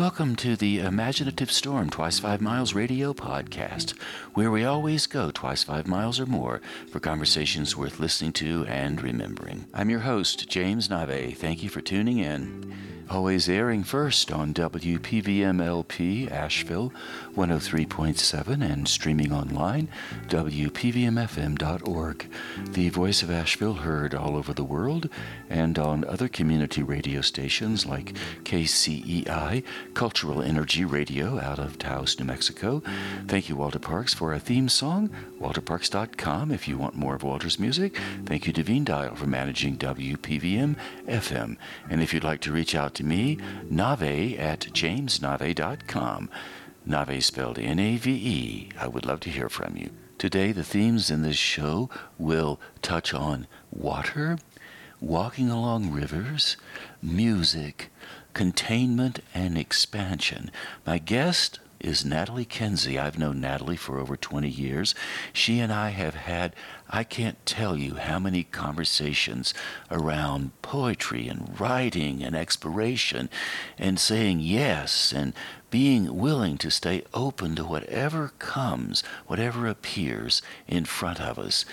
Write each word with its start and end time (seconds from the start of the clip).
Welcome 0.00 0.34
to 0.36 0.56
the 0.56 0.78
Imaginative 0.78 1.52
Storm 1.52 1.90
Twice 1.90 2.18
Five 2.18 2.40
Miles 2.40 2.72
radio 2.72 3.12
podcast, 3.12 3.90
where 4.32 4.50
we 4.50 4.64
always 4.64 5.06
go 5.06 5.30
twice 5.30 5.62
five 5.62 5.86
miles 5.86 6.18
or 6.18 6.24
more 6.24 6.62
for 6.90 7.00
conversations 7.00 7.76
worth 7.76 8.00
listening 8.00 8.32
to 8.32 8.64
and 8.64 9.02
remembering. 9.02 9.66
I'm 9.74 9.90
your 9.90 10.00
host, 10.00 10.48
James 10.48 10.88
Nave. 10.88 11.36
Thank 11.36 11.62
you 11.62 11.68
for 11.68 11.82
tuning 11.82 12.16
in. 12.16 12.74
Always 13.10 13.48
airing 13.48 13.82
first 13.82 14.30
on 14.30 14.54
WPVMLP 14.54 16.30
Asheville 16.30 16.92
103.7 17.34 18.62
and 18.62 18.86
streaming 18.86 19.32
online, 19.32 19.88
WPVMFM.org. 20.28 22.30
The 22.68 22.88
voice 22.90 23.24
of 23.24 23.32
Asheville 23.32 23.74
heard 23.74 24.14
all 24.14 24.36
over 24.36 24.54
the 24.54 24.62
world 24.62 25.08
and 25.48 25.76
on 25.76 26.04
other 26.04 26.28
community 26.28 26.84
radio 26.84 27.20
stations 27.20 27.84
like 27.84 28.14
KCEI, 28.44 29.64
Cultural 30.00 30.40
Energy 30.40 30.82
Radio 30.86 31.38
out 31.38 31.58
of 31.58 31.78
Taos, 31.78 32.18
New 32.18 32.24
Mexico. 32.24 32.82
Thank 33.26 33.50
you, 33.50 33.56
Walter 33.56 33.78
Parks, 33.78 34.14
for 34.14 34.32
our 34.32 34.38
theme 34.38 34.70
song, 34.70 35.10
walterparks.com 35.38 36.50
if 36.50 36.66
you 36.66 36.78
want 36.78 36.94
more 36.94 37.16
of 37.16 37.22
Walter's 37.22 37.58
music. 37.58 37.98
Thank 38.24 38.46
you, 38.46 38.52
Devine 38.54 38.84
Dial, 38.84 39.14
for 39.14 39.26
managing 39.26 39.76
WPVM 39.76 40.76
FM. 41.06 41.58
And 41.90 42.00
if 42.00 42.14
you'd 42.14 42.24
like 42.24 42.40
to 42.40 42.50
reach 42.50 42.74
out 42.74 42.94
to 42.94 43.04
me, 43.04 43.36
nave 43.68 44.38
at 44.38 44.60
jamesnave.com. 44.60 46.30
Nave 46.86 47.22
spelled 47.22 47.58
N 47.58 47.78
A 47.78 47.98
V 47.98 48.10
E. 48.10 48.68
I 48.80 48.88
would 48.88 49.04
love 49.04 49.20
to 49.20 49.30
hear 49.30 49.50
from 49.50 49.76
you. 49.76 49.90
Today, 50.16 50.52
the 50.52 50.64
themes 50.64 51.10
in 51.10 51.20
this 51.20 51.36
show 51.36 51.90
will 52.16 52.58
touch 52.80 53.12
on 53.12 53.46
water, 53.70 54.38
walking 54.98 55.50
along 55.50 55.92
rivers, 55.92 56.56
music, 57.02 57.89
containment, 58.34 59.20
and 59.34 59.56
expansion. 59.56 60.50
My 60.86 60.98
guest 60.98 61.58
is 61.80 62.04
Natalie 62.04 62.44
Kenzie. 62.44 62.98
I've 62.98 63.18
known 63.18 63.40
Natalie 63.40 63.76
for 63.76 63.98
over 63.98 64.16
20 64.16 64.48
years. 64.48 64.94
She 65.32 65.60
and 65.60 65.72
I 65.72 65.90
have 65.90 66.14
had, 66.14 66.54
I 66.90 67.04
can't 67.04 67.44
tell 67.46 67.76
you 67.76 67.94
how 67.94 68.18
many 68.18 68.44
conversations 68.44 69.54
around 69.90 70.50
poetry 70.60 71.26
and 71.26 71.58
writing 71.58 72.22
and 72.22 72.36
exploration 72.36 73.30
and 73.78 73.98
saying 73.98 74.40
yes 74.40 75.12
and 75.12 75.32
being 75.70 76.16
willing 76.16 76.58
to 76.58 76.70
stay 76.70 77.02
open 77.14 77.54
to 77.54 77.64
whatever 77.64 78.32
comes, 78.38 79.02
whatever 79.26 79.66
appears 79.66 80.42
in 80.68 80.84
front 80.84 81.20
of 81.20 81.38
us. 81.38 81.64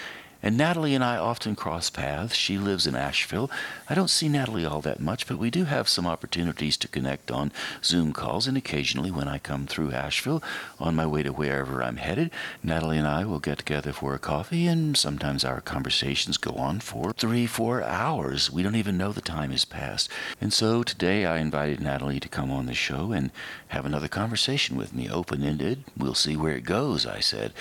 And 0.44 0.58
Natalie 0.58 0.94
and 0.94 1.04
I 1.04 1.18
often 1.18 1.56
cross 1.56 1.90
paths. 1.90 2.36
She 2.36 2.58
lives 2.58 2.86
in 2.86 2.96
Asheville. 2.96 3.50
I 3.90 3.96
don't 3.96 4.10
see 4.10 4.30
Natalie 4.30 4.66
all 4.66 4.82
that 4.82 5.00
much, 5.00 5.28
but 5.28 5.38
we 5.38 5.50
do 5.50 5.66
have 5.66 5.90
some 5.90 6.06
opportunities 6.06 6.78
to 6.78 6.88
connect 6.88 7.32
on 7.32 7.52
Zoom 7.84 8.14
calls. 8.14 8.48
And 8.48 8.56
occasionally, 8.56 9.10
when 9.10 9.28
I 9.28 9.40
come 9.40 9.66
through 9.66 9.92
Asheville 9.92 10.44
on 10.80 10.96
my 10.96 11.06
way 11.06 11.24
to 11.24 11.32
wherever 11.32 11.82
I'm 11.82 11.98
headed, 11.98 12.32
Natalie 12.62 12.98
and 12.98 13.08
I 13.08 13.26
will 13.26 13.40
get 13.40 13.58
together 13.58 13.94
for 13.94 14.14
a 14.14 14.20
coffee, 14.20 14.68
and 14.68 14.96
sometimes 14.96 15.44
our 15.44 15.62
conversations 15.62 16.38
go 16.38 16.52
on 16.52 16.80
for 16.80 17.14
three, 17.14 17.48
four 17.48 17.84
hours. 17.84 18.52
We 18.52 18.64
don't 18.64 18.76
even 18.76 18.98
know 18.98 19.12
the 19.12 19.22
time 19.22 19.52
has 19.52 19.66
passed. 19.66 20.10
And 20.40 20.54
so 20.54 20.84
today 20.84 21.26
I 21.26 21.40
invited 21.40 21.80
Natalie 21.80 22.20
to 22.20 22.30
come 22.30 22.52
on 22.52 22.68
the 22.68 22.74
show 22.74 23.12
and 23.12 23.32
have 23.70 23.86
another 23.86 24.08
conversation 24.08 24.78
with 24.78 24.94
me, 24.94 25.10
open 25.10 25.44
ended. 25.44 25.84
We'll 25.98 26.14
see 26.14 26.36
where 26.36 26.56
it 26.56 26.64
goes, 26.64 27.06
I 27.06 27.20
said. 27.20 27.54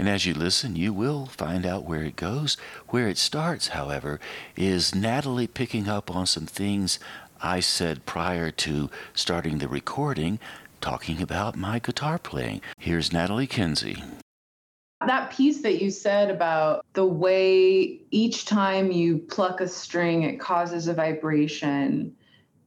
And 0.00 0.08
as 0.08 0.24
you 0.24 0.32
listen, 0.32 0.76
you 0.76 0.94
will 0.94 1.26
find 1.26 1.66
out 1.66 1.84
where 1.84 2.02
it 2.02 2.16
goes. 2.16 2.56
Where 2.88 3.06
it 3.06 3.18
starts, 3.18 3.68
however, 3.68 4.18
is 4.56 4.94
Natalie 4.94 5.46
picking 5.46 5.90
up 5.90 6.10
on 6.10 6.24
some 6.24 6.46
things 6.46 6.98
I 7.42 7.60
said 7.60 8.06
prior 8.06 8.50
to 8.50 8.88
starting 9.12 9.58
the 9.58 9.68
recording, 9.68 10.38
talking 10.80 11.20
about 11.20 11.54
my 11.54 11.80
guitar 11.80 12.18
playing. 12.18 12.62
Here's 12.78 13.12
Natalie 13.12 13.46
Kinsey. 13.46 14.02
That 15.06 15.32
piece 15.32 15.60
that 15.60 15.82
you 15.82 15.90
said 15.90 16.30
about 16.30 16.86
the 16.94 17.04
way 17.04 18.00
each 18.10 18.46
time 18.46 18.90
you 18.90 19.18
pluck 19.18 19.60
a 19.60 19.68
string, 19.68 20.22
it 20.22 20.40
causes 20.40 20.88
a 20.88 20.94
vibration, 20.94 22.16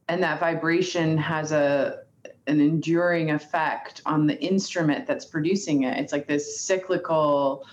and 0.06 0.22
that 0.22 0.38
vibration 0.38 1.18
has 1.18 1.50
a 1.50 2.03
an 2.46 2.60
enduring 2.60 3.30
effect 3.30 4.02
on 4.06 4.26
the 4.26 4.40
instrument 4.40 5.06
that's 5.06 5.24
producing 5.24 5.84
it. 5.84 5.98
It's 5.98 6.12
like 6.12 6.26
this 6.26 6.60
cyclical, 6.60 7.66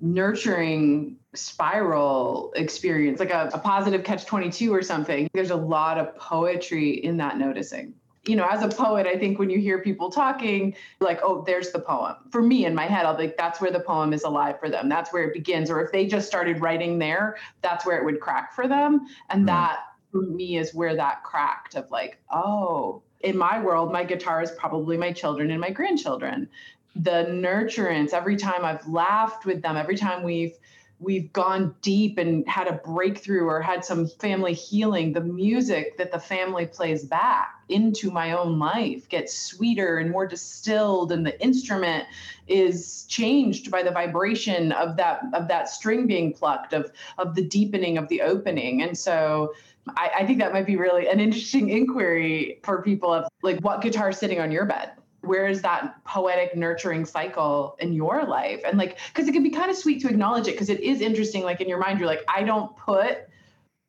nurturing 0.00 1.16
spiral 1.34 2.52
experience, 2.56 3.20
like 3.20 3.30
a, 3.30 3.50
a 3.52 3.58
positive 3.58 4.04
catch 4.04 4.26
22 4.26 4.74
or 4.74 4.82
something. 4.82 5.28
There's 5.32 5.50
a 5.50 5.56
lot 5.56 5.98
of 5.98 6.16
poetry 6.16 7.04
in 7.04 7.16
that 7.18 7.38
noticing. 7.38 7.94
You 8.26 8.34
know, 8.34 8.46
as 8.50 8.62
a 8.62 8.68
poet, 8.68 9.06
I 9.06 9.16
think 9.16 9.38
when 9.38 9.50
you 9.50 9.60
hear 9.60 9.80
people 9.80 10.10
talking, 10.10 10.74
like, 10.98 11.20
oh, 11.22 11.44
there's 11.46 11.70
the 11.70 11.78
poem. 11.78 12.16
For 12.32 12.42
me 12.42 12.66
in 12.66 12.74
my 12.74 12.86
head, 12.86 13.06
I'll 13.06 13.16
be 13.16 13.24
like, 13.24 13.36
that's 13.36 13.60
where 13.60 13.70
the 13.70 13.78
poem 13.78 14.12
is 14.12 14.24
alive 14.24 14.58
for 14.58 14.68
them. 14.68 14.88
That's 14.88 15.12
where 15.12 15.22
it 15.22 15.32
begins. 15.32 15.70
Or 15.70 15.80
if 15.80 15.92
they 15.92 16.06
just 16.08 16.26
started 16.26 16.60
writing 16.60 16.98
there, 16.98 17.36
that's 17.62 17.86
where 17.86 17.96
it 17.98 18.04
would 18.04 18.18
crack 18.18 18.52
for 18.52 18.66
them. 18.66 19.06
And 19.30 19.44
mm. 19.44 19.46
that 19.46 19.78
for 20.10 20.22
me 20.22 20.56
is 20.56 20.74
where 20.74 20.96
that 20.96 21.22
cracked 21.22 21.76
of 21.76 21.88
like, 21.92 22.20
oh, 22.30 23.02
in 23.20 23.36
my 23.36 23.60
world, 23.62 23.92
my 23.92 24.04
guitar 24.04 24.42
is 24.42 24.50
probably 24.52 24.96
my 24.96 25.12
children 25.12 25.50
and 25.50 25.60
my 25.60 25.70
grandchildren. 25.70 26.48
The 26.94 27.26
nurturance, 27.28 28.12
every 28.12 28.36
time 28.36 28.64
I've 28.64 28.86
laughed 28.86 29.44
with 29.44 29.62
them, 29.62 29.76
every 29.76 29.96
time 29.96 30.22
we've 30.22 30.56
we've 30.98 31.30
gone 31.32 31.74
deep 31.82 32.16
and 32.16 32.46
had 32.48 32.66
a 32.66 32.72
breakthrough 32.72 33.44
or 33.44 33.60
had 33.60 33.84
some 33.84 34.06
family 34.06 34.54
healing, 34.54 35.12
the 35.12 35.20
music 35.20 35.98
that 35.98 36.10
the 36.10 36.18
family 36.18 36.64
plays 36.66 37.04
back 37.04 37.54
into 37.68 38.10
my 38.10 38.32
own 38.32 38.58
life 38.58 39.08
gets 39.08 39.36
sweeter 39.36 39.98
and 39.98 40.10
more 40.10 40.26
distilled 40.26 41.12
and 41.12 41.26
the 41.26 41.38
instrument 41.42 42.04
is 42.46 43.04
changed 43.08 43.70
by 43.70 43.82
the 43.82 43.90
vibration 43.90 44.70
of 44.72 44.96
that 44.96 45.20
of 45.34 45.48
that 45.48 45.68
string 45.68 46.06
being 46.06 46.32
plucked 46.32 46.72
of 46.72 46.92
of 47.18 47.34
the 47.34 47.42
deepening 47.42 47.98
of 47.98 48.08
the 48.08 48.22
opening 48.22 48.82
and 48.82 48.96
so 48.96 49.52
I, 49.88 50.10
I 50.18 50.26
think 50.26 50.38
that 50.40 50.52
might 50.52 50.66
be 50.66 50.76
really 50.76 51.08
an 51.08 51.20
interesting 51.20 51.68
inquiry 51.70 52.60
for 52.62 52.82
people 52.82 53.12
of 53.12 53.28
like 53.42 53.60
what 53.60 53.80
guitar 53.82 54.10
is 54.10 54.18
sitting 54.18 54.40
on 54.40 54.50
your 54.50 54.64
bed? 54.64 54.92
Where 55.20 55.46
is 55.46 55.62
that 55.62 56.02
poetic 56.04 56.56
nurturing 56.56 57.04
cycle 57.04 57.76
in 57.80 57.92
your 57.92 58.24
life? 58.24 58.60
And 58.64 58.78
like 58.78 58.98
because 59.08 59.28
it 59.28 59.32
can 59.32 59.42
be 59.42 59.50
kind 59.50 59.70
of 59.70 59.76
sweet 59.76 60.00
to 60.02 60.08
acknowledge 60.08 60.48
it 60.48 60.52
because 60.52 60.70
it 60.70 60.80
is 60.80 61.00
interesting 61.00 61.42
like 61.42 61.60
in 61.60 61.68
your 61.68 61.78
mind 61.78 61.98
you're 61.98 62.08
like 62.08 62.24
i 62.28 62.42
don't 62.42 62.76
put 62.76 63.28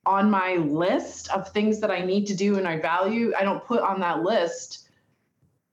on 0.06 0.32
my 0.32 0.56
list 0.56 1.30
of 1.32 1.50
things 1.50 1.80
that 1.82 1.92
i 1.92 2.00
need 2.00 2.26
to 2.28 2.36
do 2.36 2.58
and 2.58 2.68
i 2.68 2.80
value 2.80 3.34
i 3.38 3.44
don't 3.44 3.64
put 3.66 3.82
on 3.82 4.00
that 4.00 4.24
list 4.24 4.88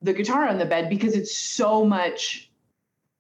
the 0.03 0.13
guitar 0.13 0.49
on 0.49 0.59
the 0.59 0.65
bed 0.67 0.91
because 0.91 1.15
it's 1.15 1.37
so 1.37 1.85
much 1.85 2.51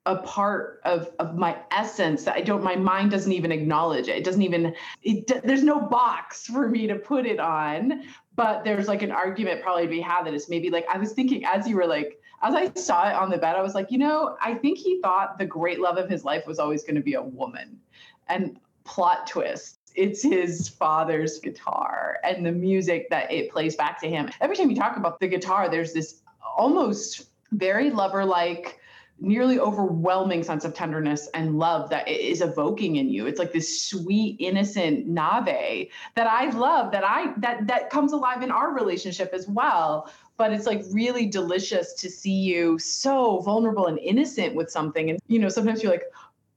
a 0.06 0.16
part 0.16 0.80
of 0.84 1.10
of 1.18 1.36
my 1.36 1.56
essence 1.70 2.24
that 2.24 2.36
I 2.36 2.42
don't 2.42 2.62
my 2.62 2.76
mind 2.76 3.10
doesn't 3.10 3.32
even 3.32 3.50
acknowledge 3.50 4.08
it. 4.08 4.16
It 4.16 4.24
doesn't 4.24 4.42
even 4.42 4.74
it, 5.02 5.42
there's 5.44 5.62
no 5.62 5.80
box 5.80 6.46
for 6.46 6.68
me 6.68 6.86
to 6.86 6.96
put 6.96 7.26
it 7.26 7.40
on, 7.40 8.04
but 8.36 8.64
there's 8.64 8.86
like 8.86 9.02
an 9.02 9.10
argument 9.10 9.62
probably 9.62 9.84
to 9.84 9.88
be 9.88 10.00
had 10.00 10.24
that 10.24 10.34
is 10.34 10.48
maybe 10.48 10.70
like 10.70 10.86
I 10.92 10.98
was 10.98 11.12
thinking 11.12 11.44
as 11.46 11.66
you 11.66 11.76
were 11.76 11.86
like 11.86 12.20
as 12.42 12.54
I 12.54 12.70
saw 12.74 13.08
it 13.08 13.14
on 13.14 13.30
the 13.30 13.38
bed 13.38 13.56
I 13.56 13.62
was 13.62 13.74
like, 13.74 13.90
you 13.90 13.98
know, 13.98 14.36
I 14.42 14.54
think 14.54 14.78
he 14.78 15.00
thought 15.00 15.38
the 15.38 15.46
great 15.46 15.80
love 15.80 15.96
of 15.96 16.10
his 16.10 16.24
life 16.24 16.46
was 16.46 16.58
always 16.58 16.82
going 16.82 16.96
to 16.96 17.02
be 17.02 17.14
a 17.14 17.22
woman. 17.22 17.80
And 18.28 18.58
plot 18.84 19.26
twist 19.26 19.78
it's 19.94 20.22
his 20.22 20.68
father's 20.68 21.38
guitar 21.38 22.18
and 22.24 22.44
the 22.44 22.52
music 22.52 23.08
that 23.10 23.30
it 23.32 23.50
plays 23.50 23.76
back 23.76 24.00
to 24.00 24.08
him. 24.08 24.28
Every 24.40 24.56
time 24.56 24.68
you 24.68 24.76
talk 24.76 24.96
about 24.96 25.20
the 25.20 25.28
guitar, 25.28 25.68
there's 25.70 25.92
this 25.92 26.22
almost 26.56 27.28
very 27.52 27.90
lover 27.90 28.24
like 28.24 28.80
nearly 29.20 29.58
overwhelming 29.58 30.42
sense 30.42 30.64
of 30.64 30.74
tenderness 30.74 31.28
and 31.34 31.58
love 31.58 31.88
that 31.90 32.08
it 32.08 32.20
is 32.20 32.40
evoking 32.40 32.96
in 32.96 33.08
you. 33.08 33.26
It's 33.26 33.38
like 33.38 33.52
this 33.52 33.84
sweet, 33.84 34.36
innocent 34.38 35.06
nave 35.06 35.90
that 36.14 36.26
I 36.26 36.50
love, 36.50 36.92
that 36.92 37.04
I 37.04 37.32
that 37.38 37.66
that 37.66 37.90
comes 37.90 38.12
alive 38.12 38.42
in 38.42 38.50
our 38.50 38.72
relationship 38.74 39.32
as 39.32 39.48
well. 39.48 40.10
But 40.36 40.52
it's 40.52 40.66
like 40.66 40.82
really 40.90 41.26
delicious 41.26 41.92
to 41.94 42.10
see 42.10 42.32
you 42.32 42.78
so 42.78 43.38
vulnerable 43.40 43.86
and 43.86 43.98
innocent 43.98 44.54
with 44.54 44.70
something. 44.70 45.10
And 45.10 45.18
you 45.28 45.38
know, 45.38 45.48
sometimes 45.48 45.82
you're 45.82 45.92
like, 45.92 46.04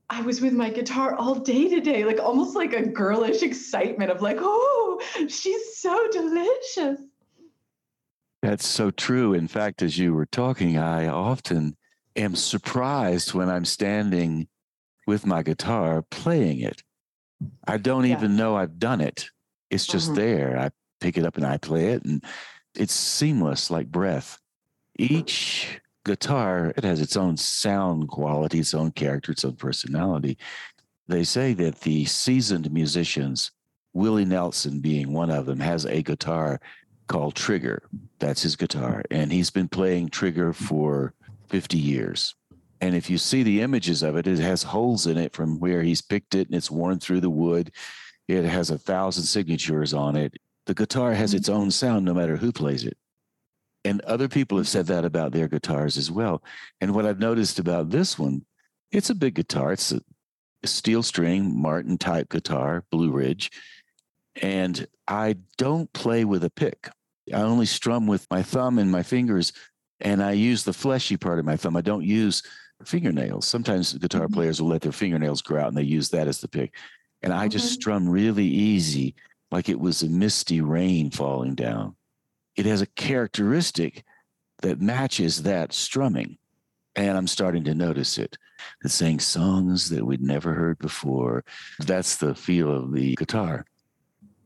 I 0.10 0.21
was 0.21 0.42
with 0.42 0.53
my 0.53 0.69
guitar 0.69 1.15
all 1.15 1.36
day 1.36 1.69
today, 1.69 2.06
like 2.06 2.19
almost 2.19 2.56
like 2.56 2.74
a 2.74 2.86
girlish 2.86 3.44
excitement 3.44 4.10
of 4.10 4.21
like, 4.21 4.38
oh, 4.39 5.01
she's 5.27 5.77
so 5.77 6.07
delicious. 6.12 7.01
That's 8.42 8.65
so 8.65 8.92
true. 8.92 9.33
In 9.33 9.48
fact, 9.48 9.81
as 9.81 9.98
you 9.98 10.13
were 10.13 10.25
talking, 10.25 10.77
I 10.77 11.07
often 11.07 11.75
am 12.18 12.36
surprised 12.36 13.34
when 13.34 13.50
I'm 13.50 13.66
standing 13.66 14.48
with 15.06 15.25
my 15.25 15.44
guitar 15.44 16.02
playing 16.02 16.60
it. 16.60 16.84
I 17.68 17.78
don't 17.78 18.06
yeah. 18.06 18.18
even 18.18 18.36
know 18.36 18.56
I've 18.56 18.80
done 18.80 19.02
it. 19.02 19.30
It's 19.69 19.86
just 19.86 20.08
mm-hmm. 20.08 20.16
there. 20.16 20.60
I 20.60 20.72
pick 21.00 21.18
it 21.18 21.25
up 21.25 21.38
and 21.38 21.46
I 21.46 21.58
play 21.58 21.88
it, 21.88 22.04
and 22.04 22.24
it's 22.75 22.94
seamless 22.94 23.69
like 23.69 23.92
breath. 23.92 24.40
Each 24.98 25.80
guitar, 26.04 26.74
it 26.75 26.84
has 26.84 27.02
its 27.02 27.16
own 27.16 27.38
sound 27.38 28.08
quality, 28.08 28.60
its 28.60 28.74
own 28.74 28.92
character, 28.92 29.31
its 29.31 29.46
own 29.46 29.56
personality. 29.56 30.38
They 31.08 31.24
say 31.24 31.54
that 31.54 31.81
the 31.81 32.06
seasoned 32.06 32.72
musicians, 32.72 33.52
Willie 33.94 34.25
Nelson 34.25 34.80
being 34.80 35.13
one 35.13 35.30
of 35.30 35.46
them, 35.46 35.60
has 35.60 35.86
a 35.86 36.02
guitar 36.02 36.60
called 37.08 37.36
Trigger. 37.36 37.84
That's 38.20 38.42
his 38.42 38.56
guitar. 38.56 39.04
And 39.12 39.31
he's 39.31 39.50
been 39.50 39.68
playing 39.70 40.10
Trigger 40.10 40.54
for 40.54 41.13
50 41.50 41.78
years. 41.78 42.36
And 42.80 42.96
if 42.96 43.10
you 43.10 43.18
see 43.18 43.44
the 43.44 43.62
images 43.62 44.04
of 44.04 44.16
it, 44.16 44.28
it 44.28 44.40
has 44.40 44.64
holes 44.64 45.08
in 45.08 45.18
it 45.18 45.34
from 45.34 45.60
where 45.60 45.82
he's 45.82 46.02
picked 46.02 46.36
it 46.36 46.48
and 46.48 46.56
it's 46.56 46.70
worn 46.72 47.00
through 47.00 47.22
the 47.22 47.30
wood. 47.30 47.72
It 48.28 48.44
has 48.46 48.70
a 48.70 48.78
thousand 48.78 49.24
signatures 49.24 49.94
on 49.94 50.16
it. 50.16 50.34
The 50.68 50.74
guitar 50.74 51.14
has 51.14 51.32
mm-hmm. 51.32 51.38
its 51.38 51.50
own 51.50 51.72
sound 51.72 52.06
no 52.06 52.14
matter 52.14 52.38
who 52.38 52.52
plays 52.52 52.84
it. 52.84 52.98
And 53.84 54.02
other 54.02 54.28
people 54.28 54.58
have 54.58 54.68
said 54.68 54.88
that 54.88 55.06
about 55.06 55.32
their 55.32 55.48
guitars 55.48 55.98
as 55.98 56.12
well. 56.12 56.44
And 56.82 56.94
what 56.94 57.06
I've 57.06 57.20
noticed 57.20 57.58
about 57.58 57.90
this 57.90 58.20
one, 58.20 58.46
it's 58.92 59.10
a 59.10 59.16
big 59.16 59.36
guitar. 59.36 59.72
It's 59.72 59.92
a, 59.92 60.02
a 60.62 60.68
steel 60.68 61.04
string 61.04 61.60
Martin 61.60 61.98
type 61.98 62.30
guitar, 62.30 62.84
Blue 62.92 63.12
Ridge. 63.12 63.50
And 64.42 64.88
I 65.08 65.38
don't 65.58 65.92
play 65.94 66.26
with 66.26 66.44
a 66.44 66.50
pick. 66.50 66.90
I 67.34 67.42
only 67.42 67.66
strum 67.66 68.08
with 68.08 68.28
my 68.30 68.44
thumb 68.44 68.78
and 68.78 68.92
my 68.92 69.04
fingers, 69.04 69.54
and 70.02 70.24
I 70.24 70.32
use 70.34 70.64
the 70.64 70.74
fleshy 70.74 71.18
part 71.18 71.40
of 71.40 71.46
my 71.46 71.58
thumb. 71.58 71.76
I 71.76 71.82
don't 71.82 72.04
use 72.04 72.44
fingernails. 72.84 73.48
Sometimes 73.48 73.94
guitar 73.94 74.24
mm-hmm. 74.24 74.34
players 74.34 74.62
will 74.62 74.70
let 74.70 74.82
their 74.82 74.92
fingernails 74.92 75.42
grow 75.42 75.62
out 75.62 75.68
and 75.70 75.78
they 75.78 75.84
use 75.84 76.10
that 76.10 76.28
as 76.28 76.40
the 76.40 76.48
pick. 76.48 76.76
And 77.24 77.34
I 77.34 77.48
just 77.48 77.74
strum 77.74 78.08
really 78.08 78.46
easy, 78.46 79.16
like 79.52 79.70
it 79.70 79.80
was 79.80 80.04
a 80.04 80.10
misty 80.10 80.62
rain 80.62 81.10
falling 81.10 81.56
down. 81.56 81.96
It 82.56 82.66
has 82.66 82.82
a 82.82 82.88
characteristic 82.88 84.04
that 84.62 84.82
matches 84.82 85.44
that 85.44 85.74
strumming. 85.74 86.38
And 86.96 87.18
I'm 87.18 87.28
starting 87.28 87.64
to 87.66 87.76
notice 87.76 88.18
it. 88.18 88.38
It's 88.84 88.94
saying 88.94 89.20
songs 89.20 89.90
that 89.90 90.06
we'd 90.06 90.22
never 90.22 90.54
heard 90.54 90.80
before. 90.80 91.44
That's 91.80 92.18
the 92.18 92.34
feel 92.34 92.72
of 92.72 92.92
the 92.92 93.16
guitar. 93.16 93.66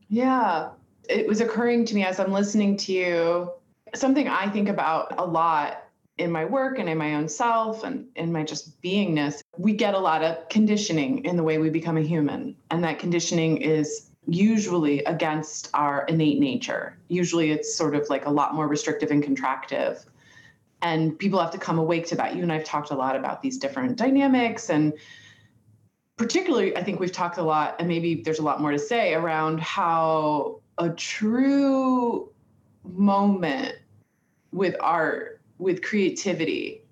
Yeah. 0.08 0.70
It 1.08 1.26
was 1.26 1.40
occurring 1.40 1.86
to 1.86 1.94
me 1.94 2.04
as 2.04 2.20
I'm 2.20 2.32
listening 2.32 2.76
to 2.78 2.92
you, 2.92 3.50
something 3.94 4.28
I 4.28 4.48
think 4.48 4.68
about 4.68 5.14
a 5.18 5.24
lot 5.24 5.84
in 6.18 6.30
my 6.30 6.44
work 6.44 6.78
and 6.78 6.88
in 6.88 6.98
my 6.98 7.14
own 7.14 7.28
self 7.28 7.84
and 7.84 8.06
in 8.16 8.32
my 8.32 8.44
just 8.44 8.80
beingness. 8.82 9.42
We 9.56 9.72
get 9.72 9.94
a 9.94 9.98
lot 9.98 10.22
of 10.22 10.48
conditioning 10.48 11.24
in 11.24 11.36
the 11.36 11.42
way 11.42 11.58
we 11.58 11.70
become 11.70 11.96
a 11.96 12.02
human. 12.02 12.56
And 12.70 12.84
that 12.84 12.98
conditioning 12.98 13.58
is 13.58 14.10
usually 14.26 15.02
against 15.04 15.70
our 15.74 16.04
innate 16.06 16.38
nature. 16.38 16.96
Usually 17.08 17.50
it's 17.50 17.74
sort 17.74 17.94
of 17.94 18.08
like 18.08 18.26
a 18.26 18.30
lot 18.30 18.54
more 18.54 18.68
restrictive 18.68 19.10
and 19.10 19.22
contractive. 19.22 20.04
And 20.82 21.18
people 21.18 21.40
have 21.40 21.50
to 21.52 21.58
come 21.58 21.78
awake 21.78 22.06
to 22.08 22.16
that. 22.16 22.36
You 22.36 22.42
and 22.42 22.52
I've 22.52 22.64
talked 22.64 22.90
a 22.90 22.94
lot 22.94 23.16
about 23.16 23.42
these 23.42 23.58
different 23.58 23.96
dynamics 23.96 24.70
and 24.70 24.92
particularly, 26.16 26.76
I 26.76 26.84
think 26.84 27.00
we've 27.00 27.10
talked 27.10 27.38
a 27.38 27.42
lot, 27.42 27.76
and 27.78 27.88
maybe 27.88 28.22
there's 28.22 28.38
a 28.38 28.42
lot 28.42 28.60
more 28.60 28.70
to 28.70 28.78
say 28.78 29.14
around 29.14 29.60
how 29.60 30.60
a 30.78 30.90
true 30.90 32.30
moment 32.84 33.76
with 34.52 34.76
art, 34.80 35.40
with 35.58 35.82
creativity, 35.82 36.82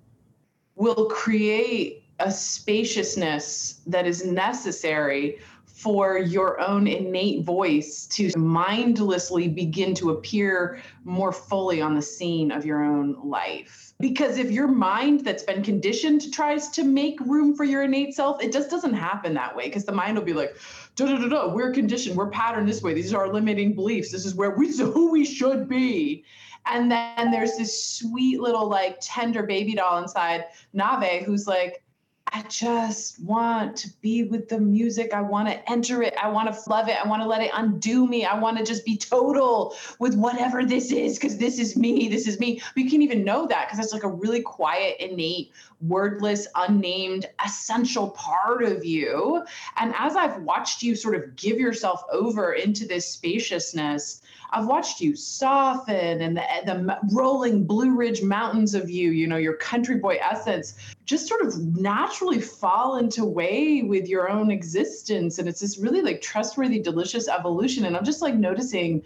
will 0.77 1.07
create 1.07 2.05
a 2.19 2.31
spaciousness 2.31 3.81
that 3.87 4.07
is 4.07 4.25
necessary 4.25 5.39
for 5.81 6.19
your 6.19 6.61
own 6.61 6.87
innate 6.87 7.43
voice 7.43 8.07
to 8.07 8.31
mindlessly 8.37 9.49
begin 9.49 9.95
to 9.95 10.11
appear 10.11 10.83
more 11.05 11.33
fully 11.33 11.81
on 11.81 11.95
the 11.95 12.03
scene 12.03 12.53
of 12.53 12.67
your 12.67 12.85
own 12.85 13.17
life. 13.25 13.95
Because 13.99 14.37
if 14.37 14.51
your 14.51 14.69
mind 14.69 15.25
that's 15.25 15.43
been 15.43 15.63
conditioned 15.63 16.31
tries 16.35 16.69
to 16.71 16.85
make 16.85 17.19
room 17.21 17.57
for 17.57 17.65
your 17.65 17.85
innate 17.85 18.15
self 18.15 18.43
it 18.43 18.53
just 18.53 18.69
doesn't 18.69 18.93
happen 18.93 19.33
that 19.35 19.57
way 19.57 19.67
because 19.67 19.87
the 19.87 19.93
mind 19.93 20.19
will 20.19 20.25
be 20.25 20.35
like 20.35 20.55
da 20.97 21.07
da 21.07 21.17
da 21.17 21.29
da 21.29 21.55
we're 21.55 21.73
conditioned 21.73 22.15
we're 22.15 22.31
patterned 22.31 22.69
this 22.69 22.83
way 22.83 22.93
these 22.93 23.15
are 23.15 23.27
our 23.27 23.33
limiting 23.33 23.75
beliefs 23.75 24.13
this 24.13 24.27
is 24.27 24.35
where 24.35 24.51
we 24.51 24.77
who 24.77 25.11
we 25.11 25.25
should 25.25 25.67
be 25.67 26.25
and 26.67 26.91
then 26.91 27.31
there's 27.31 27.57
this 27.57 27.85
sweet 27.85 28.41
little 28.41 28.69
like 28.69 28.99
tender 29.01 29.43
baby 29.43 29.75
doll 29.75 29.99
inside 29.99 30.45
nave 30.73 31.25
who's 31.25 31.47
like 31.47 31.83
I 32.33 32.43
just 32.43 33.21
want 33.25 33.77
to 33.79 33.91
be 34.01 34.23
with 34.23 34.49
the 34.49 34.61
music. 34.61 35.13
I 35.13 35.21
want 35.21 35.49
to 35.49 35.71
enter 35.71 36.03
it. 36.03 36.15
I 36.23 36.29
want 36.29 36.53
to 36.53 36.71
love 36.71 36.89
it. 36.89 36.97
I 37.05 37.09
want 37.09 37.23
to 37.23 37.29
let 37.29 37.43
it 37.43 37.51
undo 37.55 38.07
me. 38.07 38.25
I 38.25 38.39
want 38.39 38.57
to 38.59 38.65
just 38.65 38.85
be 38.85 38.97
total 38.97 39.75
with 39.99 40.15
whatever 40.15 40.65
this 40.65 40.93
is 40.93 41.19
because 41.19 41.39
this 41.39 41.59
is 41.59 41.77
me. 41.77 42.09
This 42.09 42.29
is 42.29 42.39
me. 42.39 42.63
But 42.75 42.85
you 42.85 42.91
can't 42.91 43.03
even 43.03 43.25
know 43.25 43.47
that 43.49 43.67
because 43.67 43.85
it's 43.85 43.93
like 43.93 44.05
a 44.05 44.09
really 44.09 44.43
quiet, 44.43 44.97
innate, 45.01 45.53
wordless, 45.81 46.47
unnamed, 46.55 47.27
essential 47.45 48.11
part 48.11 48.63
of 48.63 48.85
you. 48.85 49.43
And 49.79 49.93
as 49.99 50.15
I've 50.15 50.43
watched 50.43 50.83
you 50.83 50.95
sort 50.95 51.17
of 51.17 51.35
give 51.35 51.59
yourself 51.59 52.03
over 52.13 52.53
into 52.53 52.87
this 52.87 53.09
spaciousness, 53.09 54.23
I've 54.53 54.67
watched 54.67 55.01
you 55.01 55.15
soften 55.15 56.21
and 56.23 56.37
the, 56.37 56.43
the 56.67 56.99
rolling 57.13 57.65
Blue 57.65 57.95
Ridge 57.95 58.23
mountains 58.23 58.75
of 58.75 58.91
you, 58.91 59.11
you 59.11 59.27
know, 59.27 59.37
your 59.37 59.55
country 59.55 59.97
boy 59.97 60.19
essence, 60.21 60.75
just 61.05 61.29
sort 61.29 61.43
of 61.43 61.57
naturally 61.77 62.41
fall 62.41 62.97
into 62.97 63.25
way 63.25 63.83
with 63.83 64.09
your 64.09 64.29
own 64.29 64.51
existence. 64.51 65.39
And 65.39 65.49
it's 65.49 65.61
this 65.61 65.79
really 65.79 66.03
like 66.03 66.21
trustworthy, 66.21 66.81
delicious 66.81 67.29
evolution. 67.29 67.85
And 67.85 67.97
I'm 67.97 68.05
just 68.05 68.23
like 68.23 68.35
noticing 68.35 69.03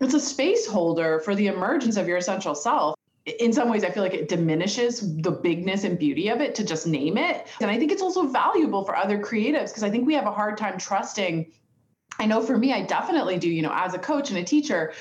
it's 0.00 0.14
a 0.14 0.20
space 0.20 0.66
holder 0.66 1.20
for 1.20 1.34
the 1.34 1.46
emergence 1.46 1.96
of 1.96 2.08
your 2.08 2.16
essential 2.16 2.54
self 2.54 2.96
in 3.26 3.52
some 3.52 3.68
ways, 3.68 3.82
I 3.82 3.90
feel 3.90 4.04
like 4.04 4.14
it 4.14 4.28
diminishes 4.28 5.16
the 5.16 5.32
bigness 5.32 5.82
and 5.82 5.98
beauty 5.98 6.28
of 6.28 6.40
it 6.40 6.54
to 6.54 6.64
just 6.64 6.86
name 6.86 7.18
it. 7.18 7.48
And 7.60 7.70
I 7.70 7.76
think 7.76 7.90
it's 7.90 8.02
also 8.02 8.28
valuable 8.28 8.84
for 8.84 8.94
other 8.94 9.18
creatives 9.18 9.68
because 9.68 9.82
I 9.82 9.90
think 9.90 10.06
we 10.06 10.14
have 10.14 10.26
a 10.26 10.32
hard 10.32 10.56
time 10.56 10.78
trusting 10.78 11.50
I 12.18 12.26
know 12.26 12.42
for 12.42 12.56
me, 12.56 12.72
I 12.72 12.82
definitely 12.82 13.38
do, 13.38 13.48
you 13.48 13.62
know, 13.62 13.72
as 13.72 13.94
a 13.94 13.98
coach 13.98 14.30
and 14.30 14.38
a 14.38 14.44
teacher, 14.44 14.92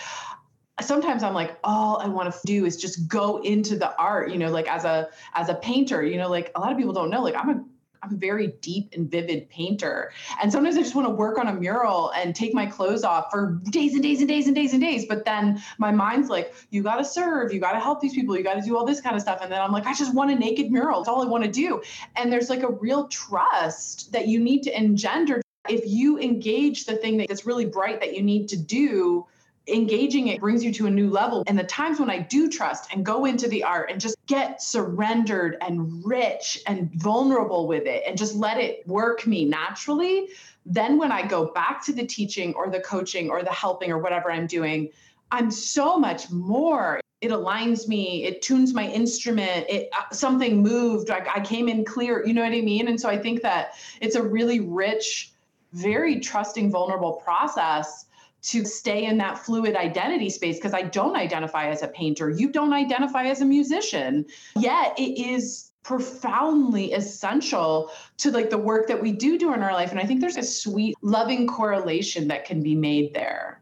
sometimes 0.82 1.24
i'm 1.24 1.34
like 1.34 1.58
all 1.64 2.00
i 2.00 2.06
want 2.06 2.30
to 2.30 2.40
do 2.46 2.66
is 2.66 2.76
just 2.76 3.08
go 3.08 3.38
into 3.44 3.78
the 3.78 3.96
art 3.98 4.30
you 4.30 4.38
know 4.38 4.52
like 4.52 4.70
as 4.70 4.84
a 4.84 5.08
as 5.34 5.48
a 5.48 5.56
painter 5.56 6.04
you 6.04 6.18
know 6.18 6.30
like 6.30 6.52
a 6.56 6.60
lot 6.60 6.70
of 6.70 6.78
people 6.78 6.92
don't 6.92 7.10
know 7.10 7.24
like 7.24 7.34
i'm 7.34 7.50
a 7.50 7.64
I'm 8.06 8.14
a 8.14 8.18
very 8.18 8.48
deep 8.62 8.90
and 8.94 9.10
vivid 9.10 9.50
painter. 9.50 10.12
And 10.42 10.52
sometimes 10.52 10.78
I 10.78 10.82
just 10.82 10.94
want 10.94 11.08
to 11.08 11.14
work 11.14 11.40
on 11.40 11.48
a 11.48 11.54
mural 11.54 12.12
and 12.12 12.36
take 12.36 12.54
my 12.54 12.66
clothes 12.68 13.04
off 13.04 13.32
for 13.32 13.60
days 13.72 13.94
and 13.94 14.04
days 14.04 14.20
and 14.20 14.30
days 14.30 14.46
and 14.46 14.56
days 14.56 14.74
and 14.74 14.82
days. 14.82 15.06
But 15.08 15.26
then 15.26 15.62
my 15.80 15.92
mind's 15.92 16.30
like, 16.30 16.54
you 16.70 16.84
got 16.84 16.98
to 16.98 17.06
serve, 17.06 17.52
you 17.52 17.60
got 17.60 17.72
to 17.72 17.80
help 17.80 18.02
these 18.02 18.14
people, 18.14 18.38
you 18.38 18.44
got 18.44 18.56
to 18.56 18.62
do 18.62 18.78
all 18.78 18.86
this 18.86 19.02
kind 19.02 19.16
of 19.16 19.22
stuff. 19.24 19.40
And 19.42 19.52
then 19.52 19.60
I'm 19.60 19.72
like, 19.72 19.88
I 19.88 19.94
just 19.94 20.14
want 20.14 20.30
a 20.30 20.36
naked 20.36 20.72
mural. 20.72 21.00
It's 21.00 21.10
all 21.10 21.24
I 21.24 21.26
want 21.26 21.46
to 21.46 21.52
do. 21.52 21.82
And 22.16 22.32
there's 22.32 22.50
like 22.50 22.62
a 22.62 22.72
real 22.72 23.08
trust 23.08 24.12
that 24.12 24.28
you 24.28 24.40
need 24.40 24.62
to 24.64 24.78
engender 24.78 25.42
if 25.70 25.86
you 25.86 26.20
engage 26.20 26.86
the 26.86 26.96
thing 26.96 27.18
that's 27.18 27.46
really 27.46 27.66
bright 27.66 28.00
that 28.00 28.16
you 28.16 28.22
need 28.22 28.48
to 28.50 28.58
do, 28.58 29.26
engaging 29.68 30.28
it 30.28 30.40
brings 30.40 30.64
you 30.64 30.72
to 30.74 30.86
a 30.86 30.90
new 30.90 31.10
level. 31.10 31.44
And 31.48 31.58
the 31.58 31.64
times 31.64 32.00
when 32.00 32.10
I 32.10 32.20
do 32.20 32.50
trust 32.50 32.94
and 32.94 33.06
go 33.06 33.26
into 33.26 33.48
the 33.48 33.64
art 33.64 33.90
and 33.92 34.00
just 34.00 34.16
get 34.28 34.62
surrendered 34.62 35.58
and 35.62 36.06
rich 36.06 36.62
and 36.68 36.92
vulnerable 36.94 37.68
with 37.68 37.86
it 37.86 38.04
and 38.08 38.18
just 38.18 38.36
let 38.36 38.58
it 38.58 38.88
work 38.88 39.26
me 39.26 39.46
naturally, 39.46 40.30
then 40.66 40.98
when 40.98 41.12
I 41.12 41.26
go 41.26 41.48
back 41.48 41.84
to 41.86 41.94
the 41.94 42.06
teaching 42.06 42.54
or 42.54 42.70
the 42.70 42.80
coaching 42.80 43.30
or 43.30 43.44
the 43.44 43.52
helping 43.52 43.92
or 43.92 44.00
whatever 44.00 44.32
I'm 44.32 44.48
doing, 44.48 44.90
I'm 45.32 45.52
so 45.52 45.98
much 45.98 46.30
more. 46.32 47.00
It 47.22 47.32
aligns 47.32 47.88
me. 47.88 48.26
It 48.26 48.42
tunes 48.42 48.74
my 48.74 48.88
instrument. 48.88 49.66
It 49.68 49.90
uh, 49.98 50.14
something 50.14 50.62
moved. 50.62 51.10
Like 51.10 51.28
I 51.28 51.40
came 51.40 51.68
in 51.68 51.86
clear. 51.86 52.26
You 52.26 52.34
know 52.34 52.44
what 52.44 52.54
I 52.54 52.62
mean? 52.62 52.88
And 52.88 53.00
so 53.00 53.10
I 53.10 53.18
think 53.18 53.42
that 53.42 53.76
it's 54.02 54.16
a 54.16 54.22
really 54.22 54.60
rich 54.60 55.32
very 55.76 56.20
trusting, 56.20 56.72
vulnerable 56.72 57.14
process 57.14 58.06
to 58.44 58.64
stay 58.64 59.06
in 59.06 59.18
that 59.18 59.38
fluid 59.38 59.76
identity 59.76 60.30
space 60.30 60.58
because 60.58 60.74
I 60.74 60.84
don't 60.84 61.16
identify 61.16 61.68
as 61.68 61.84
a 61.84 61.88
painter. 61.88 62.30
You 62.30 62.52
don't 62.52 62.74
identify 62.74 63.26
as 63.26 63.42
a 63.42 63.46
musician. 63.46 64.26
Yet 64.56 64.94
it 64.98 65.20
is 65.20 65.72
profoundly 65.84 66.94
essential 66.94 67.92
to 68.18 68.32
like 68.32 68.50
the 68.50 68.58
work 68.58 68.88
that 68.88 69.02
we 69.02 69.12
do 69.12 69.38
do 69.38 69.54
in 69.54 69.62
our 69.62 69.72
life 69.72 69.92
and 69.92 70.00
i 70.00 70.04
think 70.04 70.20
there's 70.20 70.36
a 70.36 70.42
sweet 70.42 70.96
loving 71.04 71.46
correlation 71.46 72.28
that 72.28 72.44
can 72.44 72.64
be 72.64 72.74
made 72.74 73.14
there 73.14 73.62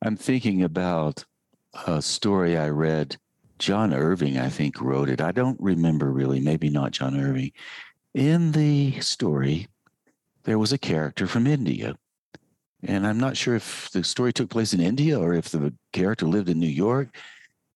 i'm 0.00 0.16
thinking 0.16 0.62
about 0.62 1.22
a 1.86 2.00
story 2.00 2.56
i 2.56 2.66
read 2.66 3.14
john 3.58 3.92
irving 3.92 4.38
i 4.38 4.48
think 4.48 4.80
wrote 4.80 5.10
it 5.10 5.20
i 5.20 5.30
don't 5.30 5.60
remember 5.60 6.10
really 6.10 6.40
maybe 6.40 6.70
not 6.70 6.92
john 6.92 7.14
irving 7.14 7.52
in 8.14 8.50
the 8.52 8.98
story 9.00 9.68
there 10.50 10.58
was 10.58 10.72
a 10.72 10.78
character 10.78 11.28
from 11.28 11.46
India. 11.46 11.94
And 12.82 13.06
I'm 13.06 13.20
not 13.20 13.36
sure 13.36 13.54
if 13.54 13.88
the 13.92 14.02
story 14.02 14.32
took 14.32 14.50
place 14.50 14.74
in 14.74 14.80
India 14.80 15.16
or 15.16 15.32
if 15.32 15.50
the 15.50 15.72
character 15.92 16.26
lived 16.26 16.48
in 16.48 16.58
New 16.58 16.66
York. 16.66 17.14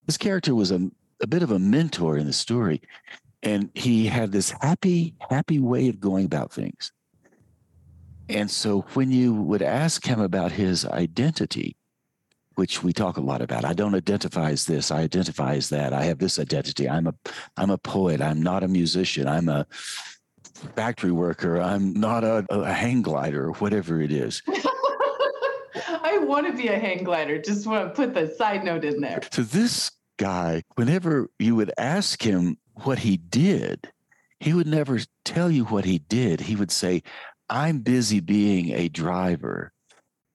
This 0.06 0.18
character 0.18 0.56
was 0.56 0.72
a, 0.72 0.90
a 1.22 1.28
bit 1.28 1.44
of 1.44 1.52
a 1.52 1.58
mentor 1.60 2.18
in 2.18 2.26
the 2.26 2.32
story. 2.32 2.82
And 3.44 3.70
he 3.74 4.06
had 4.06 4.32
this 4.32 4.52
happy, 4.60 5.14
happy 5.30 5.60
way 5.60 5.88
of 5.88 6.00
going 6.00 6.24
about 6.24 6.52
things. 6.52 6.90
And 8.28 8.50
so 8.50 8.80
when 8.94 9.12
you 9.12 9.34
would 9.34 9.62
ask 9.62 10.04
him 10.04 10.20
about 10.20 10.50
his 10.50 10.84
identity, 10.84 11.76
which 12.56 12.82
we 12.82 12.92
talk 12.92 13.18
a 13.18 13.20
lot 13.20 13.40
about, 13.40 13.64
I 13.64 13.72
don't 13.72 13.94
identify 13.94 14.50
as 14.50 14.64
this, 14.64 14.90
I 14.90 15.02
identify 15.02 15.54
as 15.54 15.68
that. 15.68 15.92
I 15.92 16.02
have 16.06 16.18
this 16.18 16.40
identity. 16.40 16.88
I'm 16.88 17.06
a 17.06 17.14
I'm 17.56 17.70
a 17.70 17.78
poet. 17.78 18.20
I'm 18.20 18.42
not 18.42 18.64
a 18.64 18.68
musician. 18.68 19.28
I'm 19.28 19.48
a 19.48 19.64
factory 20.64 21.12
worker. 21.12 21.60
I'm 21.60 21.92
not 21.94 22.24
a, 22.24 22.44
a 22.50 22.72
hang 22.72 23.02
glider 23.02 23.46
or 23.46 23.52
whatever 23.54 24.00
it 24.00 24.12
is. 24.12 24.42
I 25.88 26.18
want 26.18 26.46
to 26.46 26.52
be 26.52 26.68
a 26.68 26.78
hang 26.78 27.04
glider. 27.04 27.40
Just 27.40 27.66
want 27.66 27.88
to 27.88 27.94
put 27.94 28.14
the 28.14 28.34
side 28.34 28.64
note 28.64 28.84
in 28.84 29.00
there. 29.00 29.20
So 29.32 29.42
this 29.42 29.90
guy, 30.18 30.62
whenever 30.76 31.28
you 31.38 31.56
would 31.56 31.72
ask 31.78 32.22
him 32.22 32.58
what 32.82 32.98
he 33.00 33.16
did, 33.16 33.90
he 34.40 34.52
would 34.52 34.66
never 34.66 35.00
tell 35.24 35.50
you 35.50 35.64
what 35.64 35.84
he 35.84 35.98
did. 35.98 36.40
He 36.40 36.56
would 36.56 36.70
say, 36.70 37.02
I'm 37.48 37.80
busy 37.80 38.20
being 38.20 38.70
a 38.70 38.88
driver. 38.88 39.72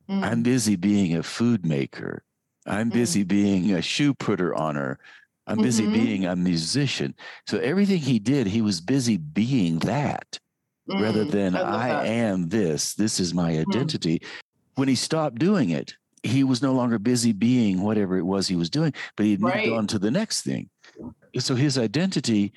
Mm. 0.10 0.24
I'm 0.24 0.44
busy 0.44 0.76
being 0.76 1.16
a 1.16 1.24
food 1.24 1.66
maker. 1.66 2.24
I'm 2.66 2.90
mm. 2.90 2.94
busy 2.94 3.24
mm. 3.24 3.28
being 3.28 3.72
a 3.72 3.82
shoe 3.82 4.14
putter 4.14 4.54
honor. 4.56 5.00
I'm 5.50 5.58
busy 5.58 5.84
mm-hmm. 5.84 5.94
being 5.94 6.26
a 6.26 6.36
musician. 6.36 7.16
So 7.48 7.58
everything 7.58 7.98
he 7.98 8.20
did, 8.20 8.46
he 8.46 8.62
was 8.62 8.80
busy 8.80 9.18
being 9.18 9.80
that 9.80 10.40
mm. 10.88 11.02
rather 11.02 11.24
than 11.24 11.56
I, 11.56 12.02
I 12.02 12.06
am 12.06 12.50
this. 12.50 12.94
This 12.94 13.20
is 13.20 13.34
my 13.34 13.54
mm-hmm. 13.54 13.72
identity. 13.72 14.22
When 14.76 14.88
he 14.88 14.96
stopped 14.96 15.40
doing 15.40 15.72
it, 15.72 15.96
he 16.22 16.44
was 16.44 16.62
no 16.62 16.74
longer 16.74 17.00
busy 17.00 17.32
being 17.32 17.82
whatever 17.82 18.18
it 18.18 18.26
was 18.26 18.48
he 18.48 18.56
was 18.56 18.70
doing, 18.70 18.94
but 19.18 19.26
he 19.26 19.38
moved 19.38 19.56
right. 19.56 19.72
on 19.72 19.88
to 19.88 19.98
the 19.98 20.12
next 20.12 20.44
thing. 20.44 20.70
So 21.40 21.56
his 21.56 21.78
identity 21.78 22.54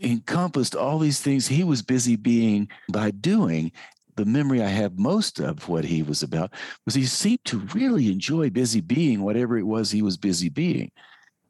encompassed 0.00 0.74
all 0.74 0.98
these 0.98 1.20
things 1.20 1.46
he 1.46 1.62
was 1.62 1.82
busy 1.82 2.16
being 2.16 2.68
by 2.90 3.12
doing. 3.12 3.70
The 4.16 4.24
memory 4.24 4.62
I 4.62 4.68
have 4.68 4.98
most 4.98 5.38
of 5.38 5.68
what 5.68 5.84
he 5.84 6.02
was 6.02 6.22
about 6.22 6.52
was 6.84 6.94
he 6.94 7.06
seemed 7.06 7.44
to 7.46 7.58
really 7.74 8.10
enjoy 8.10 8.50
busy 8.50 8.80
being 8.80 9.22
whatever 9.22 9.56
it 9.56 9.62
was 9.62 9.90
he 9.90 10.02
was 10.02 10.16
busy 10.16 10.48
being. 10.48 10.90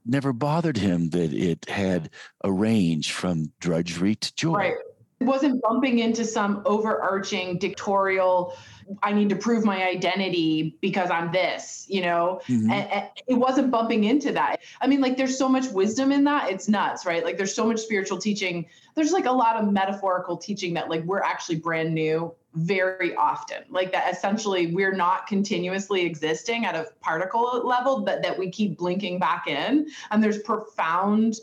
Never 0.07 0.33
bothered 0.33 0.79
him 0.79 1.11
that 1.11 1.33
it 1.33 1.69
had 1.69 2.11
a 2.43 2.51
range 2.51 3.13
from 3.13 3.53
drudgery 3.61 4.15
to 4.17 4.35
joy. 4.35 4.55
Right. 4.55 4.75
It 5.21 5.25
wasn't 5.25 5.61
bumping 5.61 5.99
into 5.99 6.25
some 6.25 6.63
overarching 6.65 7.59
dictatorial 7.59 8.57
I 9.03 9.13
need 9.13 9.29
to 9.31 9.37
prove 9.37 9.65
my 9.65 9.85
identity 9.85 10.77
because 10.81 11.11
I'm 11.11 11.33
this, 11.33 11.87
you 11.89 12.03
know, 12.03 12.41
mm-hmm. 12.49 12.71
and, 12.71 12.91
and, 12.91 13.09
it 13.27 13.35
wasn't 13.35 13.71
bumping 13.71 14.05
into 14.05 14.33
that. 14.33 14.61
I 14.81 14.87
mean, 14.87 15.01
like, 15.01 15.17
there's 15.17 15.39
so 15.39 15.49
much 15.49 15.69
wisdom 15.69 16.13
in 16.13 16.25
that. 16.25 16.51
It's 16.51 16.69
nuts, 16.69 17.07
right? 17.07 17.25
Like, 17.25 17.37
there's 17.37 17.55
so 17.55 17.67
much 17.67 17.81
spiritual 17.81 18.19
teaching. 18.19 18.67
There's 18.95 19.13
like 19.13 19.27
a 19.27 19.33
lot 19.33 19.57
of 19.57 19.73
metaphorical 19.73 20.37
teaching 20.37 20.75
that, 20.75 20.89
like, 20.89 21.05
we're 21.05 21.23
actually 21.23 21.57
brand 21.57 21.95
new 21.95 22.35
very 22.55 23.15
often. 23.15 23.65
Like, 23.69 23.93
that 23.93 24.13
essentially 24.13 24.75
we're 24.75 24.95
not 24.95 25.27
continuously 25.27 26.03
existing 26.03 26.65
at 26.65 26.75
a 26.75 26.89
particle 27.01 27.63
level, 27.65 28.01
but 28.01 28.23
that 28.23 28.37
we 28.37 28.51
keep 28.51 28.79
blinking 28.79 29.19
back 29.19 29.47
in. 29.47 29.89
And 30.11 30.23
there's 30.23 30.43
profound 30.43 31.37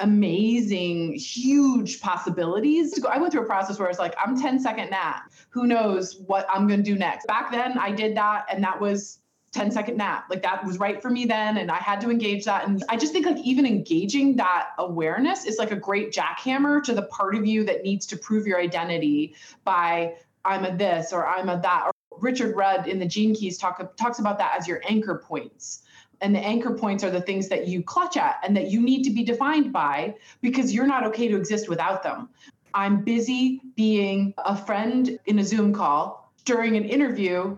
amazing, 0.00 1.14
huge 1.14 2.00
possibilities. 2.00 3.02
I 3.04 3.18
went 3.18 3.32
through 3.32 3.42
a 3.42 3.46
process 3.46 3.78
where 3.78 3.88
it's 3.88 3.98
like, 3.98 4.14
I'm 4.18 4.40
10 4.40 4.60
second 4.60 4.90
nap. 4.90 5.32
Who 5.50 5.66
knows 5.66 6.20
what 6.26 6.46
I'm 6.48 6.66
going 6.68 6.82
to 6.82 6.90
do 6.90 6.96
next? 6.96 7.26
Back 7.26 7.50
then, 7.50 7.78
I 7.78 7.90
did 7.90 8.16
that, 8.16 8.46
and 8.50 8.62
that 8.62 8.80
was 8.80 9.20
10 9.52 9.70
second 9.70 9.96
nap. 9.96 10.26
Like 10.28 10.42
that 10.42 10.64
was 10.64 10.78
right 10.78 11.00
for 11.00 11.10
me 11.10 11.24
then. 11.24 11.56
And 11.56 11.70
I 11.70 11.78
had 11.78 12.00
to 12.02 12.10
engage 12.10 12.44
that. 12.44 12.68
And 12.68 12.82
I 12.88 12.96
just 12.96 13.12
think 13.12 13.26
like 13.26 13.38
even 13.38 13.66
engaging 13.66 14.36
that 14.36 14.70
awareness 14.78 15.46
is 15.46 15.58
like 15.58 15.70
a 15.70 15.76
great 15.76 16.12
jackhammer 16.12 16.82
to 16.84 16.94
the 16.94 17.02
part 17.02 17.34
of 17.34 17.46
you 17.46 17.64
that 17.64 17.82
needs 17.82 18.06
to 18.06 18.16
prove 18.16 18.46
your 18.46 18.60
identity 18.60 19.34
by 19.64 20.14
I'm 20.44 20.64
a 20.64 20.76
this 20.76 21.12
or 21.12 21.26
I'm 21.26 21.48
a 21.48 21.60
that. 21.62 21.84
Or 21.86 22.18
Richard 22.20 22.56
Rudd 22.56 22.88
in 22.88 22.98
the 22.98 23.06
Gene 23.06 23.34
Keys 23.34 23.58
talk, 23.58 23.96
talks 23.96 24.18
about 24.18 24.38
that 24.38 24.56
as 24.58 24.68
your 24.68 24.82
anchor 24.86 25.22
points 25.24 25.82
and 26.20 26.34
the 26.34 26.40
anchor 26.40 26.74
points 26.74 27.04
are 27.04 27.10
the 27.10 27.20
things 27.20 27.48
that 27.48 27.68
you 27.68 27.82
clutch 27.82 28.16
at 28.16 28.36
and 28.42 28.56
that 28.56 28.70
you 28.70 28.80
need 28.80 29.02
to 29.04 29.10
be 29.10 29.24
defined 29.24 29.72
by 29.72 30.14
because 30.40 30.72
you're 30.72 30.86
not 30.86 31.04
okay 31.04 31.28
to 31.28 31.36
exist 31.36 31.68
without 31.68 32.02
them. 32.02 32.28
I'm 32.74 33.04
busy 33.04 33.60
being 33.76 34.34
a 34.38 34.56
friend 34.56 35.18
in 35.26 35.38
a 35.38 35.44
Zoom 35.44 35.72
call 35.72 36.32
during 36.44 36.76
an 36.76 36.84
interview 36.84 37.56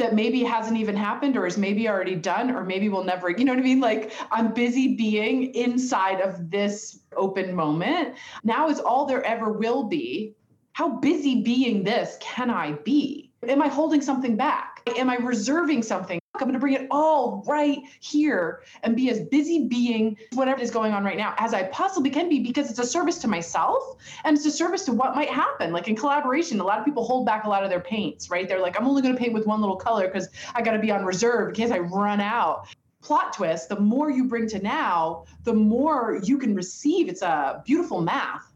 that 0.00 0.14
maybe 0.14 0.42
hasn't 0.42 0.78
even 0.78 0.96
happened 0.96 1.36
or 1.36 1.46
is 1.46 1.58
maybe 1.58 1.88
already 1.88 2.16
done 2.16 2.50
or 2.50 2.64
maybe 2.64 2.88
will 2.88 3.04
never, 3.04 3.30
you 3.30 3.44
know 3.44 3.52
what 3.52 3.60
I 3.60 3.64
mean? 3.64 3.80
Like 3.80 4.12
I'm 4.30 4.52
busy 4.52 4.96
being 4.96 5.54
inside 5.54 6.20
of 6.20 6.50
this 6.50 7.00
open 7.16 7.54
moment. 7.54 8.16
Now 8.42 8.68
is 8.68 8.80
all 8.80 9.04
there 9.04 9.22
ever 9.24 9.52
will 9.52 9.84
be. 9.84 10.34
How 10.72 10.88
busy 10.88 11.42
being 11.42 11.84
this 11.84 12.16
can 12.20 12.48
I 12.48 12.72
be? 12.72 13.32
Am 13.46 13.60
I 13.60 13.68
holding 13.68 14.00
something 14.00 14.36
back? 14.36 14.80
Am 14.96 15.10
I 15.10 15.16
reserving 15.16 15.82
something? 15.82 16.19
I'm 16.40 16.48
going 16.48 16.54
to 16.54 16.60
bring 16.60 16.74
it 16.74 16.86
all 16.90 17.44
right 17.46 17.78
here 18.00 18.62
and 18.82 18.96
be 18.96 19.10
as 19.10 19.20
busy 19.20 19.66
being 19.66 20.16
whatever 20.32 20.60
is 20.60 20.70
going 20.70 20.92
on 20.92 21.04
right 21.04 21.16
now 21.16 21.34
as 21.38 21.54
I 21.54 21.64
possibly 21.64 22.10
can 22.10 22.28
be 22.28 22.40
because 22.40 22.70
it's 22.70 22.78
a 22.78 22.86
service 22.86 23.18
to 23.18 23.28
myself 23.28 23.96
and 24.24 24.36
it's 24.36 24.46
a 24.46 24.50
service 24.50 24.84
to 24.86 24.92
what 24.92 25.14
might 25.14 25.30
happen. 25.30 25.72
Like 25.72 25.88
in 25.88 25.96
collaboration, 25.96 26.60
a 26.60 26.64
lot 26.64 26.78
of 26.78 26.84
people 26.84 27.04
hold 27.04 27.26
back 27.26 27.44
a 27.44 27.48
lot 27.48 27.64
of 27.64 27.70
their 27.70 27.80
paints, 27.80 28.30
right? 28.30 28.48
They're 28.48 28.60
like, 28.60 28.78
I'm 28.78 28.86
only 28.86 29.02
going 29.02 29.14
to 29.14 29.20
paint 29.20 29.32
with 29.32 29.46
one 29.46 29.60
little 29.60 29.76
color 29.76 30.06
because 30.06 30.28
I 30.54 30.62
got 30.62 30.72
to 30.72 30.78
be 30.78 30.90
on 30.90 31.04
reserve 31.04 31.48
in 31.48 31.54
case 31.54 31.70
I 31.70 31.78
run 31.78 32.20
out. 32.20 32.66
Plot 33.02 33.32
twist 33.32 33.68
the 33.70 33.80
more 33.80 34.10
you 34.10 34.24
bring 34.24 34.46
to 34.48 34.58
now, 34.60 35.24
the 35.44 35.54
more 35.54 36.20
you 36.22 36.38
can 36.38 36.54
receive. 36.54 37.08
It's 37.08 37.22
a 37.22 37.62
beautiful 37.64 38.02
math 38.02 38.50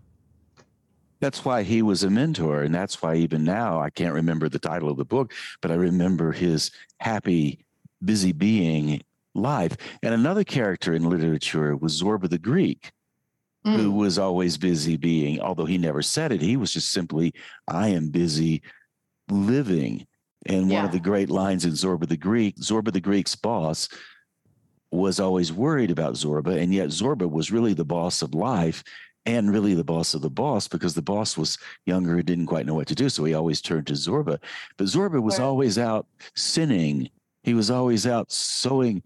that's 1.21 1.43
why 1.43 1.62
he 1.62 1.81
was 1.81 2.03
a 2.03 2.11
mentor 2.11 2.62
and 2.62 2.75
that's 2.75 3.00
why 3.00 3.14
even 3.14 3.45
now 3.45 3.81
i 3.81 3.88
can't 3.88 4.12
remember 4.12 4.47
the 4.47 4.59
title 4.59 4.91
of 4.91 4.99
the 4.99 5.05
book 5.07 5.33
but 5.62 5.71
i 5.71 5.75
remember 5.75 6.33
his 6.33 6.71
happy 6.99 7.64
busy 8.03 8.33
being 8.33 9.03
life. 9.35 9.77
And 10.03 10.15
another 10.15 10.45
character 10.45 10.95
in 10.95 11.09
literature 11.09 11.77
was 11.77 12.01
Zorba 12.01 12.29
the 12.29 12.39
Greek, 12.39 12.93
mm. 13.67 13.77
who 13.77 13.91
was 13.93 14.19
always 14.19 14.57
busy 14.57 14.97
being, 14.97 15.41
although 15.41 15.65
he 15.65 15.79
never 15.79 16.03
said 16.03 16.33
it, 16.33 16.41
he 16.41 16.57
was 16.57 16.73
just 16.73 16.93
simply, 16.93 17.35
I 17.69 17.89
am 17.89 18.11
busy 18.11 18.63
living. 19.29 20.07
And 20.47 20.71
yeah. 20.71 20.77
one 20.77 20.85
of 20.87 20.93
the 20.93 21.01
great 21.01 21.31
lines 21.31 21.65
in 21.65 21.73
Zorba 21.73 22.09
the 22.09 22.17
Greek, 22.17 22.57
Zorba 22.57 22.93
the 22.93 23.01
Greek's 23.01 23.35
boss 23.35 23.89
was 24.91 25.19
always 25.19 25.53
worried 25.53 25.91
about 25.91 26.15
Zorba, 26.15 26.61
and 26.61 26.73
yet 26.73 26.89
Zorba 26.89 27.29
was 27.29 27.51
really 27.51 27.75
the 27.75 27.85
boss 27.85 28.23
of 28.23 28.35
life 28.35 28.85
and 29.27 29.51
really 29.51 29.75
the 29.75 29.85
boss 29.85 30.15
of 30.15 30.21
the 30.21 30.31
boss 30.31 30.69
because 30.69 30.95
the 30.95 31.03
boss 31.03 31.37
was 31.37 31.59
younger 31.87 32.17
and 32.17 32.27
didn't 32.27 32.47
quite 32.47 32.67
know 32.67 32.75
what 32.75 32.87
to 32.89 32.95
do. 32.95 33.09
So 33.09 33.25
he 33.25 33.35
always 33.35 33.61
turned 33.61 33.87
to 33.89 33.95
Zorba. 33.95 34.39
But 34.77 34.87
Zorba 34.87 35.21
was 35.23 35.39
right. 35.39 35.47
always 35.47 35.79
out 35.79 36.07
sinning 36.37 37.09
he 37.45 37.55
was 37.55 37.71
always 37.71 38.07
out 38.07 38.33
sowing 38.33 39.03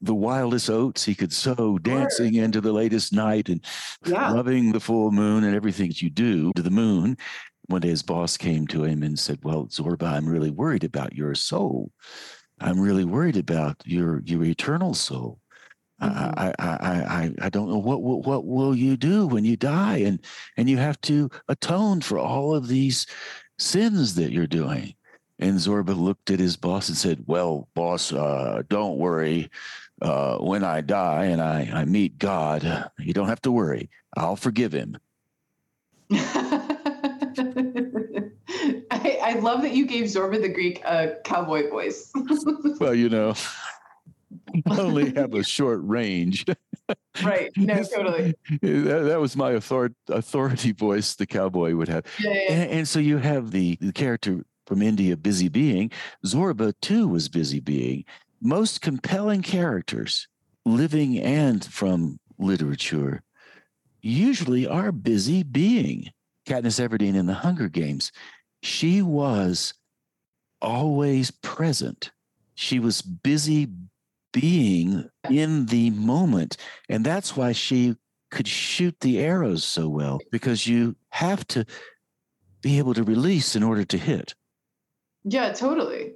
the 0.00 0.14
wildest 0.14 0.68
oats 0.68 1.04
he 1.04 1.14
could 1.14 1.32
sow, 1.32 1.78
dancing 1.78 2.34
sure. 2.34 2.44
into 2.44 2.60
the 2.60 2.72
latest 2.72 3.12
night 3.12 3.48
and 3.48 3.64
yeah. 4.04 4.30
loving 4.30 4.72
the 4.72 4.80
full 4.80 5.10
moon 5.10 5.44
and 5.44 5.54
everything 5.54 5.88
that 5.88 6.02
you 6.02 6.10
do 6.10 6.52
to 6.56 6.62
the 6.62 6.70
moon. 6.70 7.16
One 7.66 7.80
day 7.80 7.88
his 7.88 8.02
boss 8.02 8.36
came 8.36 8.66
to 8.68 8.84
him 8.84 9.02
and 9.02 9.18
said, 9.18 9.40
Well, 9.42 9.66
Zorba, 9.66 10.04
I'm 10.04 10.28
really 10.28 10.50
worried 10.50 10.84
about 10.84 11.14
your 11.14 11.34
soul. 11.34 11.90
I'm 12.60 12.80
really 12.80 13.04
worried 13.04 13.36
about 13.36 13.76
your 13.84 14.22
your 14.24 14.44
eternal 14.44 14.94
soul. 14.94 15.40
Mm-hmm. 16.00 16.38
I, 16.38 16.54
I, 16.58 16.66
I, 16.68 17.34
I 17.42 17.48
don't 17.48 17.70
know 17.70 17.78
what, 17.78 18.02
what 18.02 18.26
what 18.26 18.46
will 18.46 18.74
you 18.74 18.96
do 18.96 19.26
when 19.26 19.44
you 19.44 19.56
die 19.56 19.98
and 19.98 20.22
and 20.56 20.68
you 20.68 20.76
have 20.76 21.00
to 21.02 21.30
atone 21.48 22.02
for 22.02 22.18
all 22.18 22.54
of 22.54 22.68
these 22.68 23.06
sins 23.58 24.14
that 24.14 24.30
you're 24.30 24.46
doing. 24.46 24.94
And 25.38 25.58
Zorba 25.58 25.96
looked 25.96 26.30
at 26.30 26.40
his 26.40 26.56
boss 26.56 26.88
and 26.88 26.96
said, 26.96 27.24
Well, 27.26 27.68
boss, 27.74 28.12
uh, 28.12 28.62
don't 28.68 28.98
worry. 28.98 29.50
Uh, 30.00 30.36
when 30.38 30.62
I 30.62 30.82
die 30.82 31.26
and 31.26 31.40
I, 31.40 31.70
I 31.72 31.84
meet 31.86 32.18
God, 32.18 32.90
you 32.98 33.14
don't 33.14 33.28
have 33.28 33.40
to 33.42 33.52
worry. 33.52 33.88
I'll 34.16 34.36
forgive 34.36 34.72
him. 34.72 34.98
I, 38.90 39.18
I, 39.22 39.38
love 39.40 39.62
that 39.62 39.72
you 39.72 39.86
gave 39.86 40.04
Zorba 40.04 40.40
the 40.40 40.48
Greek 40.48 40.82
a 40.84 41.16
cowboy 41.24 41.68
voice. 41.68 42.12
well, 42.80 42.94
you 42.94 43.08
know, 43.08 43.34
I 44.70 44.80
only 44.80 45.14
have 45.14 45.34
a 45.34 45.42
short 45.42 45.80
range. 45.82 46.44
right. 47.24 47.50
No, 47.56 47.82
totally. 47.82 48.34
That, 48.62 49.04
that 49.06 49.20
was 49.20 49.36
my 49.36 49.56
author- 49.56 49.94
authority 50.08 50.72
voice 50.72 51.14
the 51.14 51.26
cowboy 51.26 51.74
would 51.74 51.88
have. 51.88 52.04
Yeah, 52.20 52.30
yeah. 52.32 52.52
And, 52.52 52.70
and, 52.70 52.88
so 52.88 53.00
you 53.00 53.18
have 53.18 53.50
the, 53.50 53.76
the 53.80 53.92
character 53.92 54.44
from 54.66 54.82
India, 54.82 55.16
Busy 55.16 55.48
Being, 55.48 55.90
Zorba 56.24 56.74
too 56.82 57.08
was 57.08 57.28
Busy 57.28 57.60
Being. 57.60 58.04
Most 58.40 58.82
compelling 58.82 59.42
characters, 59.42 60.28
living 60.64 61.18
and 61.18 61.64
from 61.64 62.18
literature, 62.38 63.22
usually 64.02 64.66
are 64.66 64.92
busy 64.92 65.42
being. 65.42 66.10
Katniss 66.46 66.78
Everdeen 66.78 67.14
in 67.14 67.26
the 67.26 67.34
Hunger 67.34 67.68
Games, 67.68 68.12
she 68.62 69.02
was 69.02 69.74
always 70.60 71.30
present. 71.30 72.12
She 72.54 72.78
was 72.78 73.02
busy 73.02 73.68
being 74.32 75.08
in 75.30 75.66
the 75.66 75.90
moment. 75.90 76.56
And 76.88 77.04
that's 77.04 77.36
why 77.36 77.52
she 77.52 77.96
could 78.30 78.46
shoot 78.46 78.94
the 79.00 79.18
arrows 79.20 79.64
so 79.64 79.88
well, 79.88 80.20
because 80.30 80.66
you 80.66 80.94
have 81.10 81.46
to 81.48 81.64
be 82.62 82.78
able 82.78 82.94
to 82.94 83.02
release 83.02 83.56
in 83.56 83.62
order 83.62 83.84
to 83.84 83.98
hit. 83.98 84.34
Yeah, 85.28 85.52
totally. 85.52 86.12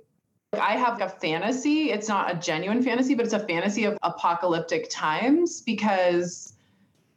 I 0.52 0.76
have 0.76 1.00
a 1.02 1.08
fantasy. 1.08 1.90
It's 1.90 2.08
not 2.08 2.32
a 2.32 2.38
genuine 2.38 2.82
fantasy, 2.82 3.14
but 3.14 3.24
it's 3.24 3.34
a 3.34 3.44
fantasy 3.46 3.84
of 3.84 3.98
apocalyptic 4.02 4.88
times 4.88 5.62
because 5.62 6.54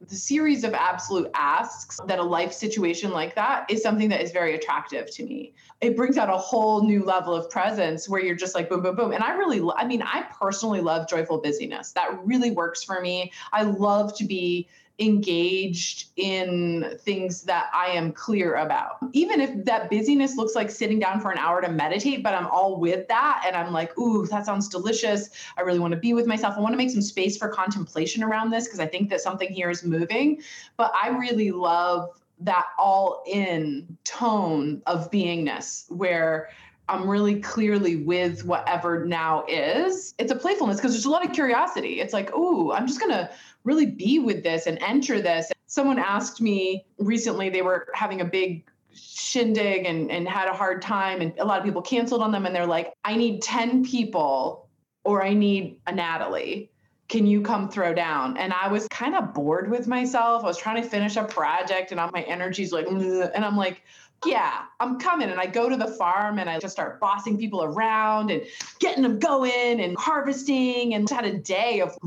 the 0.02 0.16
series 0.16 0.64
of 0.64 0.74
absolute 0.74 1.30
asks 1.36 2.00
that 2.08 2.18
a 2.20 2.24
life 2.24 2.52
situation 2.52 3.12
like 3.12 3.36
that 3.36 3.70
is 3.70 3.82
something 3.82 4.10
that 4.10 4.22
is 4.22 4.32
very 4.32 4.56
attractive 4.56 5.10
to 5.12 5.24
me. 5.24 5.54
It 5.82 5.96
brings 5.96 6.18
out 6.18 6.30
a 6.30 6.38
whole 6.38 6.84
new 6.84 7.04
level 7.06 7.36
of 7.36 7.50
presence 7.50 8.10
where 8.10 8.22
you're 8.22 8.36
just 8.36 8.56
like 8.56 8.70
boom, 8.70 8.82
boom, 8.82 8.96
boom. 8.96 9.12
And 9.12 9.24
I 9.24 9.34
really, 9.34 9.62
I 9.78 9.86
mean, 9.86 10.02
I 10.02 10.26
personally 10.40 10.82
love 10.82 11.08
joyful 11.08 11.40
busyness. 11.40 11.92
That 11.92 12.20
really 12.26 12.52
works 12.52 12.84
for 12.84 13.02
me. 13.02 13.32
I 13.54 13.64
love 13.64 14.18
to 14.18 14.26
be 14.26 14.68
engaged 15.00 16.10
in 16.18 16.98
things 17.00 17.42
that 17.44 17.70
I 17.74 17.88
am 17.88 18.12
clear 18.12 18.56
about. 18.56 18.98
Even 19.12 19.42
if 19.42 19.66
that 19.66 19.90
busyness 19.90 20.36
looks 20.36 20.54
like 20.56 20.70
sitting 20.70 21.00
down 21.00 21.20
for 21.20 21.32
an 21.32 21.40
hour 21.40 21.62
to 21.62 21.70
meditate, 21.70 22.22
but 22.22 22.36
I'm 22.36 22.48
all 22.48 22.80
with 22.80 23.08
that 23.08 23.44
and 23.46 23.56
I'm 23.56 23.74
like, 23.74 23.98
ooh, 23.98 24.26
that 24.28 24.46
sounds 24.46 24.70
delicious. 24.70 25.32
I 25.58 25.62
really 25.62 25.80
want 25.80 25.94
to 25.94 26.00
be 26.00 26.14
with 26.14 26.28
myself. 26.28 26.56
I 26.58 26.62
want 26.62 26.74
to 26.74 26.78
make 26.78 26.92
some 26.92 27.02
space 27.02 27.38
for 27.38 27.48
contemplation 27.48 28.24
around 28.24 28.52
this 28.52 28.66
because 28.66 28.80
I 28.80 28.86
think 28.86 29.10
that 29.10 29.22
something 29.22 29.52
here 29.52 29.72
is 29.72 29.84
moving. 29.84 30.42
But 30.78 30.92
I 31.02 31.10
really 31.10 31.52
love 31.52 32.10
that 32.40 32.66
all 32.78 33.24
in 33.26 33.98
tone 34.04 34.82
of 34.86 35.10
beingness 35.10 35.90
where 35.92 36.50
I'm 36.90 37.10
really 37.10 37.40
clearly 37.40 37.98
with 37.98 38.44
whatever 38.46 39.06
now 39.06 39.46
is. 39.48 40.13
It's 40.18 40.32
a 40.32 40.36
playfulness 40.36 40.78
because 40.78 40.92
there's 40.92 41.06
a 41.06 41.10
lot 41.10 41.25
of 41.25 41.32
curiosity. 41.32 42.02
It's 42.02 42.13
like, 42.13 42.34
ooh, 42.36 42.74
I'm 42.74 42.88
just 42.88 43.00
going 43.00 43.12
to 43.12 43.30
really 43.63 43.86
be 43.86 44.20
with 44.20 44.44
this 44.44 44.68
and 44.68 44.78
enter 44.82 45.22
this. 45.22 45.52
Someone 45.66 45.98
asked 45.98 46.42
me 46.42 46.86
recently, 46.98 47.50
they 47.50 47.62
were 47.62 47.88
having 47.94 48.22
a 48.22 48.25
big 48.25 48.66
shindig 48.94 49.86
and, 49.86 50.12
and 50.12 50.28
had 50.28 50.48
a 50.48 50.54
hard 50.54 50.82
time, 50.82 51.22
and 51.22 51.34
a 51.40 51.46
lot 51.46 51.58
of 51.58 51.66
people 51.66 51.82
canceled 51.82 52.22
on 52.22 52.32
them. 52.32 52.46
And 52.46 52.56
they're 52.56 52.68
like, 52.68 52.94
I 53.06 53.16
need 53.16 53.42
10 53.42 53.86
people 53.86 54.68
or 55.04 55.24
I 55.24 55.34
need 55.34 55.80
a 55.88 55.92
Natalie. 55.94 56.70
Can 57.10 57.25
you 57.25 57.42
come 57.42 57.70
throw 57.70 57.94
down? 57.94 58.38
And 58.38 58.54
I 58.54 58.68
was 58.68 58.88
kind 58.88 59.16
of 59.16 59.34
bored 59.34 59.70
with 59.70 59.88
myself. 59.88 60.44
I 60.44 60.48
was 60.48 60.58
trying 60.58 60.82
to 60.82 60.88
finish 60.88 61.16
a 61.16 61.24
project 61.24 61.92
and 61.92 62.00
all 62.00 62.10
my 62.12 62.22
energy's 62.24 62.72
like, 62.72 62.88
and 62.88 63.46
I'm 63.46 63.58
like, 63.58 63.84
yeah, 64.25 64.63
I'm 64.80 65.00
coming. 65.00 65.30
And 65.30 65.39
I 65.39 65.46
go 65.46 65.70
to 65.70 65.75
the 65.75 65.88
farm 65.88 66.39
and 66.39 66.50
I 66.50 66.60
just 66.60 66.74
start 66.74 67.00
bossing 67.00 67.38
people 67.38 67.63
around 67.63 68.32
and 68.32 68.44
getting 68.80 69.03
them 69.03 69.20
going 69.20 69.80
and 69.80 69.96
harvesting 69.98 70.94
and 70.94 71.10
had 71.10 71.25
a 71.25 71.38
day 71.38 71.82
of 71.82 71.98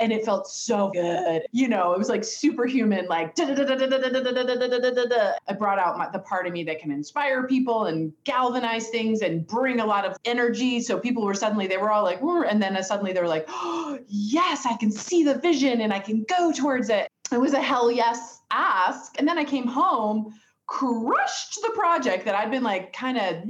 and 0.00 0.12
it 0.12 0.24
felt 0.24 0.48
so 0.48 0.90
good. 0.90 1.42
You 1.52 1.68
know, 1.68 1.92
it 1.92 1.98
was 1.98 2.08
like 2.08 2.24
superhuman, 2.24 3.06
like 3.06 3.38
I 3.38 3.44
brought 5.58 5.78
out 5.78 5.98
my, 5.98 6.08
the 6.10 6.18
part 6.18 6.46
of 6.46 6.52
me 6.52 6.64
that 6.64 6.80
can 6.80 6.90
inspire 6.90 7.46
people 7.46 7.86
and 7.86 8.12
galvanize 8.24 8.88
things 8.88 9.22
and 9.22 9.46
bring 9.46 9.80
a 9.80 9.86
lot 9.86 10.04
of 10.04 10.16
energy. 10.24 10.80
So 10.80 10.98
people 10.98 11.24
were 11.24 11.34
suddenly, 11.34 11.66
they 11.66 11.76
were 11.76 11.90
all 11.90 12.04
like, 12.04 12.20
and 12.22 12.62
then 12.62 12.82
suddenly 12.82 13.12
they 13.12 13.20
were 13.20 13.28
like, 13.28 13.46
oh, 13.48 13.98
yes, 14.08 14.66
I 14.66 14.76
can 14.76 14.90
see 14.90 15.24
the 15.24 15.38
vision 15.38 15.80
and 15.80 15.92
I 15.92 15.98
can 15.98 16.24
go 16.28 16.52
towards 16.52 16.88
it. 16.90 17.08
It 17.32 17.38
was 17.38 17.52
a 17.54 17.60
hell 17.60 17.90
yes 17.90 18.40
ask. 18.54 19.18
And 19.18 19.26
then 19.26 19.38
I 19.38 19.44
came 19.44 19.66
home 19.66 20.34
crushed 20.66 21.58
the 21.62 21.70
project 21.70 22.24
that 22.24 22.34
I'd 22.34 22.50
been 22.50 22.62
like 22.62 22.92
kind 22.92 23.18
of 23.18 23.44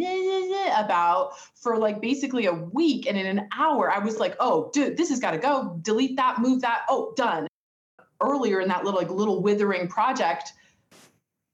about 0.84 1.32
for 1.54 1.76
like 1.78 2.00
basically 2.00 2.46
a 2.46 2.52
week. 2.52 3.06
And 3.06 3.16
in 3.16 3.26
an 3.26 3.48
hour, 3.56 3.90
I 3.90 3.98
was 3.98 4.18
like, 4.18 4.36
oh, 4.40 4.70
dude, 4.72 4.96
this 4.96 5.10
has 5.10 5.20
got 5.20 5.30
to 5.32 5.38
go. 5.38 5.78
Delete 5.82 6.16
that, 6.16 6.38
move 6.40 6.60
that. 6.62 6.84
Oh, 6.88 7.12
done. 7.16 7.46
Earlier 8.20 8.60
in 8.60 8.68
that 8.68 8.84
little 8.84 8.98
like 8.98 9.10
little 9.10 9.42
withering 9.42 9.88
project, 9.88 10.52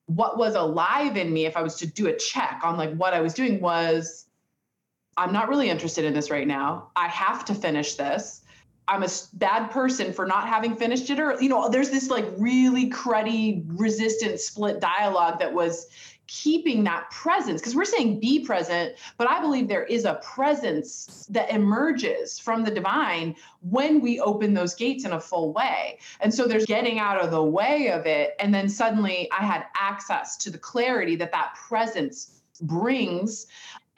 what 0.07 0.38
was 0.38 0.55
alive 0.55 1.17
in 1.17 1.33
me, 1.33 1.47
if 1.47 1.57
I 1.57 1.62
was 1.62 1.76
to 1.76 1.87
do 1.87 2.09
a 2.09 2.17
check 2.17 2.61
on 2.64 2.76
like 2.76 2.95
what 2.95 3.14
I 3.14 3.21
was 3.21 3.35
doing, 3.35 3.61
was 3.61 4.26
I'm 5.17 5.33
not 5.33 5.49
really 5.49 5.69
interested 5.69 6.05
in 6.05 6.14
this 6.14 6.31
right 6.31 6.47
now. 6.47 6.90
I 6.97 7.09
have 7.09 7.45
to 7.47 7.55
finish 7.55 7.95
this. 7.95 8.40
I'm 8.91 9.05
a 9.05 9.09
bad 9.35 9.71
person 9.71 10.13
for 10.13 10.27
not 10.27 10.49
having 10.49 10.75
finished 10.75 11.09
it 11.11 11.21
or 11.21 11.41
you 11.41 11.49
know 11.49 11.69
there's 11.69 11.91
this 11.91 12.11
like 12.11 12.27
really 12.37 12.91
cruddy 12.91 13.63
resistant 13.67 14.41
split 14.41 14.81
dialogue 14.81 15.39
that 15.39 15.55
was 15.55 15.87
keeping 16.27 16.85
that 16.85 17.11
presence 17.11 17.61
because 17.61 17.75
we're 17.75 17.85
saying 17.85 18.21
be 18.21 18.45
present 18.45 18.95
but 19.17 19.29
i 19.29 19.41
believe 19.41 19.69
there 19.69 19.85
is 19.85 20.05
a 20.05 20.15
presence 20.23 21.27
that 21.31 21.51
emerges 21.51 22.39
from 22.39 22.65
the 22.65 22.71
divine 22.71 23.35
when 23.63 24.00
we 24.00 24.21
open 24.21 24.55
those 24.55 24.75
gates 24.75 25.05
in 25.05 25.13
a 25.13 25.21
full 25.21 25.53
way. 25.53 25.99
And 26.21 26.33
so 26.33 26.47
there's 26.47 26.67
getting 26.67 26.99
out 26.99 27.21
of 27.21 27.31
the 27.31 27.43
way 27.43 27.91
of 27.91 28.07
it 28.07 28.35
and 28.41 28.53
then 28.53 28.69
suddenly 28.69 29.31
i 29.31 29.45
had 29.45 29.67
access 29.79 30.37
to 30.39 30.50
the 30.50 30.59
clarity 30.59 31.15
that 31.17 31.33
that 31.33 31.55
presence 31.55 32.41
brings 32.63 33.47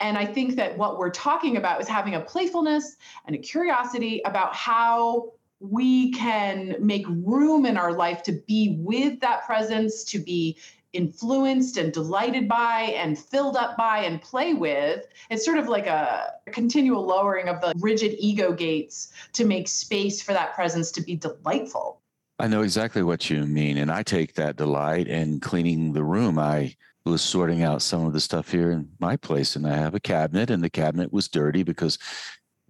and 0.03 0.17
I 0.17 0.25
think 0.25 0.57
that 0.57 0.77
what 0.77 0.99
we're 0.99 1.09
talking 1.09 1.55
about 1.55 1.79
is 1.79 1.87
having 1.87 2.15
a 2.15 2.19
playfulness 2.19 2.97
and 3.25 3.33
a 3.33 3.39
curiosity 3.39 4.21
about 4.25 4.53
how 4.53 5.31
we 5.61 6.11
can 6.11 6.75
make 6.77 7.05
room 7.07 7.65
in 7.65 7.77
our 7.77 7.93
life 7.93 8.21
to 8.23 8.33
be 8.33 8.75
with 8.79 9.21
that 9.21 9.45
presence, 9.45 10.03
to 10.03 10.19
be 10.19 10.57
influenced 10.91 11.77
and 11.77 11.93
delighted 11.93 12.49
by 12.49 12.93
and 12.97 13.17
filled 13.17 13.55
up 13.55 13.77
by 13.77 13.99
and 13.99 14.21
play 14.21 14.53
with. 14.53 15.05
It's 15.29 15.45
sort 15.45 15.57
of 15.57 15.69
like 15.69 15.87
a 15.87 16.33
continual 16.51 17.05
lowering 17.05 17.47
of 17.47 17.61
the 17.61 17.73
rigid 17.79 18.17
ego 18.19 18.51
gates 18.51 19.13
to 19.31 19.45
make 19.45 19.69
space 19.69 20.21
for 20.21 20.33
that 20.33 20.53
presence 20.53 20.91
to 20.91 21.01
be 21.01 21.15
delightful. 21.15 22.01
I 22.39 22.47
know 22.47 22.61
exactly 22.61 23.03
what 23.03 23.29
you 23.29 23.45
mean. 23.45 23.77
And 23.77 23.89
I 23.89 24.03
take 24.03 24.33
that 24.33 24.57
delight 24.57 25.07
in 25.07 25.39
cleaning 25.39 25.93
the 25.93 26.03
room. 26.03 26.37
I 26.37 26.75
was 27.05 27.21
sorting 27.21 27.63
out 27.63 27.81
some 27.81 28.05
of 28.05 28.13
the 28.13 28.19
stuff 28.19 28.51
here 28.51 28.71
in 28.71 28.89
my 28.99 29.15
place, 29.17 29.55
and 29.55 29.67
I 29.67 29.75
have 29.75 29.95
a 29.95 29.99
cabinet, 29.99 30.49
and 30.49 30.63
the 30.63 30.69
cabinet 30.69 31.11
was 31.11 31.27
dirty 31.27 31.63
because 31.63 31.97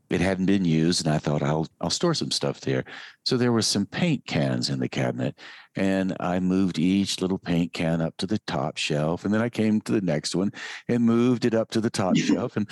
it 0.10 0.22
hadn't 0.22 0.46
been 0.46 0.66
used, 0.66 1.06
and 1.06 1.14
I 1.14 1.18
thought 1.18 1.42
I'll 1.42 1.68
I'll 1.82 1.90
store 1.90 2.14
some 2.14 2.32
stuff 2.32 2.62
there. 2.62 2.84
So 3.26 3.38
there 3.38 3.52
were 3.52 3.62
some 3.62 3.86
paint 3.86 4.26
cans 4.26 4.70
in 4.70 4.80
the 4.80 4.90
cabinet, 4.90 5.40
and 5.76 6.16
I 6.20 6.40
moved 6.40 6.78
each 6.78 7.22
little 7.22 7.38
paint 7.38 7.74
can 7.74 8.02
up 8.02 8.16
to 8.18 8.28
the 8.28 8.40
top 8.40 8.78
shelf, 8.78 9.26
and 9.26 9.34
then 9.34 9.42
I 9.42 9.50
came 9.50 9.82
to 9.82 9.92
the 9.92 10.02
next 10.02 10.36
one 10.36 10.52
and 10.88 11.04
moved 11.04 11.46
it 11.46 11.54
up 11.54 11.70
to 11.72 11.82
the 11.82 11.90
top 11.90 12.16
shelf 12.18 12.58
and 12.58 12.68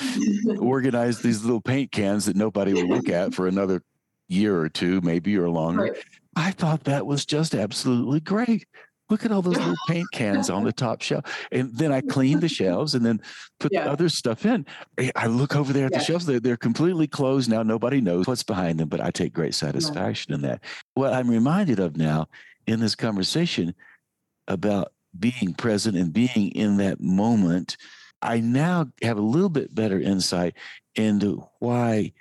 organized 0.59 1.23
these 1.23 1.43
little 1.43 1.61
paint 1.61 1.91
cans 1.91 2.25
that 2.25 2.35
nobody 2.35 2.73
will 2.73 2.87
look 2.87 3.09
at 3.09 3.33
for 3.33 3.47
another 3.47 3.83
year 4.27 4.59
or 4.59 4.69
two, 4.69 5.01
maybe 5.01 5.37
or 5.37 5.49
longer. 5.49 5.83
Right. 5.83 6.05
I 6.35 6.51
thought 6.51 6.85
that 6.85 7.05
was 7.05 7.25
just 7.25 7.53
absolutely 7.53 8.21
great. 8.21 8.65
Look 9.11 9.25
at 9.25 9.31
all 9.31 9.41
those 9.41 9.57
little 9.57 9.75
paint 9.87 10.09
cans 10.13 10.49
on 10.49 10.63
the 10.63 10.71
top 10.71 11.01
shelf. 11.01 11.25
And 11.51 11.75
then 11.77 11.91
I 11.91 11.99
clean 11.99 12.39
the 12.39 12.47
shelves 12.47 12.95
and 12.95 13.05
then 13.05 13.21
put 13.59 13.73
yeah. 13.73 13.83
the 13.83 13.91
other 13.91 14.09
stuff 14.09 14.45
in. 14.45 14.65
Eh, 14.97 15.11
I 15.15 15.27
look 15.27 15.55
over 15.55 15.73
there 15.73 15.87
at 15.87 15.91
yeah. 15.91 15.97
the 15.99 16.03
shelves. 16.03 16.25
They're, 16.25 16.39
they're 16.39 16.57
completely 16.57 17.07
closed 17.07 17.49
now. 17.49 17.61
Nobody 17.61 17.99
knows 17.99 18.25
what's 18.25 18.41
behind 18.41 18.79
them, 18.79 18.87
but 18.87 19.01
I 19.01 19.11
take 19.11 19.33
great 19.33 19.53
satisfaction 19.53 20.31
yeah. 20.31 20.35
in 20.35 20.41
that. 20.43 20.63
What 20.93 21.13
I'm 21.13 21.29
reminded 21.29 21.79
of 21.79 21.97
now 21.97 22.29
in 22.67 22.79
this 22.79 22.95
conversation 22.95 23.75
about 24.47 24.93
being 25.19 25.53
present 25.57 25.97
and 25.97 26.13
being 26.13 26.51
in 26.51 26.77
that 26.77 27.01
moment, 27.01 27.75
I 28.21 28.39
now 28.39 28.87
have 29.01 29.17
a 29.17 29.21
little 29.21 29.49
bit 29.49 29.75
better 29.75 29.99
insight 29.99 30.55
into 30.95 31.45
why 31.59 32.13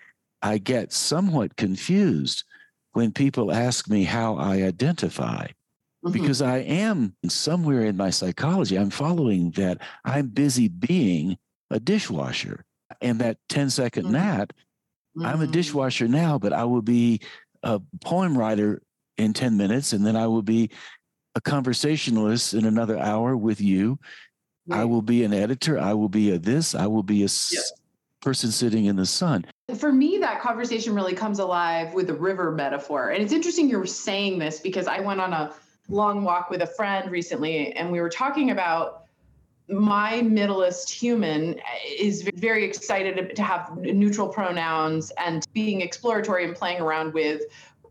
I 0.42 0.58
get 0.58 0.92
somewhat 0.92 1.56
confused 1.56 2.44
when 2.92 3.12
people 3.12 3.52
ask 3.52 3.88
me 3.88 4.04
how 4.04 4.36
I 4.36 4.62
identify. 4.62 5.46
Mm-hmm. 6.04 6.12
Because 6.12 6.40
I 6.40 6.58
am 6.58 7.14
somewhere 7.28 7.84
in 7.84 7.96
my 7.96 8.10
psychology, 8.10 8.76
I'm 8.76 8.90
following 8.90 9.50
that 9.52 9.78
I'm 10.04 10.28
busy 10.28 10.68
being 10.68 11.36
a 11.70 11.78
dishwasher. 11.78 12.64
And 13.00 13.20
that 13.20 13.38
10 13.50 13.70
second 13.70 14.04
mm-hmm. 14.04 14.14
nap, 14.14 14.52
mm-hmm. 15.16 15.26
I'm 15.26 15.40
a 15.40 15.44
mm-hmm. 15.44 15.52
dishwasher 15.52 16.08
now, 16.08 16.38
but 16.38 16.52
I 16.52 16.64
will 16.64 16.82
be 16.82 17.20
a 17.62 17.80
poem 18.02 18.36
writer 18.36 18.80
in 19.18 19.34
10 19.34 19.56
minutes, 19.56 19.92
and 19.92 20.04
then 20.04 20.16
I 20.16 20.26
will 20.26 20.42
be 20.42 20.70
a 21.34 21.40
conversationalist 21.40 22.54
in 22.54 22.64
another 22.64 22.98
hour 22.98 23.36
with 23.36 23.60
you. 23.60 23.98
Right. 24.66 24.80
I 24.80 24.84
will 24.84 25.02
be 25.02 25.24
an 25.24 25.34
editor. 25.34 25.78
I 25.78 25.94
will 25.94 26.08
be 26.08 26.30
a 26.30 26.38
this. 26.38 26.74
I 26.74 26.86
will 26.86 27.02
be 27.02 27.24
a 27.24 27.28
person 28.20 28.50
sitting 28.50 28.86
in 28.86 28.96
the 28.96 29.06
sun. 29.06 29.44
For 29.78 29.92
me, 29.92 30.18
that 30.18 30.40
conversation 30.40 30.94
really 30.94 31.14
comes 31.14 31.38
alive 31.38 31.94
with 31.94 32.06
the 32.06 32.14
river 32.14 32.52
metaphor. 32.52 33.10
And 33.10 33.22
it's 33.22 33.32
interesting 33.32 33.68
you're 33.68 33.86
saying 33.86 34.38
this 34.38 34.60
because 34.60 34.86
I 34.86 35.00
went 35.00 35.20
on 35.20 35.32
a 35.32 35.52
long 35.90 36.24
walk 36.24 36.50
with 36.50 36.62
a 36.62 36.66
friend 36.66 37.10
recently, 37.10 37.72
and 37.72 37.90
we 37.90 38.00
were 38.00 38.08
talking 38.08 38.50
about 38.50 39.04
my 39.68 40.20
middleist 40.22 40.90
human 40.90 41.60
is 41.96 42.28
very 42.34 42.64
excited 42.64 43.36
to 43.36 43.42
have 43.42 43.76
neutral 43.78 44.28
pronouns 44.28 45.12
and 45.16 45.46
being 45.52 45.80
exploratory 45.80 46.44
and 46.44 46.56
playing 46.56 46.80
around 46.80 47.14
with 47.14 47.42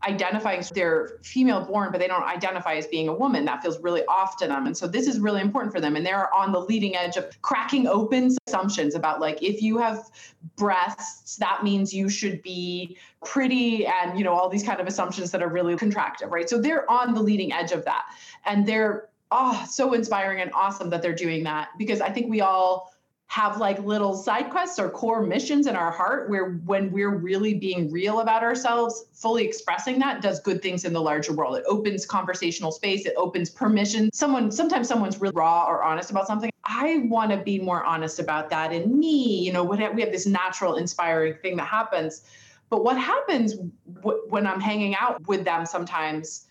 identifying 0.06 0.62
they're 0.74 1.18
female 1.22 1.64
born, 1.64 1.90
but 1.92 2.00
they 2.00 2.06
don't 2.06 2.24
identify 2.24 2.74
as 2.74 2.86
being 2.86 3.08
a 3.08 3.12
woman. 3.12 3.44
That 3.44 3.62
feels 3.62 3.78
really 3.80 4.04
off 4.06 4.36
to 4.38 4.46
them. 4.46 4.66
And 4.66 4.76
so 4.76 4.86
this 4.86 5.06
is 5.06 5.20
really 5.20 5.40
important 5.40 5.74
for 5.74 5.80
them. 5.80 5.96
And 5.96 6.04
they're 6.04 6.32
on 6.34 6.52
the 6.52 6.60
leading 6.60 6.96
edge 6.96 7.16
of 7.16 7.30
cracking 7.42 7.86
open 7.86 8.34
assumptions 8.46 8.94
about 8.94 9.20
like 9.20 9.42
if 9.42 9.62
you 9.62 9.78
have 9.78 10.10
breasts, 10.56 11.36
that 11.36 11.62
means 11.62 11.92
you 11.92 12.08
should 12.08 12.42
be 12.42 12.96
pretty 13.24 13.86
and 13.86 14.18
you 14.18 14.24
know, 14.24 14.32
all 14.32 14.48
these 14.48 14.64
kind 14.64 14.80
of 14.80 14.86
assumptions 14.86 15.30
that 15.32 15.42
are 15.42 15.48
really 15.48 15.76
contractive, 15.76 16.30
right? 16.30 16.48
So 16.48 16.58
they're 16.58 16.90
on 16.90 17.14
the 17.14 17.22
leading 17.22 17.52
edge 17.52 17.72
of 17.72 17.84
that. 17.84 18.04
And 18.46 18.66
they're 18.66 19.08
oh 19.30 19.64
so 19.68 19.92
inspiring 19.92 20.40
and 20.40 20.50
awesome 20.54 20.90
that 20.90 21.02
they're 21.02 21.14
doing 21.14 21.44
that 21.44 21.68
because 21.78 22.00
I 22.00 22.10
think 22.10 22.30
we 22.30 22.40
all 22.40 22.92
have 23.30 23.58
like 23.58 23.78
little 23.84 24.12
side 24.12 24.50
quests 24.50 24.76
or 24.76 24.90
core 24.90 25.22
missions 25.22 25.68
in 25.68 25.76
our 25.76 25.92
heart 25.92 26.28
where 26.28 26.54
when 26.64 26.90
we're 26.90 27.16
really 27.16 27.54
being 27.54 27.88
real 27.88 28.18
about 28.18 28.42
ourselves 28.42 29.04
fully 29.12 29.44
expressing 29.44 30.00
that 30.00 30.20
does 30.20 30.40
good 30.40 30.60
things 30.60 30.84
in 30.84 30.92
the 30.92 31.00
larger 31.00 31.32
world. 31.32 31.56
It 31.56 31.62
opens 31.68 32.04
conversational 32.04 32.72
space 32.72 33.06
it 33.06 33.14
opens 33.16 33.48
permission. 33.48 34.10
Someone 34.12 34.50
sometimes 34.50 34.88
someone's 34.88 35.20
really 35.20 35.32
raw 35.36 35.64
or 35.68 35.84
honest 35.84 36.10
about 36.10 36.26
something. 36.26 36.50
I 36.64 37.04
want 37.04 37.30
to 37.30 37.36
be 37.36 37.60
more 37.60 37.84
honest 37.84 38.18
about 38.18 38.50
that 38.50 38.72
in 38.72 38.98
me 38.98 39.38
you 39.44 39.52
know 39.52 39.62
what 39.62 39.78
we 39.94 40.02
have 40.02 40.10
this 40.10 40.26
natural 40.26 40.74
inspiring 40.74 41.34
thing 41.40 41.56
that 41.58 41.68
happens. 41.68 42.22
But 42.68 42.82
what 42.82 42.98
happens 42.98 43.54
w- 44.00 44.22
when 44.28 44.44
i'm 44.44 44.60
hanging 44.60 44.96
out 44.96 45.24
with 45.28 45.44
them 45.44 45.66
sometimes 45.66 46.46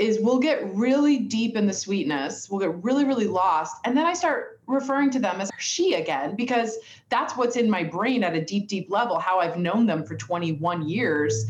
is 0.00 0.18
we'll 0.18 0.38
get 0.38 0.64
really 0.74 1.18
deep 1.18 1.56
in 1.56 1.66
the 1.66 1.72
sweetness, 1.74 2.48
we'll 2.50 2.58
get 2.58 2.82
really, 2.82 3.04
really 3.04 3.26
lost. 3.26 3.76
And 3.84 3.94
then 3.94 4.06
I 4.06 4.14
start 4.14 4.60
referring 4.66 5.10
to 5.10 5.18
them 5.18 5.40
as 5.42 5.50
she 5.58 5.94
again, 5.94 6.36
because 6.36 6.78
that's 7.10 7.36
what's 7.36 7.56
in 7.56 7.68
my 7.68 7.84
brain 7.84 8.24
at 8.24 8.34
a 8.34 8.42
deep, 8.42 8.66
deep 8.66 8.90
level, 8.90 9.18
how 9.18 9.40
I've 9.40 9.58
known 9.58 9.84
them 9.84 10.04
for 10.04 10.16
21 10.16 10.88
years. 10.88 11.44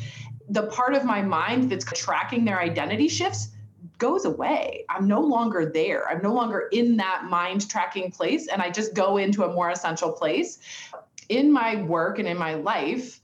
The 0.49 0.65
part 0.65 0.95
of 0.95 1.05
my 1.05 1.23
mind 1.23 1.71
that's 1.71 1.85
tracking 1.85 2.45
their 2.45 2.59
identity 2.59 3.09
shifts 3.09 3.51
goes 3.99 4.25
away. 4.25 4.85
I'm 4.89 5.07
no 5.07 5.21
longer 5.21 5.71
there. 5.73 6.09
I'm 6.09 6.21
no 6.21 6.35
longer 6.35 6.69
in 6.73 6.97
that 6.97 7.27
mind 7.31 7.71
tracking 7.71 8.11
place. 8.11 8.49
And 8.49 8.61
I 8.61 8.71
just 8.71 8.95
go 8.95 9.19
into 9.19 9.45
a 9.45 9.53
more 9.53 9.71
essential 9.71 10.11
place. 10.11 10.59
In 11.29 11.53
my 11.53 11.77
work 11.83 12.19
and 12.19 12.27
in 12.27 12.37
my 12.37 12.55
life, 12.55 13.21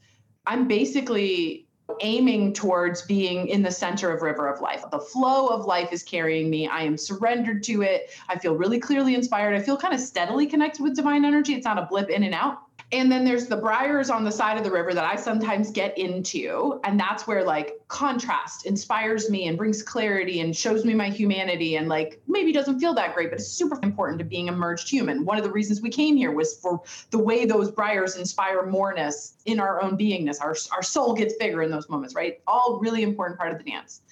I'm 0.46 0.68
basically 0.68 1.65
aiming 2.00 2.52
towards 2.52 3.02
being 3.02 3.48
in 3.48 3.62
the 3.62 3.70
center 3.70 4.12
of 4.12 4.22
river 4.22 4.48
of 4.48 4.60
life. 4.60 4.84
The 4.90 4.98
flow 4.98 5.46
of 5.46 5.66
life 5.66 5.92
is 5.92 6.02
carrying 6.02 6.50
me. 6.50 6.66
I 6.66 6.82
am 6.82 6.96
surrendered 6.96 7.62
to 7.64 7.82
it. 7.82 8.10
I 8.28 8.38
feel 8.38 8.54
really 8.54 8.78
clearly 8.78 9.14
inspired. 9.14 9.54
I 9.54 9.60
feel 9.60 9.76
kind 9.76 9.94
of 9.94 10.00
steadily 10.00 10.46
connected 10.46 10.82
with 10.82 10.96
divine 10.96 11.24
energy. 11.24 11.54
It's 11.54 11.64
not 11.64 11.78
a 11.78 11.86
blip 11.86 12.10
in 12.10 12.24
and 12.24 12.34
out 12.34 12.65
and 12.92 13.10
then 13.10 13.24
there's 13.24 13.46
the 13.48 13.56
briars 13.56 14.10
on 14.10 14.22
the 14.22 14.30
side 14.30 14.56
of 14.56 14.62
the 14.62 14.70
river 14.70 14.94
that 14.94 15.04
I 15.04 15.16
sometimes 15.16 15.72
get 15.72 15.98
into. 15.98 16.80
And 16.84 16.98
that's 16.98 17.26
where 17.26 17.44
like 17.44 17.80
contrast 17.88 18.64
inspires 18.64 19.28
me 19.28 19.48
and 19.48 19.58
brings 19.58 19.82
clarity 19.82 20.40
and 20.40 20.56
shows 20.56 20.84
me 20.84 20.94
my 20.94 21.08
humanity 21.08 21.76
and 21.76 21.88
like 21.88 22.20
maybe 22.28 22.52
doesn't 22.52 22.78
feel 22.78 22.94
that 22.94 23.14
great, 23.14 23.30
but 23.30 23.40
it's 23.40 23.48
super 23.48 23.80
important 23.82 24.20
to 24.20 24.24
being 24.24 24.48
a 24.48 24.52
merged 24.52 24.88
human. 24.88 25.24
One 25.24 25.36
of 25.36 25.42
the 25.42 25.50
reasons 25.50 25.82
we 25.82 25.90
came 25.90 26.16
here 26.16 26.30
was 26.30 26.58
for 26.60 26.80
the 27.10 27.18
way 27.18 27.44
those 27.44 27.72
briars 27.72 28.16
inspire 28.16 28.64
moreness 28.64 29.34
in 29.46 29.58
our 29.58 29.82
own 29.82 29.98
beingness. 29.98 30.40
Our, 30.40 30.54
our 30.72 30.82
soul 30.82 31.14
gets 31.14 31.34
bigger 31.38 31.62
in 31.62 31.72
those 31.72 31.88
moments, 31.88 32.14
right? 32.14 32.40
All 32.46 32.78
really 32.78 33.02
important 33.02 33.36
part 33.36 33.50
of 33.50 33.58
the 33.58 33.68
dance. 33.68 34.02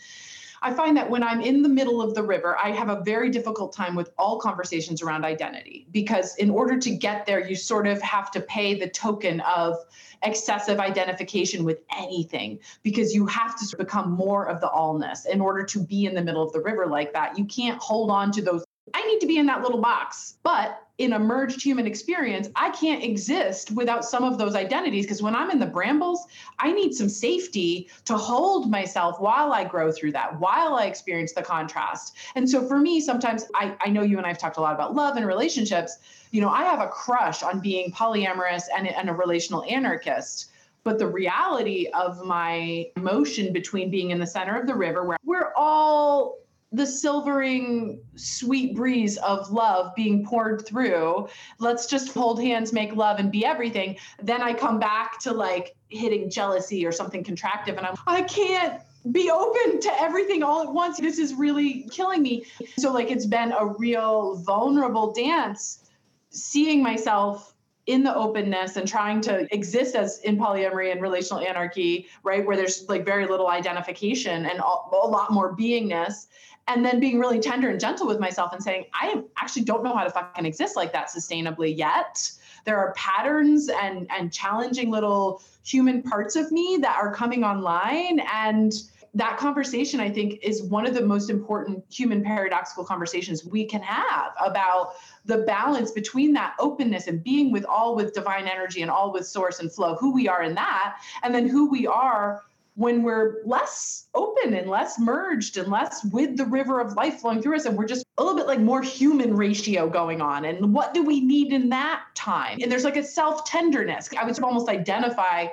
I 0.64 0.72
find 0.72 0.96
that 0.96 1.10
when 1.10 1.22
I'm 1.22 1.42
in 1.42 1.60
the 1.60 1.68
middle 1.68 2.00
of 2.00 2.14
the 2.14 2.22
river, 2.22 2.56
I 2.56 2.70
have 2.70 2.88
a 2.88 3.02
very 3.02 3.28
difficult 3.28 3.74
time 3.74 3.94
with 3.94 4.10
all 4.16 4.40
conversations 4.40 5.02
around 5.02 5.22
identity 5.22 5.86
because 5.90 6.34
in 6.36 6.48
order 6.48 6.78
to 6.78 6.90
get 6.96 7.26
there, 7.26 7.46
you 7.46 7.54
sort 7.54 7.86
of 7.86 8.00
have 8.00 8.30
to 8.30 8.40
pay 8.40 8.72
the 8.72 8.88
token 8.88 9.40
of 9.40 9.76
excessive 10.22 10.80
identification 10.80 11.64
with 11.64 11.80
anything 11.94 12.60
because 12.82 13.14
you 13.14 13.26
have 13.26 13.58
to 13.58 13.76
become 13.76 14.10
more 14.12 14.48
of 14.48 14.62
the 14.62 14.68
allness 14.68 15.26
in 15.26 15.42
order 15.42 15.64
to 15.64 15.84
be 15.84 16.06
in 16.06 16.14
the 16.14 16.22
middle 16.22 16.42
of 16.42 16.50
the 16.54 16.60
river 16.60 16.86
like 16.86 17.12
that. 17.12 17.38
You 17.38 17.44
can't 17.44 17.78
hold 17.78 18.10
on 18.10 18.32
to 18.32 18.40
those. 18.40 18.64
I 18.92 19.06
need 19.06 19.20
to 19.20 19.26
be 19.26 19.38
in 19.38 19.46
that 19.46 19.62
little 19.62 19.80
box. 19.80 20.36
But 20.42 20.80
in 20.98 21.14
a 21.14 21.18
merged 21.18 21.62
human 21.62 21.86
experience, 21.86 22.48
I 22.54 22.70
can't 22.70 23.02
exist 23.02 23.70
without 23.72 24.04
some 24.04 24.22
of 24.22 24.38
those 24.38 24.54
identities. 24.54 25.06
Because 25.06 25.22
when 25.22 25.34
I'm 25.34 25.50
in 25.50 25.58
the 25.58 25.66
brambles, 25.66 26.26
I 26.58 26.70
need 26.72 26.94
some 26.94 27.08
safety 27.08 27.88
to 28.04 28.16
hold 28.16 28.70
myself 28.70 29.20
while 29.20 29.52
I 29.52 29.64
grow 29.64 29.90
through 29.90 30.12
that, 30.12 30.38
while 30.38 30.74
I 30.74 30.84
experience 30.84 31.32
the 31.32 31.42
contrast. 31.42 32.14
And 32.34 32.48
so 32.48 32.66
for 32.66 32.78
me, 32.78 33.00
sometimes 33.00 33.46
I, 33.54 33.74
I 33.80 33.88
know 33.88 34.02
you 34.02 34.18
and 34.18 34.26
I've 34.26 34.38
talked 34.38 34.58
a 34.58 34.60
lot 34.60 34.74
about 34.74 34.94
love 34.94 35.16
and 35.16 35.26
relationships. 35.26 35.98
You 36.30 36.42
know, 36.42 36.50
I 36.50 36.64
have 36.64 36.80
a 36.80 36.88
crush 36.88 37.42
on 37.42 37.60
being 37.60 37.90
polyamorous 37.90 38.64
and, 38.76 38.86
and 38.86 39.08
a 39.08 39.14
relational 39.14 39.64
anarchist. 39.64 40.50
But 40.84 40.98
the 40.98 41.06
reality 41.06 41.88
of 41.94 42.22
my 42.24 42.86
emotion 42.96 43.54
between 43.54 43.90
being 43.90 44.10
in 44.10 44.20
the 44.20 44.26
center 44.26 44.60
of 44.60 44.66
the 44.66 44.74
river, 44.74 45.04
where 45.04 45.16
we're 45.24 45.52
all 45.56 46.43
the 46.74 46.86
silvering 46.86 48.00
sweet 48.16 48.74
breeze 48.74 49.16
of 49.18 49.50
love 49.50 49.94
being 49.94 50.24
poured 50.24 50.66
through 50.66 51.28
let's 51.58 51.86
just 51.86 52.12
hold 52.12 52.42
hands 52.42 52.72
make 52.72 52.94
love 52.94 53.18
and 53.18 53.30
be 53.30 53.44
everything 53.44 53.96
then 54.22 54.42
i 54.42 54.52
come 54.52 54.78
back 54.78 55.20
to 55.20 55.32
like 55.32 55.76
hitting 55.88 56.28
jealousy 56.28 56.84
or 56.84 56.90
something 56.90 57.22
contractive 57.22 57.76
and 57.76 57.86
i'm 57.86 57.96
i 58.06 58.22
can't 58.22 58.80
be 59.12 59.30
open 59.30 59.80
to 59.80 60.00
everything 60.00 60.42
all 60.42 60.62
at 60.62 60.72
once. 60.72 60.98
This 60.98 61.18
is 61.18 61.34
really 61.34 61.86
killing 61.90 62.22
me. 62.22 62.46
So 62.78 62.90
like 62.90 63.10
it's 63.10 63.26
been 63.26 63.52
a 63.52 63.66
real 63.66 64.36
vulnerable 64.36 65.12
dance 65.12 65.90
seeing 66.30 66.82
myself 66.82 67.54
in 67.86 68.02
the 68.02 68.14
openness 68.14 68.76
and 68.76 68.88
trying 68.88 69.20
to 69.20 69.46
exist 69.54 69.94
as 69.94 70.20
in 70.20 70.38
polyamory 70.38 70.90
and 70.90 71.02
relational 71.02 71.44
anarchy, 71.44 72.08
right, 72.22 72.44
where 72.44 72.56
there's 72.56 72.88
like 72.88 73.04
very 73.04 73.26
little 73.26 73.48
identification 73.48 74.46
and 74.46 74.58
a 74.58 75.06
lot 75.06 75.30
more 75.30 75.54
beingness, 75.54 76.28
and 76.66 76.84
then 76.84 77.00
being 77.00 77.18
really 77.18 77.40
tender 77.40 77.68
and 77.68 77.78
gentle 77.78 78.06
with 78.06 78.18
myself 78.18 78.52
and 78.52 78.62
saying, 78.62 78.86
I 78.94 79.22
actually 79.36 79.64
don't 79.64 79.84
know 79.84 79.94
how 79.94 80.04
to 80.04 80.10
fucking 80.10 80.46
exist 80.46 80.76
like 80.76 80.92
that 80.92 81.08
sustainably 81.08 81.76
yet. 81.76 82.30
There 82.64 82.78
are 82.78 82.94
patterns 82.94 83.68
and 83.68 84.06
and 84.10 84.32
challenging 84.32 84.90
little 84.90 85.42
human 85.64 86.02
parts 86.02 86.36
of 86.36 86.50
me 86.50 86.78
that 86.80 86.96
are 86.96 87.12
coming 87.14 87.44
online 87.44 88.20
and 88.32 88.72
that 89.16 89.36
conversation 89.36 90.00
i 90.00 90.10
think 90.10 90.40
is 90.42 90.62
one 90.64 90.86
of 90.86 90.92
the 90.92 91.00
most 91.00 91.30
important 91.30 91.84
human 91.88 92.22
paradoxical 92.22 92.84
conversations 92.84 93.44
we 93.44 93.64
can 93.64 93.80
have 93.80 94.32
about 94.44 94.94
the 95.24 95.38
balance 95.38 95.92
between 95.92 96.32
that 96.32 96.54
openness 96.58 97.06
and 97.06 97.22
being 97.22 97.52
with 97.52 97.64
all 97.64 97.94
with 97.94 98.12
divine 98.12 98.48
energy 98.48 98.82
and 98.82 98.90
all 98.90 99.12
with 99.12 99.26
source 99.26 99.60
and 99.60 99.72
flow 99.72 99.94
who 99.94 100.12
we 100.12 100.26
are 100.26 100.42
in 100.42 100.54
that 100.54 100.96
and 101.22 101.32
then 101.34 101.48
who 101.48 101.70
we 101.70 101.86
are 101.86 102.42
when 102.76 103.02
we're 103.02 103.36
less 103.44 104.08
open 104.14 104.54
and 104.54 104.68
less 104.68 104.98
merged 104.98 105.56
and 105.56 105.70
less 105.70 106.04
with 106.06 106.36
the 106.36 106.44
river 106.44 106.80
of 106.80 106.94
life 106.94 107.20
flowing 107.20 107.40
through 107.40 107.56
us 107.56 107.66
and 107.66 107.76
we're 107.78 107.86
just 107.86 108.04
a 108.18 108.22
little 108.22 108.36
bit 108.36 108.48
like 108.48 108.58
more 108.58 108.82
human 108.82 109.36
ratio 109.36 109.88
going 109.88 110.20
on. 110.20 110.44
And 110.44 110.74
what 110.74 110.92
do 110.92 111.04
we 111.04 111.20
need 111.20 111.52
in 111.52 111.68
that 111.68 112.02
time? 112.14 112.58
And 112.60 112.70
there's 112.70 112.84
like 112.84 112.96
a 112.96 113.04
self 113.04 113.44
tenderness 113.44 114.08
i 114.18 114.24
would 114.24 114.38
almost 114.42 114.68
identify 114.68 115.46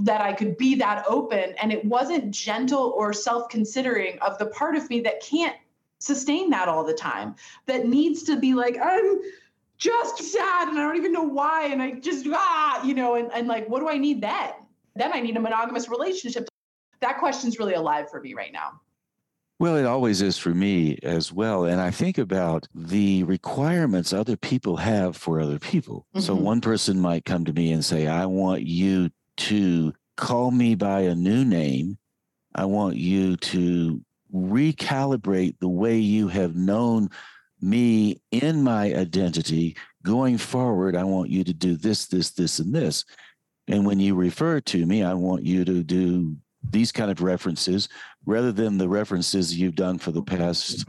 that 0.00 0.20
i 0.20 0.32
could 0.32 0.56
be 0.56 0.74
that 0.74 1.04
open 1.08 1.54
and 1.60 1.72
it 1.72 1.84
wasn't 1.84 2.30
gentle 2.30 2.92
or 2.96 3.12
self 3.12 3.48
considering 3.48 4.18
of 4.20 4.38
the 4.38 4.46
part 4.46 4.76
of 4.76 4.88
me 4.90 5.00
that 5.00 5.22
can't 5.22 5.56
sustain 5.98 6.50
that 6.50 6.68
all 6.68 6.84
the 6.84 6.94
time 6.94 7.34
that 7.66 7.86
needs 7.86 8.22
to 8.22 8.38
be 8.38 8.54
like 8.54 8.76
i'm 8.82 9.20
just 9.78 10.18
sad 10.18 10.68
and 10.68 10.78
i 10.78 10.82
don't 10.82 10.96
even 10.96 11.12
know 11.12 11.22
why 11.22 11.66
and 11.66 11.80
i 11.82 11.92
just 11.92 12.26
ah 12.30 12.82
you 12.84 12.94
know 12.94 13.14
and, 13.14 13.30
and 13.32 13.48
like 13.48 13.68
what 13.68 13.80
do 13.80 13.88
i 13.88 13.96
need 13.96 14.20
then? 14.20 14.52
Then 14.96 15.12
I 15.14 15.20
need 15.20 15.36
a 15.36 15.40
monogamous 15.40 15.88
relationship. 15.88 16.49
That 17.00 17.18
question's 17.18 17.58
really 17.58 17.74
alive 17.74 18.10
for 18.10 18.20
me 18.20 18.34
right 18.34 18.52
now. 18.52 18.80
Well, 19.58 19.76
it 19.76 19.84
always 19.84 20.22
is 20.22 20.38
for 20.38 20.54
me 20.54 20.98
as 21.02 21.32
well. 21.32 21.64
And 21.64 21.82
I 21.82 21.90
think 21.90 22.16
about 22.16 22.66
the 22.74 23.24
requirements 23.24 24.12
other 24.12 24.36
people 24.36 24.78
have 24.78 25.16
for 25.16 25.38
other 25.38 25.58
people. 25.58 26.06
Mm-hmm. 26.14 26.20
So 26.20 26.34
one 26.34 26.62
person 26.62 26.98
might 26.98 27.26
come 27.26 27.44
to 27.44 27.52
me 27.52 27.72
and 27.72 27.84
say, 27.84 28.06
I 28.06 28.24
want 28.24 28.62
you 28.62 29.10
to 29.36 29.92
call 30.16 30.50
me 30.50 30.74
by 30.74 31.00
a 31.00 31.14
new 31.14 31.44
name. 31.44 31.98
I 32.54 32.64
want 32.64 32.96
you 32.96 33.36
to 33.36 34.00
recalibrate 34.34 35.58
the 35.58 35.68
way 35.68 35.98
you 35.98 36.28
have 36.28 36.54
known 36.56 37.10
me 37.60 38.20
in 38.30 38.62
my 38.62 38.94
identity 38.94 39.76
going 40.02 40.38
forward. 40.38 40.96
I 40.96 41.04
want 41.04 41.28
you 41.28 41.44
to 41.44 41.52
do 41.52 41.76
this, 41.76 42.06
this, 42.06 42.30
this, 42.30 42.60
and 42.60 42.74
this. 42.74 43.04
And 43.68 43.84
when 43.84 44.00
you 44.00 44.14
refer 44.14 44.60
to 44.60 44.86
me, 44.86 45.02
I 45.02 45.14
want 45.14 45.44
you 45.44 45.64
to 45.66 45.82
do 45.82 46.36
these 46.68 46.92
kind 46.92 47.10
of 47.10 47.22
references 47.22 47.88
rather 48.26 48.52
than 48.52 48.78
the 48.78 48.88
references 48.88 49.58
you've 49.58 49.74
done 49.74 49.98
for 49.98 50.12
the 50.12 50.22
past 50.22 50.84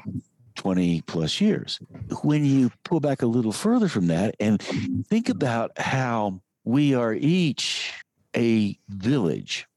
20 0.55 1.01
plus 1.03 1.39
years. 1.39 1.79
When 2.23 2.45
you 2.45 2.71
pull 2.83 2.99
back 2.99 3.21
a 3.21 3.27
little 3.27 3.51
further 3.51 3.87
from 3.87 4.07
that 4.07 4.35
and 4.39 4.61
think 5.07 5.29
about 5.29 5.77
how 5.77 6.41
we 6.63 6.93
are 6.93 7.13
each 7.13 7.93
a 8.35 8.77
village. 8.89 9.67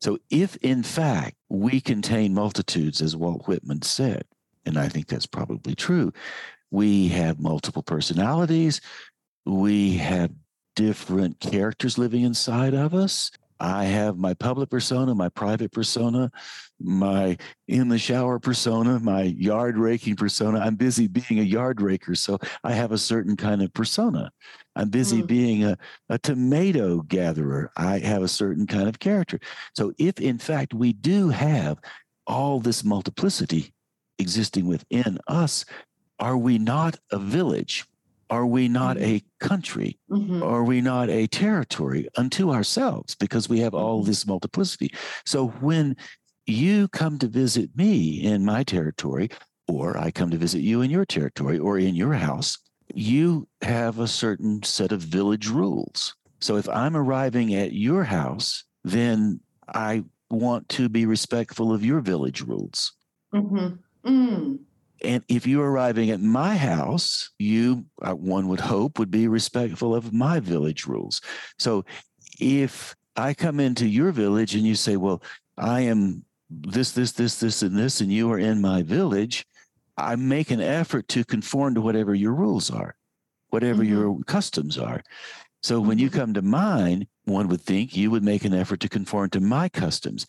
So, 0.00 0.18
if 0.30 0.56
in 0.56 0.82
fact 0.82 1.36
we 1.48 1.80
contain 1.80 2.34
multitudes, 2.34 3.00
as 3.00 3.16
Walt 3.16 3.46
Whitman 3.48 3.82
said, 3.82 4.24
and 4.66 4.78
I 4.78 4.88
think 4.88 5.08
that's 5.08 5.26
probably 5.26 5.74
true, 5.74 6.12
we 6.70 7.08
have 7.08 7.40
multiple 7.40 7.82
personalities, 7.82 8.80
we 9.46 9.96
have 9.96 10.30
different 10.76 11.40
characters 11.40 11.98
living 11.98 12.22
inside 12.22 12.74
of 12.74 12.94
us. 12.94 13.30
I 13.64 13.84
have 13.84 14.18
my 14.18 14.34
public 14.34 14.68
persona, 14.68 15.14
my 15.14 15.30
private 15.30 15.72
persona, 15.72 16.30
my 16.78 17.38
in 17.66 17.88
the 17.88 17.98
shower 17.98 18.38
persona, 18.38 19.00
my 19.00 19.22
yard 19.22 19.78
raking 19.78 20.16
persona. 20.16 20.58
I'm 20.58 20.74
busy 20.74 21.06
being 21.08 21.40
a 21.40 21.44
yard 21.44 21.80
raker, 21.80 22.14
so 22.14 22.38
I 22.62 22.72
have 22.72 22.92
a 22.92 22.98
certain 22.98 23.36
kind 23.36 23.62
of 23.62 23.72
persona. 23.72 24.30
I'm 24.76 24.90
busy 24.90 25.22
mm. 25.22 25.26
being 25.26 25.64
a, 25.64 25.78
a 26.10 26.18
tomato 26.18 27.00
gatherer. 27.00 27.70
I 27.74 28.00
have 28.00 28.22
a 28.22 28.28
certain 28.28 28.66
kind 28.66 28.86
of 28.86 28.98
character. 28.98 29.40
So, 29.74 29.94
if 29.96 30.20
in 30.20 30.38
fact 30.38 30.74
we 30.74 30.92
do 30.92 31.30
have 31.30 31.78
all 32.26 32.60
this 32.60 32.84
multiplicity 32.84 33.72
existing 34.18 34.66
within 34.66 35.18
us, 35.26 35.64
are 36.18 36.36
we 36.36 36.58
not 36.58 36.98
a 37.10 37.18
village? 37.18 37.86
Are 38.34 38.46
we 38.46 38.66
not 38.66 38.96
mm-hmm. 38.96 39.16
a 39.16 39.22
country? 39.38 39.96
Mm-hmm. 40.10 40.42
Are 40.42 40.64
we 40.64 40.80
not 40.80 41.08
a 41.08 41.28
territory 41.28 42.08
unto 42.16 42.50
ourselves 42.50 43.14
because 43.14 43.48
we 43.48 43.60
have 43.60 43.74
all 43.74 44.00
mm-hmm. 44.00 44.08
this 44.08 44.26
multiplicity? 44.26 44.92
So 45.24 45.48
when 45.60 45.96
you 46.46 46.88
come 46.88 47.18
to 47.20 47.28
visit 47.28 47.70
me 47.76 48.24
in 48.24 48.44
my 48.44 48.64
territory, 48.64 49.30
or 49.68 49.96
I 49.96 50.10
come 50.10 50.30
to 50.30 50.36
visit 50.36 50.62
you 50.62 50.82
in 50.82 50.90
your 50.90 51.04
territory 51.04 51.58
or 51.58 51.78
in 51.78 51.94
your 51.94 52.14
house, 52.14 52.58
you 52.92 53.46
have 53.62 54.00
a 54.00 54.08
certain 54.08 54.62
set 54.64 54.90
of 54.90 55.00
village 55.00 55.48
rules. 55.48 56.16
So 56.40 56.56
if 56.56 56.68
I'm 56.68 56.96
arriving 56.96 57.54
at 57.54 57.72
your 57.72 58.02
house, 58.02 58.64
then 58.82 59.40
I 59.72 60.04
want 60.28 60.68
to 60.70 60.88
be 60.88 61.06
respectful 61.06 61.72
of 61.72 61.84
your 61.84 62.00
village 62.00 62.42
rules. 62.42 62.92
Mm-hmm. 63.32 64.10
Mm. 64.10 64.58
And 65.02 65.22
if 65.28 65.46
you're 65.46 65.70
arriving 65.70 66.10
at 66.10 66.20
my 66.20 66.56
house, 66.56 67.30
you, 67.38 67.84
uh, 68.02 68.14
one 68.14 68.48
would 68.48 68.60
hope, 68.60 68.98
would 68.98 69.10
be 69.10 69.28
respectful 69.28 69.94
of 69.94 70.12
my 70.12 70.40
village 70.40 70.86
rules. 70.86 71.20
So 71.58 71.84
if 72.40 72.94
I 73.16 73.34
come 73.34 73.60
into 73.60 73.86
your 73.86 74.12
village 74.12 74.54
and 74.54 74.64
you 74.64 74.74
say, 74.74 74.96
well, 74.96 75.22
I 75.58 75.80
am 75.80 76.24
this, 76.50 76.92
this, 76.92 77.12
this, 77.12 77.38
this, 77.40 77.62
and 77.62 77.76
this, 77.76 78.00
and 78.00 78.12
you 78.12 78.30
are 78.32 78.38
in 78.38 78.60
my 78.60 78.82
village, 78.82 79.44
I 79.96 80.16
make 80.16 80.50
an 80.50 80.60
effort 80.60 81.08
to 81.08 81.24
conform 81.24 81.74
to 81.74 81.80
whatever 81.80 82.14
your 82.14 82.32
rules 82.32 82.70
are, 82.70 82.96
whatever 83.50 83.82
mm-hmm. 83.82 83.92
your 83.92 84.18
customs 84.24 84.78
are. 84.78 85.02
So 85.62 85.80
when 85.80 85.98
you 85.98 86.08
mm-hmm. 86.08 86.18
come 86.18 86.34
to 86.34 86.42
mine, 86.42 87.06
one 87.24 87.48
would 87.48 87.60
think 87.60 87.96
you 87.96 88.10
would 88.10 88.22
make 88.22 88.44
an 88.44 88.54
effort 88.54 88.80
to 88.80 88.88
conform 88.88 89.30
to 89.30 89.40
my 89.40 89.68
customs. 89.68 90.26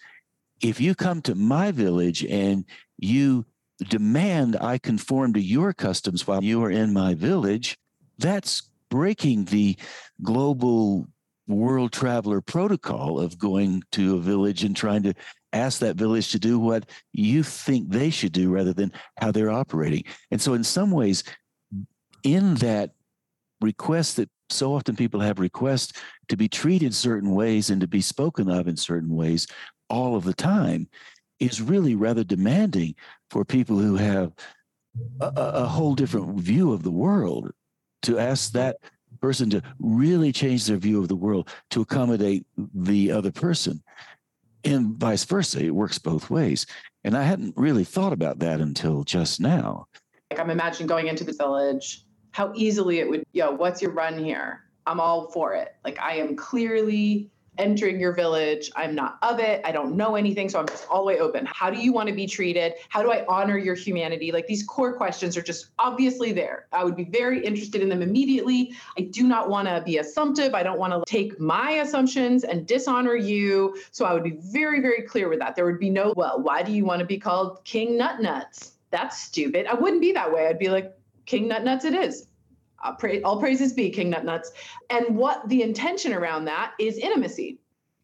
If 0.62 0.80
you 0.80 0.96
come 0.96 1.22
to 1.24 1.36
my 1.36 1.72
village 1.72 2.24
and 2.24 2.66
you 2.98 3.46
demand 3.80 4.58
I 4.60 4.78
conform 4.78 5.34
to 5.34 5.42
your 5.42 5.74
customs 5.74 6.26
while 6.26 6.44
you 6.44 6.64
are 6.64 6.72
in 6.72 6.94
my 6.94 7.14
village, 7.14 7.78
that's 8.18 8.70
breaking 8.90 9.46
the 9.46 9.78
global 10.24 11.08
world 11.48 11.92
traveler 11.92 12.42
protocol 12.42 13.20
of 13.20 13.38
going 13.38 13.84
to 13.92 14.16
a 14.16 14.20
village 14.20 14.64
and 14.64 14.76
trying 14.76 15.04
to 15.04 15.14
ask 15.54 15.80
that 15.80 15.96
village 15.96 16.32
to 16.32 16.40
do 16.40 16.60
what 16.60 16.90
you 17.14 17.44
think 17.44 17.90
they 17.90 18.10
should 18.10 18.32
do 18.32 18.50
rather 18.50 18.74
than 18.74 18.92
how 19.18 19.32
they're 19.32 19.52
operating. 19.52 20.04
And 20.32 20.42
so, 20.42 20.54
in 20.54 20.64
some 20.64 20.92
ways, 20.92 21.24
in 22.24 22.56
that 22.56 22.92
request 23.62 24.18
that 24.18 24.30
so 24.50 24.74
often 24.74 24.96
people 24.96 25.20
have 25.20 25.40
requests 25.40 25.94
to 26.28 26.38
be 26.38 26.48
treated 26.48 26.94
certain 26.94 27.34
ways 27.34 27.70
and 27.70 27.82
to 27.82 27.88
be 27.88 28.02
spoken 28.02 28.50
of 28.50 28.68
in 28.68 28.78
certain 28.78 29.16
ways 29.16 29.48
all 29.90 30.16
of 30.16 30.24
the 30.24 30.34
time 30.34 30.88
is 31.40 31.62
really 31.62 31.96
rather 31.96 32.24
demanding 32.24 32.96
for 33.30 33.44
people 33.44 33.78
who 33.78 33.96
have 33.96 34.34
a, 35.20 35.32
a 35.36 35.66
whole 35.66 35.96
different 35.96 36.40
view 36.40 36.72
of 36.72 36.84
the 36.84 36.92
world 36.92 37.52
to 38.04 38.20
ask 38.20 38.52
that 38.54 38.78
person 39.22 39.50
to 39.50 39.62
really 39.80 40.32
change 40.32 40.66
their 40.66 40.78
view 40.78 41.00
of 41.00 41.08
the 41.08 41.16
world 41.16 41.50
to 41.72 41.82
accommodate 41.82 42.46
the 42.74 43.12
other 43.12 43.32
person 43.32 43.82
and 44.64 44.98
vice 44.98 45.24
versa. 45.24 45.64
It 45.64 45.76
works 45.76 45.98
both 45.98 46.30
ways. 46.30 46.66
And 47.04 47.16
I 47.16 47.24
hadn't 47.24 47.54
really 47.56 47.84
thought 47.84 48.14
about 48.14 48.40
that 48.40 48.60
until 48.60 49.04
just 49.04 49.40
now. 49.40 49.88
Like 50.32 50.40
I'm 50.40 50.50
imagining 50.50 50.88
going 50.88 51.08
into 51.08 51.24
the 51.24 51.34
village, 51.34 52.04
how 52.32 52.52
easily 52.56 53.00
it 53.00 53.10
would, 53.10 53.24
yo, 53.32 53.52
what's 53.52 53.82
your 53.82 53.92
run 53.92 54.24
here? 54.24 54.62
I'm 54.88 55.00
all 55.00 55.32
for 55.32 55.54
it. 55.54 55.76
Like 55.84 56.00
I 56.00 56.16
am 56.16 56.36
clearly 56.36 57.30
entering 57.58 58.00
your 58.00 58.14
village. 58.14 58.72
I'm 58.76 58.96
not 58.96 59.18
of 59.22 59.40
it. 59.40 59.62
I 59.66 59.72
don't 59.72 59.96
know 59.96 60.16
anything. 60.16 60.50
So 60.50 60.60
I'm 60.60 60.68
just 60.68 60.88
all 60.90 61.00
the 61.00 61.06
way 61.06 61.20
open. 61.20 61.46
How 61.46 61.70
do 61.70 61.80
you 61.80 61.92
want 61.94 62.10
to 62.10 62.16
be 62.16 62.28
treated? 62.28 62.74
How 62.90 63.02
do 63.02 63.12
I 63.12 63.26
honor 63.28 63.58
your 63.58 63.76
humanity? 63.76 64.32
Like 64.32 64.48
these 64.48 64.64
core 64.64 64.94
questions 64.94 65.38
are 65.38 65.42
just 65.42 65.68
obviously 65.80 66.32
there. 66.32 66.68
I 66.72 66.84
would 66.84 66.96
be 66.96 67.06
very 67.06 67.44
interested 67.44 67.82
in 67.82 67.90
them 67.90 68.02
immediately. 68.02 68.74
I 68.98 69.02
do 69.02 69.24
not 69.24 69.50
want 69.50 69.68
to 69.68 69.82
be 69.86 69.98
assumptive. 69.98 70.54
I 70.54 70.64
don't 70.64 70.80
want 70.80 70.94
to 70.94 71.12
take 71.12 71.40
my 71.40 71.72
assumptions 71.72 72.44
and 72.44 72.66
dishonor 72.68 73.16
you. 73.16 73.78
So 73.92 74.06
I 74.06 74.14
would 74.14 74.24
be 74.24 74.38
very, 74.52 74.82
very 74.82 75.02
clear 75.02 75.30
with 75.30 75.40
that. 75.40 75.56
There 75.56 75.66
would 75.66 75.80
be 75.80 75.90
no, 75.90 76.14
well, 76.16 76.42
why 76.42 76.64
do 76.64 76.72
you 76.72 76.86
want 76.86 77.00
to 77.00 77.06
be 77.06 77.18
called 77.18 77.64
King 77.64 77.98
Nut 77.98 78.22
Nuts? 78.22 78.74
That's 78.92 79.22
stupid. 79.22 79.66
I 79.68 79.74
wouldn't 79.74 80.02
be 80.02 80.12
that 80.14 80.32
way. 80.32 80.48
I'd 80.48 80.60
be 80.60 80.70
like, 80.70 80.94
King 81.26 81.48
Nut 81.48 81.64
Nuts 81.64 81.86
it 81.86 81.96
is 81.96 82.28
Uh, 82.86 83.20
all 83.24 83.40
praises 83.40 83.74
be 83.74 83.90
King 83.90 84.12
Nut 84.12 84.26
Nuts. 84.26 84.52
And 84.90 85.18
what 85.18 85.48
the 85.50 85.62
intention 85.62 86.14
around 86.14 86.46
that 86.46 86.74
is 86.80 86.98
intimacy. 86.98 87.60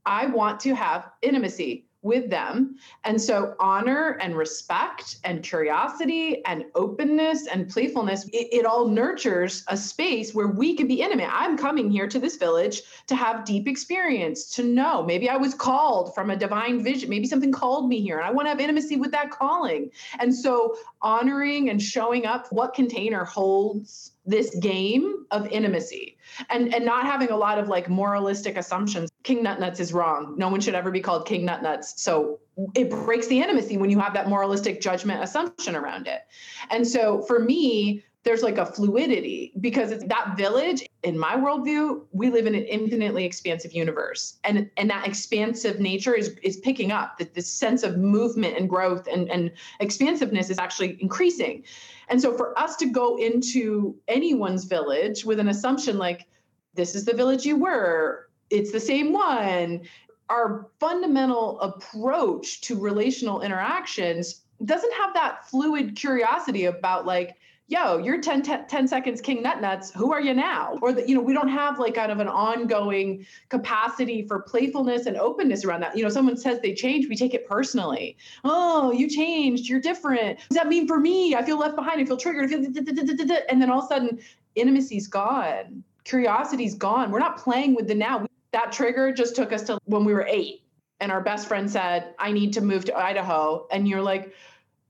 I 0.05 0.25
want 0.25 0.59
to 0.61 0.73
have 0.73 1.09
intimacy 1.21 1.85
with 2.03 2.29
them. 2.29 2.75
And 3.03 3.21
so, 3.21 3.55
honor 3.59 4.17
and 4.21 4.35
respect 4.35 5.17
and 5.23 5.43
curiosity 5.43 6.43
and 6.45 6.65
openness 6.73 7.47
and 7.47 7.69
playfulness, 7.69 8.25
it, 8.33 8.47
it, 8.51 8.65
all 8.65 8.87
nurtures 8.87 9.63
a 9.67 9.77
space 9.77 10.33
where 10.33 10.47
we 10.47 10.75
can 10.75 10.87
be 10.87 11.01
intimate. 11.01 11.29
I'm 11.31 11.57
coming 11.57 11.91
here 11.91 12.07
to 12.07 12.19
this 12.19 12.37
village 12.37 12.81
to 13.07 13.15
have 13.15 13.45
deep 13.45 13.67
experience, 13.67 14.49
to 14.55 14.63
know. 14.63 15.03
Maybe 15.03 15.29
I 15.29 15.37
was 15.37 15.53
called 15.53 16.15
from 16.15 16.31
a 16.31 16.35
divine 16.35 16.83
vision. 16.83 17.09
Maybe 17.09 17.27
something 17.27 17.51
called 17.51 17.87
me 17.87 18.01
here, 18.01 18.17
and 18.17 18.27
I 18.27 18.31
want 18.31 18.47
to 18.47 18.49
have 18.49 18.59
intimacy 18.59 18.95
with 18.95 19.11
that 19.11 19.29
calling. 19.29 19.91
And 20.19 20.33
so, 20.33 20.75
honoring 21.01 21.69
and 21.69 21.81
showing 21.81 22.25
up, 22.25 22.51
what 22.51 22.73
container 22.73 23.23
holds 23.23 24.10
this 24.25 24.55
game 24.55 25.25
of 25.31 25.47
intimacy 25.47 26.17
and 26.49 26.73
and 26.73 26.85
not 26.85 27.05
having 27.05 27.29
a 27.29 27.37
lot 27.37 27.57
of 27.57 27.67
like 27.67 27.89
moralistic 27.89 28.57
assumptions. 28.57 29.09
King 29.23 29.41
nut 29.43 29.59
nuts 29.59 29.79
is 29.79 29.93
wrong. 29.93 30.35
No 30.37 30.49
one 30.49 30.61
should 30.61 30.75
ever 30.75 30.91
be 30.91 31.01
called 31.01 31.25
king 31.25 31.45
nut 31.45 31.63
nuts 31.63 32.01
so 32.01 32.39
it 32.75 32.89
breaks 32.89 33.27
the 33.27 33.39
intimacy 33.39 33.77
when 33.77 33.89
you 33.89 33.99
have 33.99 34.13
that 34.13 34.27
moralistic 34.29 34.81
judgment 34.81 35.23
assumption 35.23 35.75
around 35.75 36.07
it. 36.07 36.21
And 36.69 36.87
so 36.87 37.21
for 37.23 37.39
me 37.39 38.03
there's 38.23 38.43
like 38.43 38.57
a 38.57 38.65
fluidity 38.65 39.51
because 39.59 39.91
it's 39.91 40.03
that 40.05 40.37
village 40.37 40.87
in 41.03 41.17
my 41.17 41.35
worldview 41.35 42.03
we 42.11 42.29
live 42.29 42.45
in 42.45 42.53
an 42.53 42.63
infinitely 42.65 43.25
expansive 43.25 43.73
universe. 43.73 44.37
And 44.43 44.69
and 44.77 44.89
that 44.89 45.07
expansive 45.07 45.79
nature 45.79 46.13
is 46.13 46.35
is 46.43 46.57
picking 46.57 46.91
up. 46.91 47.17
That 47.17 47.33
this 47.33 47.51
sense 47.51 47.83
of 47.83 47.97
movement 47.97 48.57
and 48.57 48.69
growth 48.69 49.07
and 49.07 49.29
and 49.31 49.51
expansiveness 49.79 50.49
is 50.49 50.59
actually 50.59 50.97
increasing. 51.01 51.63
And 52.09 52.21
so 52.21 52.35
for 52.37 52.57
us 52.59 52.75
to 52.77 52.85
go 52.85 53.17
into 53.17 53.95
anyone's 54.07 54.65
village 54.65 55.25
with 55.25 55.39
an 55.39 55.47
assumption 55.47 55.97
like 55.97 56.27
this 56.75 56.93
is 56.93 57.05
the 57.05 57.13
village 57.13 57.45
you 57.45 57.57
were. 57.57 58.29
It's 58.49 58.71
the 58.71 58.79
same 58.79 59.13
one. 59.13 59.81
Our 60.29 60.67
fundamental 60.79 61.59
approach 61.59 62.61
to 62.61 62.79
relational 62.79 63.41
interactions 63.41 64.41
doesn't 64.63 64.93
have 64.93 65.13
that 65.15 65.49
fluid 65.49 65.95
curiosity 65.95 66.65
about 66.65 67.05
like 67.05 67.35
yo, 67.71 67.97
you're 67.97 68.19
10, 68.19 68.41
10, 68.41 68.67
10, 68.67 68.87
seconds 68.87 69.21
King 69.21 69.41
Nut 69.41 69.61
Nuts. 69.61 69.91
Who 69.91 70.11
are 70.11 70.19
you 70.19 70.33
now? 70.33 70.77
Or 70.81 70.91
that, 70.91 71.07
you 71.07 71.15
know, 71.15 71.21
we 71.21 71.33
don't 71.33 71.47
have 71.47 71.79
like 71.79 71.95
kind 71.95 72.11
of 72.11 72.19
an 72.19 72.27
ongoing 72.27 73.25
capacity 73.47 74.27
for 74.27 74.41
playfulness 74.41 75.05
and 75.05 75.15
openness 75.15 75.63
around 75.63 75.79
that. 75.79 75.95
You 75.95 76.03
know, 76.03 76.09
someone 76.09 76.35
says 76.35 76.59
they 76.59 76.73
changed, 76.73 77.07
we 77.07 77.15
take 77.15 77.33
it 77.33 77.47
personally. 77.47 78.17
Oh, 78.43 78.91
you 78.91 79.09
changed, 79.09 79.69
you're 79.69 79.79
different. 79.79 80.37
What 80.37 80.49
does 80.49 80.57
that 80.57 80.67
mean 80.67 80.85
for 80.85 80.99
me? 80.99 81.33
I 81.33 81.43
feel 81.43 81.57
left 81.57 81.77
behind, 81.77 82.01
I 82.01 82.05
feel 82.05 82.17
triggered, 82.17 82.45
I 82.45 82.47
feel 82.49 83.43
and 83.49 83.61
then 83.61 83.71
all 83.71 83.79
of 83.79 83.85
a 83.85 83.87
sudden 83.87 84.19
intimacy's 84.55 85.07
gone. 85.07 85.81
Curiosity's 86.03 86.75
gone. 86.75 87.09
We're 87.09 87.19
not 87.19 87.37
playing 87.37 87.75
with 87.75 87.87
the 87.87 87.95
now. 87.95 88.27
That 88.51 88.73
trigger 88.73 89.13
just 89.13 89.33
took 89.33 89.53
us 89.53 89.63
to 89.63 89.79
when 89.85 90.03
we 90.03 90.13
were 90.13 90.27
eight. 90.27 90.63
And 90.99 91.09
our 91.09 91.21
best 91.21 91.47
friend 91.47 91.71
said, 91.71 92.13
I 92.19 92.33
need 92.33 92.51
to 92.53 92.61
move 92.61 92.83
to 92.85 92.97
Idaho. 92.97 93.65
And 93.71 93.87
you're 93.87 94.01
like, 94.01 94.33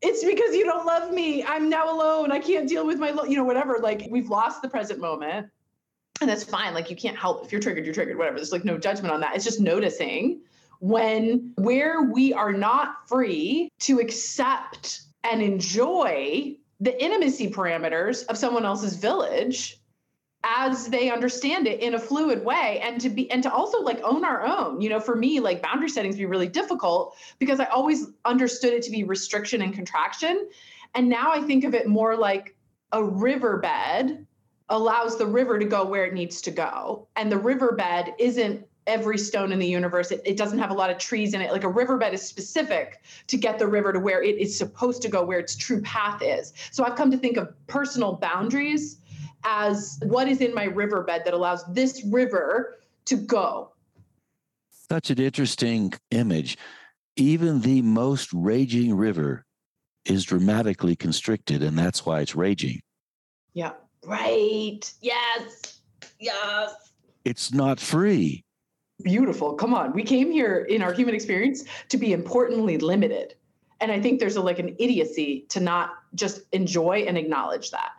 it's 0.01 0.23
because 0.23 0.55
you 0.55 0.65
don't 0.65 0.85
love 0.85 1.11
me. 1.11 1.43
I'm 1.43 1.69
now 1.69 1.93
alone. 1.93 2.31
I 2.31 2.39
can't 2.39 2.67
deal 2.67 2.85
with 2.85 2.97
my, 2.97 3.11
lo-, 3.11 3.23
you 3.23 3.37
know, 3.37 3.43
whatever. 3.43 3.77
Like 3.79 4.07
we've 4.09 4.29
lost 4.29 4.61
the 4.61 4.69
present 4.69 4.99
moment. 4.99 5.47
And 6.19 6.29
that's 6.29 6.43
fine. 6.43 6.73
Like 6.73 6.89
you 6.89 6.95
can't 6.95 7.17
help 7.17 7.45
if 7.45 7.51
you're 7.51 7.61
triggered, 7.61 7.85
you're 7.85 7.93
triggered, 7.93 8.17
whatever. 8.17 8.37
There's 8.37 8.51
like 8.51 8.65
no 8.65 8.77
judgment 8.77 9.13
on 9.13 9.21
that. 9.21 9.35
It's 9.35 9.45
just 9.45 9.59
noticing 9.59 10.41
when 10.79 11.53
where 11.55 12.03
we 12.03 12.33
are 12.33 12.53
not 12.53 13.07
free 13.07 13.69
to 13.79 13.99
accept 13.99 15.01
and 15.23 15.41
enjoy 15.41 16.55
the 16.79 17.03
intimacy 17.03 17.49
parameters 17.49 18.25
of 18.27 18.37
someone 18.37 18.65
else's 18.65 18.95
village 18.95 19.80
as 20.43 20.88
they 20.88 21.12
understand 21.12 21.67
it 21.67 21.82
in 21.82 21.93
a 21.93 21.99
fluid 21.99 22.43
way 22.43 22.80
and 22.84 22.99
to 22.99 23.10
be 23.10 23.30
and 23.30 23.43
to 23.43 23.51
also 23.51 23.80
like 23.82 24.01
own 24.04 24.25
our 24.25 24.45
own. 24.45 24.82
You 24.82 24.89
know 24.89 24.99
for 24.99 25.15
me 25.15 25.39
like 25.39 25.62
boundary 25.62 25.89
settings 25.89 26.17
be 26.17 26.25
really 26.25 26.47
difficult 26.47 27.15
because 27.39 27.60
i 27.60 27.65
always 27.65 28.08
understood 28.25 28.73
it 28.73 28.84
to 28.84 28.91
be 28.91 29.04
restriction 29.04 29.62
and 29.62 29.73
contraction. 29.73 30.49
And 30.95 31.10
now 31.10 31.32
i 31.32 31.41
think 31.41 31.63
of 31.63 31.73
it 31.73 31.88
more 31.88 32.15
like 32.15 32.56
a 32.91 33.04
riverbed 33.04 34.25
allows 34.69 35.17
the 35.17 35.25
river 35.25 35.60
to 35.60 35.65
go 35.65 35.86
where 35.86 36.06
it 36.06 36.13
needs 36.13 36.41
to 36.41 36.51
go. 36.51 37.08
And 37.15 37.32
the 37.32 37.38
riverbed 37.38 38.13
isn't 38.17 38.65
every 38.88 39.17
stone 39.17 39.51
in 39.51 39.60
the 39.60 39.67
universe. 39.67 40.12
It, 40.12 40.21
it 40.25 40.38
doesn't 40.38 40.58
have 40.58 40.71
a 40.71 40.73
lot 40.73 40.89
of 40.89 40.97
trees 40.97 41.34
in 41.34 41.41
it. 41.41 41.51
Like 41.51 41.65
a 41.65 41.69
riverbed 41.69 42.13
is 42.13 42.21
specific 42.23 43.01
to 43.27 43.38
get 43.38 43.60
the 43.60 43.67
river 43.67 43.93
to 43.93 43.99
where 43.99 44.23
it 44.23 44.39
is 44.39 44.58
supposed 44.58 45.01
to 45.04 45.10
go 45.10 45.23
where 45.23 45.39
its 45.39 45.56
true 45.56 45.82
path 45.82 46.21
is. 46.23 46.54
So 46.71 46.84
i've 46.84 46.95
come 46.95 47.12
to 47.12 47.17
think 47.17 47.38
of 47.38 47.54
personal 47.67 48.13
boundaries 48.13 49.00
as 49.43 49.99
what 50.04 50.27
is 50.27 50.41
in 50.41 50.54
my 50.54 50.65
riverbed 50.65 51.21
that 51.25 51.34
allows 51.34 51.63
this 51.73 52.04
river 52.06 52.80
to 53.06 53.15
go. 53.15 53.71
Such 54.89 55.10
an 55.10 55.19
interesting 55.19 55.93
image. 56.12 56.58
Even 57.15 57.62
the 57.62 57.82
most 57.82 58.32
raging 58.34 58.95
river 58.95 59.45
is 60.06 60.23
dramatically 60.23 60.95
constricted, 60.95 61.63
and 61.63 61.77
that's 61.77 62.06
why 62.06 62.21
it's 62.21 62.36
raging. 62.36 62.82
Yeah. 63.54 63.73
Right. 64.06 64.91
Yes. 65.01 65.82
Yes. 66.19 66.73
It's 67.25 67.54
not 67.54 67.80
free. 67.80 68.43
Beautiful. 69.04 69.54
Come 69.54 69.73
on. 69.73 69.93
We 69.93 70.04
came 70.04 70.32
here 70.32 70.65
in 70.69 70.82
our 70.82 70.93
human 70.93 71.15
experience 71.15 71.63
to 71.89 71.97
be 71.97 72.13
importantly 72.13 72.77
limited. 72.77 73.36
And 73.80 73.91
I 73.91 73.99
think 73.99 74.19
there's 74.19 74.36
a, 74.36 74.41
like 74.41 74.60
an 74.60 74.75
idiocy 74.80 75.45
to 75.49 75.60
not 75.60 75.91
just 76.13 76.41
enjoy 76.51 77.06
and 77.08 77.17
acknowledge 77.17 77.71
that. 77.71 77.91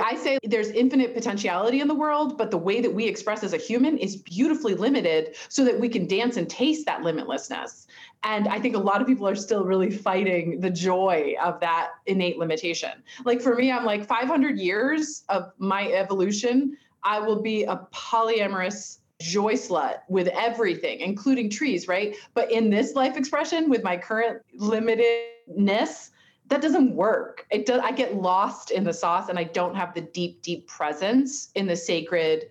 I 0.00 0.16
say 0.16 0.38
there's 0.42 0.70
infinite 0.70 1.14
potentiality 1.14 1.80
in 1.80 1.86
the 1.86 1.94
world, 1.94 2.36
but 2.36 2.50
the 2.50 2.58
way 2.58 2.80
that 2.80 2.92
we 2.92 3.06
express 3.06 3.44
as 3.44 3.52
a 3.52 3.56
human 3.56 3.96
is 3.98 4.16
beautifully 4.16 4.74
limited 4.74 5.36
so 5.48 5.64
that 5.64 5.78
we 5.78 5.88
can 5.88 6.08
dance 6.08 6.36
and 6.36 6.50
taste 6.50 6.84
that 6.86 7.02
limitlessness. 7.02 7.86
And 8.24 8.48
I 8.48 8.58
think 8.58 8.74
a 8.74 8.78
lot 8.78 9.00
of 9.00 9.06
people 9.06 9.28
are 9.28 9.36
still 9.36 9.64
really 9.64 9.90
fighting 9.90 10.60
the 10.60 10.70
joy 10.70 11.34
of 11.42 11.60
that 11.60 11.90
innate 12.06 12.38
limitation. 12.38 13.04
Like 13.24 13.40
for 13.40 13.54
me, 13.54 13.70
I'm 13.70 13.84
like 13.84 14.04
500 14.04 14.58
years 14.58 15.22
of 15.28 15.52
my 15.58 15.86
evolution, 15.92 16.76
I 17.04 17.20
will 17.20 17.40
be 17.40 17.62
a 17.62 17.86
polyamorous 17.92 18.98
joy 19.20 19.52
slut 19.52 19.98
with 20.08 20.26
everything, 20.28 21.00
including 21.00 21.50
trees, 21.50 21.86
right? 21.86 22.16
But 22.34 22.50
in 22.50 22.68
this 22.68 22.94
life 22.94 23.16
expression, 23.16 23.70
with 23.70 23.84
my 23.84 23.96
current 23.96 24.42
limitedness, 24.58 26.10
that 26.46 26.60
doesn't 26.60 26.94
work. 26.94 27.46
It 27.50 27.66
does 27.66 27.80
I 27.82 27.92
get 27.92 28.16
lost 28.16 28.70
in 28.70 28.84
the 28.84 28.92
sauce 28.92 29.28
and 29.28 29.38
I 29.38 29.44
don't 29.44 29.74
have 29.74 29.94
the 29.94 30.02
deep, 30.02 30.42
deep 30.42 30.66
presence 30.66 31.50
in 31.54 31.66
the 31.66 31.76
sacred, 31.76 32.50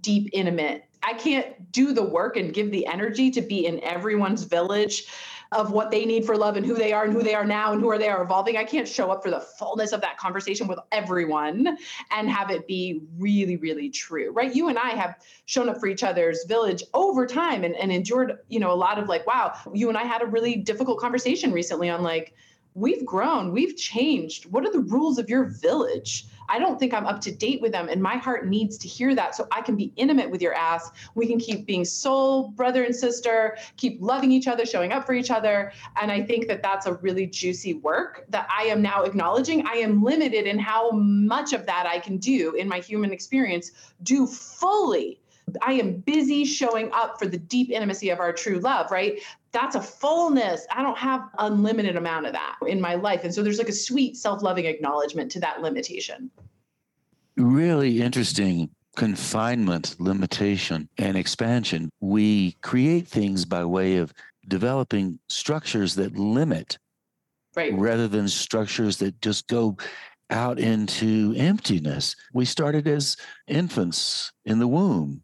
deep, 0.00 0.30
intimate. 0.32 0.84
I 1.02 1.14
can't 1.14 1.72
do 1.72 1.92
the 1.92 2.04
work 2.04 2.36
and 2.36 2.54
give 2.54 2.70
the 2.70 2.86
energy 2.86 3.30
to 3.32 3.42
be 3.42 3.66
in 3.66 3.82
everyone's 3.82 4.44
village 4.44 5.06
of 5.50 5.70
what 5.70 5.90
they 5.90 6.06
need 6.06 6.24
for 6.24 6.36
love 6.36 6.56
and 6.56 6.64
who 6.64 6.74
they 6.74 6.92
are 6.92 7.04
and 7.04 7.12
who 7.12 7.22
they 7.22 7.34
are 7.34 7.44
now 7.44 7.72
and 7.72 7.80
who 7.82 7.90
are 7.90 7.98
they 7.98 8.08
are 8.08 8.22
evolving. 8.22 8.56
I 8.56 8.64
can't 8.64 8.88
show 8.88 9.10
up 9.10 9.22
for 9.22 9.30
the 9.30 9.40
fullness 9.40 9.92
of 9.92 10.00
that 10.00 10.16
conversation 10.16 10.66
with 10.66 10.78
everyone 10.92 11.76
and 12.10 12.30
have 12.30 12.50
it 12.50 12.66
be 12.66 13.02
really, 13.18 13.56
really 13.56 13.90
true, 13.90 14.30
right? 14.32 14.54
You 14.54 14.68
and 14.68 14.78
I 14.78 14.90
have 14.90 15.16
shown 15.44 15.68
up 15.68 15.78
for 15.78 15.88
each 15.88 16.02
other's 16.02 16.44
village 16.44 16.82
over 16.94 17.26
time 17.26 17.64
and, 17.64 17.76
and 17.76 17.92
endured, 17.92 18.38
you 18.48 18.60
know, 18.60 18.72
a 18.72 18.74
lot 18.74 18.98
of 18.98 19.08
like, 19.08 19.26
wow, 19.26 19.52
you 19.74 19.88
and 19.90 19.98
I 19.98 20.04
had 20.04 20.22
a 20.22 20.26
really 20.26 20.56
difficult 20.56 20.98
conversation 20.98 21.52
recently 21.52 21.90
on 21.90 22.02
like, 22.02 22.34
we've 22.74 23.04
grown, 23.04 23.52
we've 23.52 23.76
changed. 23.76 24.46
What 24.46 24.64
are 24.64 24.72
the 24.72 24.80
rules 24.80 25.18
of 25.18 25.28
your 25.28 25.44
village? 25.44 26.26
I 26.48 26.58
don't 26.58 26.78
think 26.78 26.92
I'm 26.92 27.06
up 27.06 27.20
to 27.22 27.32
date 27.32 27.60
with 27.60 27.72
them. 27.72 27.88
And 27.88 28.02
my 28.02 28.16
heart 28.16 28.46
needs 28.46 28.76
to 28.78 28.88
hear 28.88 29.14
that 29.14 29.34
so 29.34 29.46
I 29.50 29.60
can 29.60 29.76
be 29.76 29.92
intimate 29.96 30.30
with 30.30 30.42
your 30.42 30.54
ass. 30.54 30.90
We 31.14 31.26
can 31.26 31.38
keep 31.38 31.66
being 31.66 31.84
soul 31.84 32.48
brother 32.48 32.84
and 32.84 32.94
sister, 32.94 33.56
keep 33.76 33.98
loving 34.00 34.32
each 34.32 34.48
other, 34.48 34.66
showing 34.66 34.92
up 34.92 35.06
for 35.06 35.14
each 35.14 35.30
other. 35.30 35.72
And 36.00 36.10
I 36.10 36.22
think 36.22 36.48
that 36.48 36.62
that's 36.62 36.86
a 36.86 36.94
really 36.94 37.26
juicy 37.26 37.74
work 37.74 38.24
that 38.28 38.48
I 38.54 38.64
am 38.64 38.82
now 38.82 39.02
acknowledging. 39.02 39.66
I 39.66 39.74
am 39.74 40.02
limited 40.02 40.46
in 40.46 40.58
how 40.58 40.90
much 40.90 41.52
of 41.52 41.66
that 41.66 41.86
I 41.86 41.98
can 41.98 42.18
do 42.18 42.54
in 42.54 42.68
my 42.68 42.80
human 42.80 43.12
experience, 43.12 43.72
do 44.02 44.26
fully 44.26 45.18
I 45.60 45.72
am 45.74 45.96
busy 45.96 46.44
showing 46.44 46.90
up 46.92 47.18
for 47.18 47.26
the 47.26 47.36
deep 47.36 47.70
intimacy 47.70 48.10
of 48.10 48.20
our 48.20 48.32
true 48.32 48.58
love, 48.58 48.90
right? 48.90 49.20
That's 49.52 49.76
a 49.76 49.82
fullness. 49.82 50.66
I 50.70 50.82
don't 50.82 50.98
have 50.98 51.28
unlimited 51.38 51.96
amount 51.96 52.26
of 52.26 52.32
that 52.32 52.56
in 52.66 52.80
my 52.80 52.94
life. 52.94 53.24
And 53.24 53.34
so 53.34 53.42
there's 53.42 53.58
like 53.58 53.68
a 53.68 53.72
sweet 53.72 54.16
self-loving 54.16 54.64
acknowledgement 54.64 55.30
to 55.32 55.40
that 55.40 55.60
limitation. 55.60 56.30
Really 57.36 58.00
interesting 58.00 58.70
confinement, 58.96 59.96
limitation, 59.98 60.88
and 60.98 61.16
expansion. 61.16 61.90
We 62.00 62.52
create 62.62 63.08
things 63.08 63.44
by 63.44 63.64
way 63.64 63.96
of 63.96 64.12
developing 64.48 65.18
structures 65.28 65.94
that 65.94 66.16
limit 66.16 66.78
right. 67.56 67.72
rather 67.74 68.08
than 68.08 68.28
structures 68.28 68.98
that 68.98 69.20
just 69.20 69.46
go 69.48 69.76
out 70.30 70.58
into 70.58 71.34
emptiness. 71.36 72.16
We 72.32 72.44
started 72.44 72.88
as 72.88 73.16
infants 73.46 74.32
in 74.44 74.58
the 74.58 74.68
womb 74.68 75.22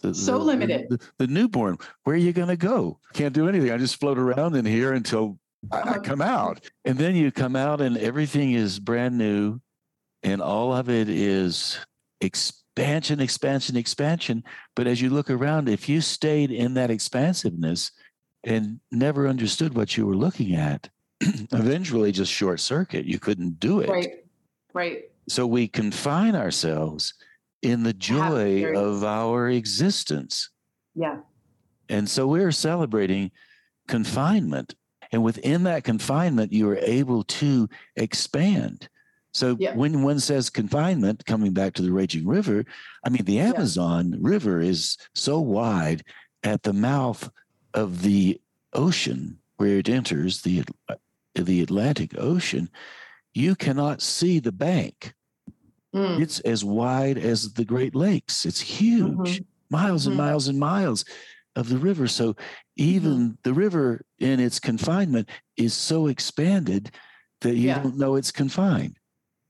the, 0.00 0.14
so 0.14 0.38
the, 0.38 0.44
limited. 0.44 0.86
The, 0.88 0.98
the, 1.18 1.26
newborn, 1.26 1.78
where 2.04 2.14
are 2.14 2.18
you 2.18 2.32
going 2.32 2.48
to 2.48 2.56
go? 2.56 2.98
Can't 3.12 3.34
do 3.34 3.48
anything. 3.48 3.70
I 3.70 3.76
just 3.76 4.00
float 4.00 4.18
around 4.18 4.56
in 4.56 4.64
here 4.64 4.92
until 4.92 5.38
I, 5.70 5.78
I 5.78 5.80
uh-huh. 5.80 6.00
come 6.00 6.22
out. 6.22 6.68
And 6.84 6.98
then 6.98 7.16
you 7.16 7.30
come 7.30 7.56
out 7.56 7.80
and 7.80 7.96
everything 7.98 8.52
is 8.52 8.78
brand 8.78 9.16
new. 9.18 9.60
And 10.22 10.42
all 10.42 10.74
of 10.74 10.90
it 10.90 11.08
is 11.08 11.78
expansion, 12.20 13.20
expansion, 13.20 13.76
expansion. 13.76 14.44
But 14.76 14.86
as 14.86 15.00
you 15.00 15.10
look 15.10 15.30
around, 15.30 15.68
if 15.68 15.88
you 15.88 16.00
stayed 16.00 16.50
in 16.50 16.74
that 16.74 16.90
expansiveness 16.90 17.92
and 18.44 18.80
never 18.90 19.28
understood 19.28 19.74
what 19.74 19.96
you 19.96 20.06
were 20.06 20.16
looking 20.16 20.54
at, 20.54 20.88
eventually 21.52 22.12
just 22.12 22.32
short 22.32 22.60
circuit. 22.60 23.04
You 23.04 23.18
couldn't 23.18 23.60
do 23.60 23.80
it. 23.80 23.88
Right. 23.88 24.24
Right. 24.72 25.10
So 25.28 25.46
we 25.46 25.68
confine 25.68 26.34
ourselves 26.34 27.14
in 27.62 27.82
the 27.82 27.92
joy 27.92 28.72
of 28.74 29.04
our 29.04 29.48
existence. 29.48 30.50
Yeah. 30.94 31.18
And 31.88 32.08
so 32.08 32.26
we're 32.26 32.52
celebrating 32.52 33.30
confinement. 33.88 34.74
And 35.12 35.22
within 35.22 35.64
that 35.64 35.84
confinement, 35.84 36.52
you 36.52 36.70
are 36.70 36.78
able 36.78 37.24
to 37.24 37.68
expand. 37.96 38.88
So 39.32 39.56
yeah. 39.58 39.74
when 39.74 40.02
one 40.02 40.20
says 40.20 40.50
confinement, 40.50 41.24
coming 41.26 41.52
back 41.52 41.74
to 41.74 41.82
the 41.82 41.92
raging 41.92 42.26
river, 42.26 42.64
I 43.04 43.08
mean, 43.10 43.24
the 43.24 43.40
Amazon 43.40 44.12
yeah. 44.12 44.18
River 44.20 44.60
is 44.60 44.96
so 45.14 45.40
wide 45.40 46.04
at 46.42 46.62
the 46.62 46.72
mouth 46.72 47.28
of 47.74 48.02
the 48.02 48.40
ocean 48.72 49.38
where 49.56 49.78
it 49.78 49.88
enters 49.88 50.42
the, 50.42 50.64
uh, 50.88 50.94
the 51.34 51.60
Atlantic 51.60 52.14
Ocean, 52.16 52.70
you 53.34 53.54
cannot 53.54 54.00
see 54.00 54.38
the 54.38 54.52
bank. 54.52 55.14
Mm. 55.94 56.20
It's 56.20 56.40
as 56.40 56.64
wide 56.64 57.18
as 57.18 57.52
the 57.52 57.64
Great 57.64 57.94
Lakes. 57.94 58.46
It's 58.46 58.60
huge, 58.60 59.40
mm-hmm. 59.40 59.44
miles 59.70 60.06
and 60.06 60.16
mm-hmm. 60.16 60.24
miles 60.26 60.48
and 60.48 60.58
miles 60.58 61.04
of 61.56 61.68
the 61.68 61.78
river. 61.78 62.06
So 62.06 62.36
even 62.76 63.12
mm-hmm. 63.12 63.34
the 63.42 63.52
river 63.52 64.02
in 64.18 64.40
its 64.40 64.60
confinement 64.60 65.28
is 65.56 65.74
so 65.74 66.06
expanded 66.06 66.92
that 67.40 67.56
you 67.56 67.68
yeah. 67.68 67.82
don't 67.82 67.96
know 67.96 68.16
it's 68.16 68.30
confined. 68.30 68.96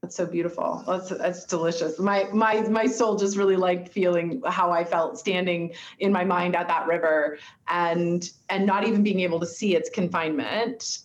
That's 0.03 0.17
so 0.17 0.25
beautiful. 0.25 0.83
That's 0.87 1.11
that's 1.11 1.45
delicious. 1.45 1.99
My 1.99 2.27
my 2.33 2.63
my 2.63 2.87
soul 2.87 3.17
just 3.17 3.37
really 3.37 3.57
liked 3.57 3.91
feeling 3.91 4.41
how 4.47 4.71
I 4.71 4.83
felt 4.83 5.19
standing 5.19 5.75
in 5.99 6.11
my 6.11 6.25
mind 6.25 6.57
at 6.57 6.69
that 6.69 6.87
river 6.87 7.39
and 7.69 8.27
and 8.49 8.65
not 8.65 8.87
even 8.87 9.03
being 9.03 9.21
able 9.21 9.39
to 9.41 9.47
see 9.47 9.77
its 9.77 9.91
confinement 9.91 11.01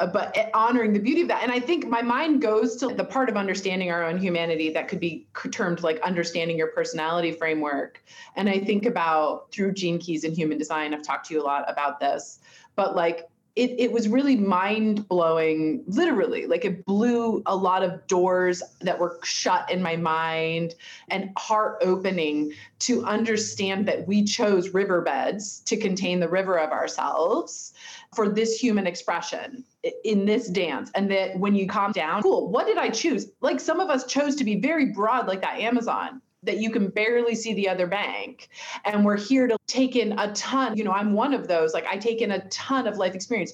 Uh, 0.00 0.06
but 0.08 0.36
eh, 0.36 0.50
honoring 0.54 0.92
the 0.92 0.98
beauty 0.98 1.22
of 1.22 1.28
that. 1.28 1.42
And 1.44 1.52
I 1.52 1.60
think 1.60 1.86
my 1.86 2.02
mind 2.02 2.42
goes 2.42 2.76
to 2.76 2.88
the 2.88 3.04
part 3.04 3.28
of 3.28 3.36
understanding 3.36 3.92
our 3.92 4.04
own 4.04 4.18
humanity 4.18 4.72
that 4.72 4.88
could 4.88 4.98
be 4.98 5.28
termed 5.52 5.84
like 5.84 6.00
understanding 6.00 6.58
your 6.58 6.68
personality 6.68 7.30
framework. 7.30 8.02
And 8.34 8.48
I 8.48 8.58
think 8.58 8.86
about 8.86 9.52
through 9.52 9.72
Gene 9.74 9.98
Keys 9.98 10.24
and 10.24 10.36
human 10.36 10.58
design, 10.58 10.94
I've 10.94 11.02
talked 11.02 11.26
to 11.28 11.34
you 11.34 11.40
a 11.40 11.44
lot 11.44 11.64
about 11.70 12.00
this, 12.00 12.40
but 12.74 12.96
like 12.96 13.28
it, 13.56 13.70
it 13.78 13.92
was 13.92 14.08
really 14.08 14.36
mind 14.36 15.06
blowing, 15.08 15.84
literally. 15.86 16.46
Like 16.46 16.64
it 16.64 16.84
blew 16.84 17.40
a 17.46 17.54
lot 17.54 17.84
of 17.84 18.04
doors 18.08 18.62
that 18.80 18.98
were 18.98 19.18
shut 19.22 19.70
in 19.70 19.80
my 19.80 19.94
mind 19.94 20.74
and 21.08 21.30
heart 21.36 21.78
opening 21.80 22.52
to 22.80 23.04
understand 23.04 23.86
that 23.86 24.08
we 24.08 24.24
chose 24.24 24.70
riverbeds 24.70 25.60
to 25.60 25.76
contain 25.76 26.18
the 26.18 26.28
river 26.28 26.58
of 26.58 26.70
ourselves 26.70 27.74
for 28.12 28.28
this 28.28 28.58
human 28.58 28.88
expression 28.88 29.64
in 30.02 30.24
this 30.24 30.48
dance. 30.48 30.90
And 30.96 31.08
that 31.12 31.38
when 31.38 31.54
you 31.54 31.68
calm 31.68 31.92
down 31.92 32.22
cool 32.22 32.48
what 32.48 32.66
did 32.66 32.78
i 32.78 32.88
choose? 32.88 33.30
Like 33.40 33.60
some 33.60 33.78
of 33.78 33.88
us 33.88 34.04
chose 34.06 34.34
to 34.36 34.44
be 34.44 34.60
very 34.60 34.86
broad 34.86 35.28
like 35.28 35.42
that 35.42 35.60
amazon 35.60 36.20
that 36.44 36.58
you 36.58 36.70
can 36.70 36.88
barely 36.88 37.34
see 37.34 37.54
the 37.54 37.68
other 37.68 37.86
bank. 37.86 38.48
And 38.84 39.04
we're 39.04 39.16
here 39.16 39.46
to 39.46 39.56
take 39.66 39.96
in 39.96 40.18
a 40.18 40.32
ton 40.32 40.76
you 40.76 40.84
know 40.84 40.92
i'm 40.92 41.12
one 41.14 41.34
of 41.34 41.48
those 41.48 41.72
like 41.72 41.86
i 41.86 41.96
take 41.96 42.20
in 42.20 42.30
a 42.30 42.48
ton 42.48 42.86
of 42.86 42.96
life 42.96 43.14
experience 43.14 43.52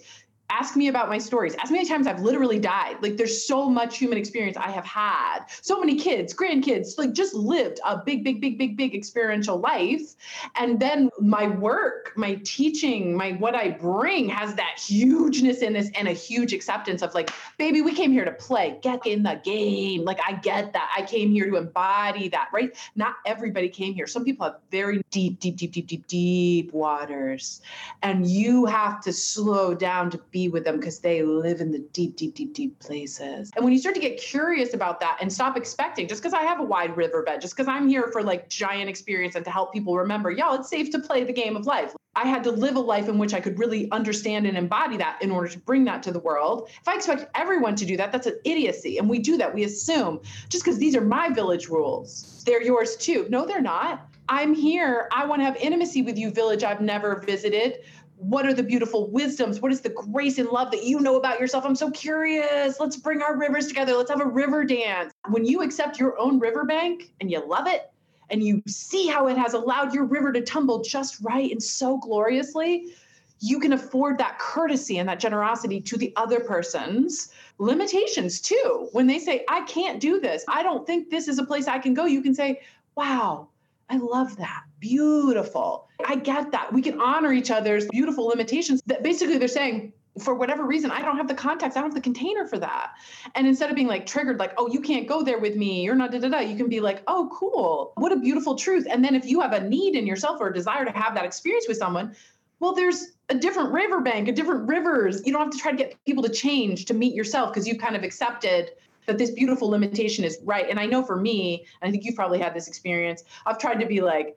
ask 0.51 0.77
me 0.77 0.89
about 0.89 1.09
my 1.09 1.19
stories. 1.19 1.55
Ask 1.55 1.71
me 1.71 1.79
how 1.79 1.83
many 1.83 1.89
times 1.89 2.07
I've 2.07 2.21
literally 2.21 2.59
died. 2.59 2.97
Like 3.01 3.17
there's 3.17 3.47
so 3.47 3.69
much 3.69 3.99
human 3.99 4.19
experience 4.19 4.57
I 4.57 4.71
have 4.71 4.85
had. 4.85 5.45
So 5.63 5.79
many 5.79 5.97
kids, 5.97 6.35
grandkids, 6.35 6.99
like 6.99 7.13
just 7.13 7.35
lived 7.35 7.81
a 7.87 7.97
big, 7.97 8.25
big, 8.25 8.41
big, 8.41 8.59
big, 8.59 8.77
big 8.77 8.95
experiential 8.95 9.59
life. 9.59 10.15
And 10.57 10.81
then 10.81 11.11
my 11.21 11.47
work, 11.47 12.13
my 12.17 12.41
teaching, 12.45 13.17
my 13.17 13.33
what 13.33 13.55
I 13.55 13.71
bring 13.71 14.29
has 14.29 14.55
that 14.57 14.79
hugeness 14.79 15.63
in 15.63 15.73
this 15.73 15.91
and 15.95 16.09
a 16.09 16.13
huge 16.13 16.53
acceptance 16.53 17.03
of 17.03 17.15
like, 17.15 17.31
baby, 17.57 17.81
we 17.81 17.95
came 17.95 18.13
here 18.13 18.25
to 18.25 18.33
play. 18.33 18.79
Get 18.83 19.07
in 19.07 19.23
the 19.23 19.41
game. 19.45 20.05
Like 20.05 20.19
I 20.27 20.33
get 20.35 20.73
that. 20.73 20.93
I 20.97 21.03
came 21.03 21.31
here 21.31 21.49
to 21.49 21.57
embody 21.57 22.29
that, 22.29 22.49
right? 22.53 22.77
Not 22.97 23.17
everybody 23.25 23.69
came 23.69 23.95
here. 23.95 24.07
Some 24.07 24.25
people 24.25 24.47
have 24.47 24.57
very 24.71 25.03
deep, 25.11 25.41
deep, 25.41 25.57
deep, 25.57 25.73
deep, 25.73 25.87
deep, 25.87 26.07
deep 26.07 26.73
waters. 26.73 27.63
And 28.03 28.27
you 28.27 28.67
have 28.67 29.01
to 29.03 29.13
slow 29.13 29.75
down 29.75 30.11
to 30.11 30.19
be 30.31 30.40
be 30.41 30.49
with 30.49 30.65
them 30.65 30.77
because 30.77 31.01
they 31.01 31.23
live 31.23 31.61
in 31.61 31.71
the 31.71 31.81
deep, 31.93 32.17
deep, 32.17 32.35
deep, 32.35 32.55
deep 32.55 32.79
places. 32.79 33.51
And 33.55 33.65
when 33.65 33.73
you 33.73 33.79
start 33.79 33.95
to 33.95 34.01
get 34.01 34.19
curious 34.19 34.73
about 34.73 35.01
that 35.01 35.19
and 35.21 35.31
stop 35.31 35.57
expecting, 35.57 36.09
just 36.09 36.23
because 36.23 36.33
I 36.33 36.43
have 36.43 36.61
a 36.61 36.63
wide 36.63 36.97
riverbed, 36.97 37.41
just 37.41 37.55
because 37.55 37.69
I'm 37.69 37.89
here 37.89 38.09
for 38.13 38.23
like 38.23 38.49
giant 38.49 38.89
experience 38.89 39.35
and 39.35 39.45
to 39.45 39.51
help 39.51 39.73
people 39.73 39.97
remember, 39.97 40.31
y'all, 40.31 40.55
it's 40.55 40.71
safe 40.71 40.91
to 40.93 40.99
play 40.99 41.25
the 41.25 41.33
game 41.33 41.57
of 41.57 41.67
life. 41.67 41.95
I 42.17 42.27
had 42.27 42.43
to 42.45 42.51
live 42.51 42.77
a 42.77 42.81
life 42.81 43.09
in 43.09 43.19
which 43.19 43.35
I 43.35 43.41
could 43.41 43.59
really 43.59 43.91
understand 43.93 44.47
and 44.47 44.57
embody 44.57 44.97
that 44.97 45.23
in 45.23 45.31
order 45.31 45.49
to 45.49 45.59
bring 45.59 45.85
that 45.85 46.03
to 46.05 46.11
the 46.11 46.19
world. 46.19 46.69
If 46.81 46.89
I 46.89 46.97
expect 46.97 47.27
everyone 47.35 47.77
to 47.77 47.85
do 47.85 47.97
that, 47.99 48.11
that's 48.11 48.27
an 48.27 48.39
idiocy. 48.45 48.99
And 48.99 49.09
we 49.09 49.19
do 49.19 49.37
that. 49.37 49.55
We 49.55 49.65
assume 49.65 50.21
just 50.49 50.65
because 50.65 50.79
these 50.79 50.97
are 50.97 51.03
my 51.03 51.29
village 51.29 51.69
rules, 51.69 52.43
they're 52.47 52.63
yours 52.63 52.97
too. 52.97 53.27
No, 53.29 53.47
they're 53.47 53.61
not. 53.61 54.07
I'm 54.33 54.55
here. 54.55 55.09
I 55.11 55.27
want 55.27 55.41
to 55.41 55.45
have 55.45 55.57
intimacy 55.57 56.03
with 56.03 56.17
you, 56.17 56.31
village 56.31 56.63
I've 56.63 56.81
never 56.81 57.21
visited. 57.27 57.81
What 58.21 58.45
are 58.45 58.53
the 58.53 58.63
beautiful 58.63 59.11
wisdoms? 59.11 59.61
What 59.61 59.73
is 59.73 59.81
the 59.81 59.89
grace 59.89 60.37
and 60.37 60.51
love 60.51 60.71
that 60.73 60.85
you 60.85 61.01
know 61.01 61.17
about 61.17 61.41
yourself? 61.41 61.65
I'm 61.65 61.75
so 61.75 61.91
curious. 61.91 62.79
Let's 62.79 62.97
bring 62.97 63.23
our 63.23 63.39
rivers 63.39 63.67
together. 63.67 63.95
Let's 63.95 64.11
have 64.11 64.21
a 64.21 64.27
river 64.27 64.63
dance. 64.63 65.11
When 65.31 65.47
you 65.47 65.63
accept 65.63 65.99
your 65.99 66.19
own 66.19 66.39
riverbank 66.39 67.13
and 67.21 67.31
you 67.31 67.43
love 67.47 67.67
it, 67.67 67.91
and 68.29 68.43
you 68.43 68.63
see 68.67 69.09
how 69.09 69.27
it 69.27 69.37
has 69.37 69.55
allowed 69.55 69.93
your 69.93 70.05
river 70.05 70.33
to 70.33 70.43
tumble 70.43 70.83
just 70.83 71.21
right 71.21 71.51
and 71.51 71.63
so 71.63 71.99
gloriously, 71.99 72.93
you 73.41 73.59
can 73.59 73.73
afford 73.73 74.19
that 74.19 74.39
courtesy 74.39 74.99
and 74.99 75.09
that 75.09 75.19
generosity 75.19 75.81
to 75.81 75.97
the 75.97 76.13
other 76.17 76.41
person's 76.41 77.33
limitations 77.59 78.41
too. 78.41 78.89
When 78.93 79.07
they 79.07 79.19
say, 79.19 79.45
I 79.49 79.63
can't 79.63 79.99
do 79.99 80.21
this, 80.21 80.45
I 80.47 80.63
don't 80.63 80.87
think 80.87 81.11
this 81.11 81.27
is 81.27 81.39
a 81.39 81.45
place 81.45 81.67
I 81.67 81.79
can 81.79 81.95
go, 81.95 82.05
you 82.05 82.23
can 82.23 82.35
say, 82.35 82.61
Wow, 82.97 83.49
I 83.91 83.97
love 83.97 84.37
that. 84.37 84.63
Beautiful. 84.79 85.89
I 86.07 86.15
get 86.15 86.53
that. 86.53 86.73
We 86.73 86.81
can 86.81 87.01
honor 87.01 87.33
each 87.33 87.51
other's 87.51 87.87
beautiful 87.89 88.27
limitations 88.27 88.81
that 88.87 89.03
basically 89.03 89.37
they're 89.37 89.49
saying, 89.49 89.93
for 90.19 90.35
whatever 90.35 90.65
reason, 90.65 90.91
I 90.91 91.03
don't 91.03 91.17
have 91.17 91.29
the 91.29 91.35
context, 91.35 91.77
I 91.77 91.81
don't 91.81 91.91
have 91.91 91.95
the 91.95 92.01
container 92.01 92.47
for 92.47 92.59
that. 92.59 92.93
And 93.35 93.47
instead 93.47 93.69
of 93.69 93.77
being 93.77 93.89
like 93.89 94.07
triggered, 94.07 94.39
like, 94.39 94.53
oh, 94.57 94.69
you 94.69 94.81
can't 94.81 95.07
go 95.07 95.23
there 95.23 95.39
with 95.39 95.57
me, 95.57 95.83
you're 95.83 95.95
not 95.95 96.13
da 96.13 96.19
da 96.19 96.29
da, 96.29 96.39
you 96.41 96.57
can 96.57 96.69
be 96.69 96.81
like, 96.81 97.03
oh, 97.07 97.29
cool. 97.33 97.93
What 97.97 98.13
a 98.13 98.17
beautiful 98.17 98.55
truth. 98.55 98.87
And 98.89 99.05
then 99.05 99.15
if 99.15 99.27
you 99.27 99.41
have 99.41 99.53
a 99.53 99.61
need 99.61 99.97
in 99.97 100.07
yourself 100.07 100.41
or 100.41 100.49
a 100.49 100.55
desire 100.55 100.85
to 100.85 100.93
have 100.93 101.15
that 101.15 101.25
experience 101.25 101.67
with 101.69 101.77
someone, 101.77 102.15
well, 102.61 102.75
there's 102.75 103.13
a 103.29 103.35
different 103.35 103.73
riverbank, 103.73 104.29
a 104.29 104.33
different 104.33 104.69
rivers. 104.69 105.23
You 105.25 105.33
don't 105.33 105.43
have 105.43 105.53
to 105.53 105.59
try 105.59 105.71
to 105.71 105.77
get 105.77 105.97
people 106.05 106.23
to 106.23 106.29
change 106.29 106.85
to 106.87 106.95
meet 106.95 107.15
yourself 107.15 107.53
because 107.53 107.67
you've 107.67 107.79
kind 107.79 107.97
of 107.97 108.03
accepted 108.05 108.73
that 109.07 109.19
this 109.19 109.31
beautiful 109.31 109.69
limitation 109.69 110.25
is 110.25 110.39
right. 110.45 110.69
And 110.69 110.79
I 110.79 110.87
know 110.87 111.03
for 111.03 111.17
me, 111.17 111.67
and 111.81 111.89
I 111.89 111.91
think 111.91 112.05
you've 112.05 112.17
probably 112.17 112.39
had 112.39 112.55
this 112.55 112.69
experience, 112.69 113.25
I've 113.47 113.59
tried 113.59 113.81
to 113.81 113.87
be 113.87 114.01
like, 114.01 114.37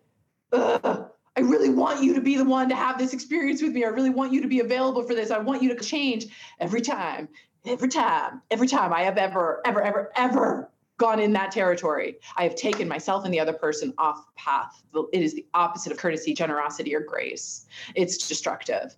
Ugh, 0.52 1.10
I 1.36 1.40
really 1.40 1.70
want 1.70 2.04
you 2.04 2.14
to 2.14 2.22
be 2.22 2.38
the 2.38 2.46
one 2.46 2.70
to 2.70 2.76
have 2.76 3.00
this 3.00 3.14
experience 3.14 3.62
with 3.62 3.72
me. 3.72 3.84
I 3.84 3.88
really 3.88 4.12
want 4.12 4.32
you 4.32 4.42
to 4.42 4.48
be 4.48 4.60
available 4.60 5.04
for 5.04 5.16
this. 5.16 5.32
I 5.32 5.40
want 5.40 5.64
you 5.64 5.76
to 5.76 5.84
change 5.84 6.28
every 6.60 6.82
time, 6.82 7.28
every 7.66 7.90
time, 7.90 8.42
every 8.52 8.68
time 8.68 8.94
I 8.94 9.02
have 9.02 9.18
ever, 9.18 9.62
ever, 9.66 9.82
ever, 9.82 10.12
ever 10.16 10.70
gone 10.98 11.20
in 11.20 11.34
that 11.34 11.52
territory. 11.52 12.18
I 12.38 12.44
have 12.44 12.56
taken 12.56 12.88
myself 12.88 13.26
and 13.26 13.34
the 13.34 13.40
other 13.40 13.54
person 13.54 13.94
off 13.98 14.24
path. 14.36 14.84
It 15.12 15.24
is 15.24 15.34
the 15.34 15.46
opposite 15.56 15.92
of 15.92 15.98
courtesy, 15.98 16.36
generosity, 16.36 16.96
or 16.96 17.00
grace. 17.00 17.66
It's 17.96 18.28
destructive. 18.28 18.96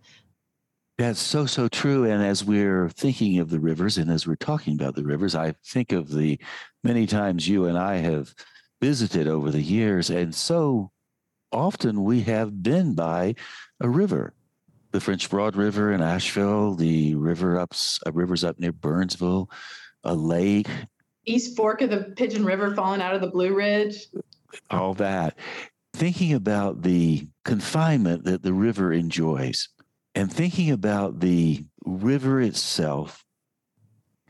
That's 0.97 1.19
so, 1.19 1.45
so 1.45 1.67
true. 1.67 2.05
And 2.05 2.23
as 2.23 2.45
we're 2.45 2.89
thinking 2.89 3.39
of 3.39 3.49
the 3.49 3.59
rivers 3.59 3.97
and 3.97 4.09
as 4.09 4.25
we're 4.25 4.35
talking 4.35 4.75
about 4.75 4.95
the 4.95 5.03
rivers, 5.03 5.35
I 5.35 5.53
think 5.65 5.91
of 5.91 6.09
the 6.09 6.39
many 6.83 7.05
times 7.05 7.47
you 7.47 7.65
and 7.65 7.77
I 7.77 7.97
have 7.97 8.33
visited 8.81 9.27
over 9.27 9.51
the 9.51 9.61
years. 9.61 10.09
And 10.09 10.33
so 10.33 10.91
often 11.51 12.05
we 12.05 12.21
have 12.21 12.63
been 12.63 12.95
by 12.95 13.35
a 13.81 13.89
river. 13.89 14.33
The 14.91 15.01
French 15.01 15.29
Broad 15.29 15.57
River 15.57 15.91
in 15.91 16.01
Asheville, 16.01 16.75
the 16.75 17.15
river 17.15 17.59
up, 17.59 17.73
uh, 18.07 18.11
rivers 18.13 18.45
up 18.45 18.57
near 18.57 18.71
Burnsville, 18.71 19.49
a 20.05 20.15
lake. 20.15 20.69
East 21.25 21.57
Fork 21.57 21.81
of 21.81 21.89
the 21.89 22.13
Pigeon 22.15 22.45
River 22.45 22.73
falling 22.73 23.01
out 23.01 23.13
of 23.13 23.19
the 23.19 23.27
Blue 23.27 23.53
Ridge. 23.53 24.07
All 24.69 24.93
that. 24.93 25.37
Thinking 25.93 26.33
about 26.33 26.83
the 26.83 27.27
confinement 27.43 28.23
that 28.23 28.43
the 28.43 28.53
river 28.53 28.93
enjoys 28.93 29.67
and 30.15 30.31
thinking 30.31 30.71
about 30.71 31.19
the 31.19 31.65
river 31.85 32.41
itself. 32.41 33.23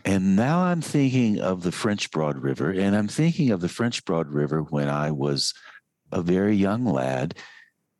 And 0.03 0.35
now 0.35 0.63
I'm 0.63 0.81
thinking 0.81 1.39
of 1.39 1.63
the 1.63 1.71
French 1.71 2.11
Broad 2.11 2.37
River, 2.37 2.71
and 2.71 2.95
I'm 2.95 3.07
thinking 3.07 3.51
of 3.51 3.61
the 3.61 3.69
French 3.69 4.03
Broad 4.03 4.27
River 4.27 4.61
when 4.61 4.89
I 4.89 5.11
was 5.11 5.53
a 6.11 6.21
very 6.21 6.55
young 6.55 6.85
lad, 6.85 7.35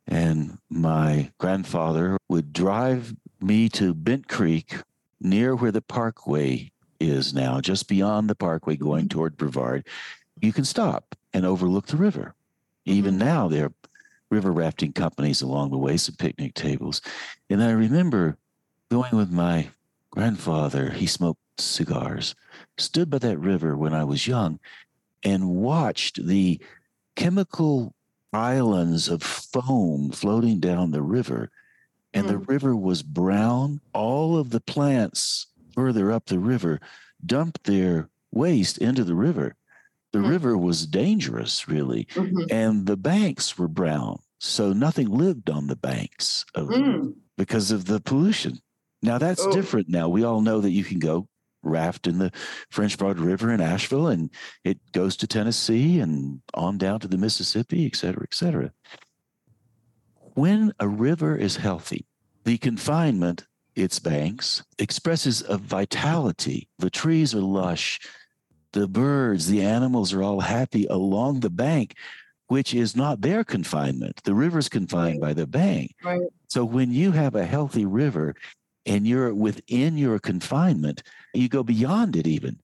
and 0.08 0.58
my 0.70 1.32
grandfather 1.40 2.18
would 2.30 2.54
drive 2.54 3.16
me 3.42 3.70
to 3.70 3.94
Bent 3.94 4.28
Creek 4.28 4.76
near 5.20 5.56
where 5.56 5.72
the 5.72 5.82
parkway 5.82 6.72
is 7.00 7.34
now, 7.34 7.60
just 7.60 7.88
beyond 7.88 8.30
the 8.30 8.36
parkway 8.36 8.76
going 8.76 9.10
toward 9.10 9.38
Brevard. 9.38 9.88
You 10.40 10.54
can 10.54 10.66
stop 10.66 11.16
and 11.34 11.46
overlook 11.46 11.88
the 11.88 11.98
river. 11.98 12.36
Even 12.86 13.16
mm-hmm. 13.16 13.26
now, 13.26 13.48
there 13.48 13.66
are 13.66 13.74
river 14.32 14.52
rafting 14.52 14.94
companies 14.94 15.42
along 15.42 15.72
the 15.72 15.78
way, 15.78 15.98
some 15.98 16.16
picnic 16.16 16.54
tables. 16.54 17.02
And 17.50 17.64
I 17.64 17.72
remember 17.72 18.38
going 18.90 19.16
with 19.16 19.32
my 19.32 19.70
grandfather, 20.12 20.92
he 20.92 21.08
smoked 21.08 21.40
cigars, 21.58 22.36
stood 22.78 23.10
by 23.10 23.20
that 23.20 23.38
river 23.38 23.76
when 23.76 23.94
I 23.94 24.04
was 24.04 24.28
young, 24.28 24.60
and 25.24 25.50
watched 25.50 26.26
the 26.26 26.60
chemical 27.16 27.94
islands 28.34 29.08
of 29.08 29.24
foam 29.24 30.12
floating 30.12 30.60
down 30.60 30.92
the 30.92 31.02
river. 31.02 31.50
And 32.14 32.26
mm. 32.26 32.30
the 32.30 32.38
river 32.38 32.76
was 32.76 33.04
brown. 33.04 33.82
All 33.94 34.38
of 34.38 34.50
the 34.50 34.62
plants 34.62 35.48
further 35.74 36.12
up 36.12 36.26
the 36.26 36.40
river 36.40 36.80
dumped 37.26 37.64
their 37.64 38.10
waste 38.32 38.78
into 38.78 39.04
the 39.04 39.16
river. 39.16 39.56
The 40.16 40.22
mm. 40.22 40.30
river 40.30 40.58
was 40.58 40.88
dangerous, 40.88 41.68
really. 41.68 42.06
Mm-hmm. 42.14 42.44
And 42.50 42.86
the 42.86 42.96
banks 42.96 43.58
were 43.58 43.68
brown. 43.68 44.20
So 44.40 44.72
nothing 44.72 45.10
lived 45.10 45.50
on 45.50 45.68
the 45.68 45.76
banks 45.76 46.46
of, 46.56 46.70
mm. 46.70 47.14
because 47.38 47.70
of 47.70 47.84
the 47.84 48.00
pollution. 48.00 48.60
Now 49.02 49.18
that's 49.18 49.42
oh. 49.42 49.52
different 49.52 49.90
now. 49.90 50.08
We 50.08 50.24
all 50.24 50.40
know 50.40 50.62
that 50.62 50.72
you 50.72 50.86
can 50.86 51.00
go 51.00 51.28
raft 51.64 52.08
in 52.08 52.18
the 52.18 52.32
French 52.70 52.98
Broad 52.98 53.20
River 53.20 53.52
in 53.52 53.60
Asheville, 53.60 54.08
and 54.08 54.30
it 54.64 54.80
goes 54.94 55.18
to 55.18 55.28
Tennessee 55.28 56.00
and 56.00 56.42
on 56.54 56.78
down 56.78 57.02
to 57.02 57.10
the 57.10 57.18
Mississippi, 57.18 57.86
et 57.86 57.98
cetera, 57.98 58.24
et 58.24 58.34
cetera. 58.34 58.72
When 60.36 60.72
a 60.80 60.88
river 60.88 61.36
is 61.36 61.58
healthy, 61.58 62.06
the 62.46 62.58
confinement, 62.58 63.48
its 63.76 64.00
banks, 64.00 64.64
expresses 64.80 65.44
a 65.50 65.58
vitality. 65.58 66.70
The 66.80 66.90
trees 66.90 67.36
are 67.36 67.42
lush, 67.42 68.00
the 68.76 68.88
birds, 68.88 69.48
the 69.48 69.64
animals 69.64 70.14
are 70.14 70.22
all 70.22 70.42
happy 70.42 70.86
along 70.86 71.40
the 71.40 71.50
bank, 71.50 71.96
which 72.48 72.76
is 72.76 72.96
not 72.96 73.22
their 73.22 73.44
confinement. 73.44 74.22
The 74.24 74.36
river's 74.36 74.70
confined 74.70 75.20
by 75.20 75.34
the 75.34 75.48
bank. 75.48 75.96
Right. 76.04 76.22
So 76.50 76.64
when 76.64 76.92
you 76.92 77.12
have 77.12 77.34
a 77.34 77.46
healthy 77.46 77.86
river, 77.86 78.36
and 78.86 79.08
you're 79.08 79.34
within 79.34 79.98
your 79.98 80.20
confinement, 80.20 81.04
you 81.34 81.50
go 81.50 81.64
beyond 81.64 82.16
it 82.16 82.28
even. 82.28 82.60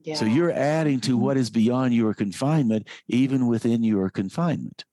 Yeah. 0.00 0.14
So 0.14 0.24
you're 0.24 0.50
adding 0.50 1.00
to 1.02 1.16
what 1.16 1.36
is 1.36 1.50
beyond 1.50 1.94
your 1.94 2.14
confinement, 2.14 2.88
even 3.08 3.46
within 3.46 3.84
your 3.84 4.10
confinement. 4.10 4.84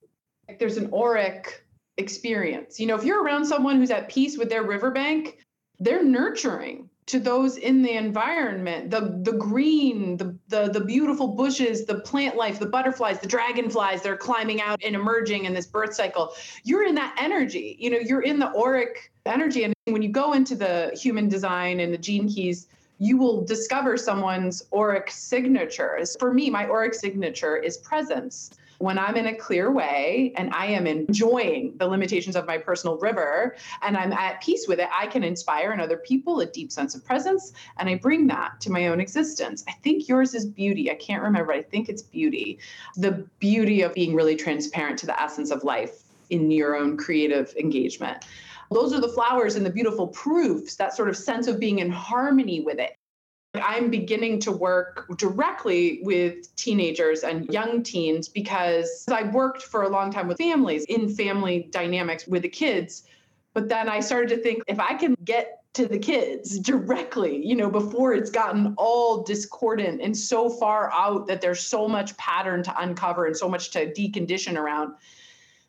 There's 0.58 0.76
an 0.76 0.92
auric 0.92 1.64
experience. 1.96 2.78
You 2.78 2.86
know, 2.86 2.94
if 2.94 3.04
you're 3.04 3.24
around 3.24 3.46
someone 3.46 3.76
who's 3.76 3.90
at 3.90 4.08
peace 4.08 4.38
with 4.38 4.48
their 4.48 4.62
riverbank, 4.62 5.38
they're 5.80 6.04
nurturing 6.04 6.88
to 7.08 7.18
those 7.18 7.56
in 7.56 7.82
the 7.82 7.92
environment 7.92 8.90
the 8.90 9.18
the 9.22 9.32
green 9.32 10.16
the, 10.16 10.36
the 10.48 10.70
the 10.72 10.80
beautiful 10.80 11.28
bushes 11.28 11.84
the 11.86 12.00
plant 12.00 12.36
life 12.36 12.58
the 12.58 12.66
butterflies 12.66 13.18
the 13.20 13.26
dragonflies 13.26 14.02
that 14.02 14.10
are 14.10 14.16
climbing 14.16 14.60
out 14.60 14.80
and 14.84 14.94
emerging 14.94 15.44
in 15.44 15.54
this 15.54 15.66
birth 15.66 15.94
cycle 15.94 16.34
you're 16.64 16.86
in 16.86 16.94
that 16.94 17.16
energy 17.18 17.76
you 17.78 17.90
know 17.90 17.98
you're 17.98 18.22
in 18.22 18.38
the 18.38 18.48
auric 18.54 19.10
energy 19.26 19.64
and 19.64 19.74
when 19.92 20.02
you 20.02 20.08
go 20.08 20.32
into 20.32 20.54
the 20.54 20.90
human 21.00 21.28
design 21.28 21.80
and 21.80 21.92
the 21.92 21.98
gene 21.98 22.28
keys, 22.28 22.68
you 22.98 23.16
will 23.16 23.44
discover 23.44 23.96
someone's 23.96 24.64
auric 24.74 25.10
signatures. 25.10 26.16
For 26.18 26.34
me, 26.34 26.50
my 26.50 26.64
auric 26.64 26.94
signature 26.94 27.56
is 27.56 27.76
presence. 27.78 28.50
When 28.78 28.96
I'm 28.96 29.16
in 29.16 29.26
a 29.26 29.34
clear 29.34 29.72
way 29.72 30.32
and 30.36 30.54
I 30.54 30.66
am 30.66 30.86
enjoying 30.86 31.76
the 31.78 31.86
limitations 31.86 32.36
of 32.36 32.46
my 32.46 32.58
personal 32.58 32.96
river 32.98 33.56
and 33.82 33.96
I'm 33.96 34.12
at 34.12 34.40
peace 34.40 34.66
with 34.68 34.78
it, 34.78 34.88
I 34.94 35.08
can 35.08 35.24
inspire 35.24 35.72
in 35.72 35.80
other 35.80 35.96
people 35.96 36.40
a 36.40 36.46
deep 36.46 36.70
sense 36.70 36.94
of 36.94 37.04
presence 37.04 37.52
and 37.78 37.88
I 37.88 37.96
bring 37.96 38.28
that 38.28 38.60
to 38.60 38.70
my 38.70 38.86
own 38.86 39.00
existence. 39.00 39.64
I 39.68 39.72
think 39.72 40.08
yours 40.08 40.32
is 40.32 40.46
beauty. 40.46 40.90
I 40.90 40.94
can't 40.94 41.22
remember. 41.22 41.52
I 41.52 41.62
think 41.62 41.88
it's 41.88 42.02
beauty. 42.02 42.60
The 42.96 43.26
beauty 43.40 43.82
of 43.82 43.94
being 43.94 44.14
really 44.14 44.36
transparent 44.36 44.98
to 45.00 45.06
the 45.06 45.20
essence 45.20 45.50
of 45.50 45.64
life 45.64 46.04
in 46.30 46.50
your 46.50 46.76
own 46.76 46.96
creative 46.96 47.54
engagement. 47.56 48.24
Those 48.70 48.92
are 48.92 49.00
the 49.00 49.08
flowers 49.08 49.56
and 49.56 49.64
the 49.64 49.70
beautiful 49.70 50.08
proofs, 50.08 50.76
that 50.76 50.94
sort 50.94 51.08
of 51.08 51.16
sense 51.16 51.46
of 51.46 51.58
being 51.58 51.78
in 51.78 51.90
harmony 51.90 52.60
with 52.60 52.78
it. 52.78 52.97
I'm 53.60 53.90
beginning 53.90 54.40
to 54.40 54.52
work 54.52 55.06
directly 55.16 56.00
with 56.02 56.54
teenagers 56.56 57.22
and 57.22 57.46
young 57.52 57.82
teens 57.82 58.28
because 58.28 59.04
I 59.10 59.24
worked 59.24 59.62
for 59.62 59.82
a 59.82 59.88
long 59.88 60.10
time 60.10 60.28
with 60.28 60.38
families 60.38 60.84
in 60.86 61.08
family 61.08 61.68
dynamics 61.70 62.26
with 62.26 62.42
the 62.42 62.48
kids. 62.48 63.04
But 63.54 63.68
then 63.68 63.88
I 63.88 64.00
started 64.00 64.28
to 64.36 64.42
think 64.42 64.62
if 64.66 64.78
I 64.78 64.94
can 64.94 65.16
get 65.24 65.62
to 65.74 65.86
the 65.86 65.98
kids 65.98 66.58
directly, 66.72 67.44
you 67.44 67.56
know, 67.56 67.70
before 67.70 68.12
it's 68.12 68.30
gotten 68.30 68.74
all 68.76 69.22
discordant 69.22 70.00
and 70.02 70.16
so 70.16 70.50
far 70.50 70.92
out 70.92 71.26
that 71.26 71.40
there's 71.40 71.60
so 71.60 71.88
much 71.88 72.16
pattern 72.16 72.62
to 72.64 72.80
uncover 72.80 73.26
and 73.26 73.36
so 73.36 73.48
much 73.48 73.70
to 73.70 73.92
decondition 73.92 74.56
around, 74.56 74.94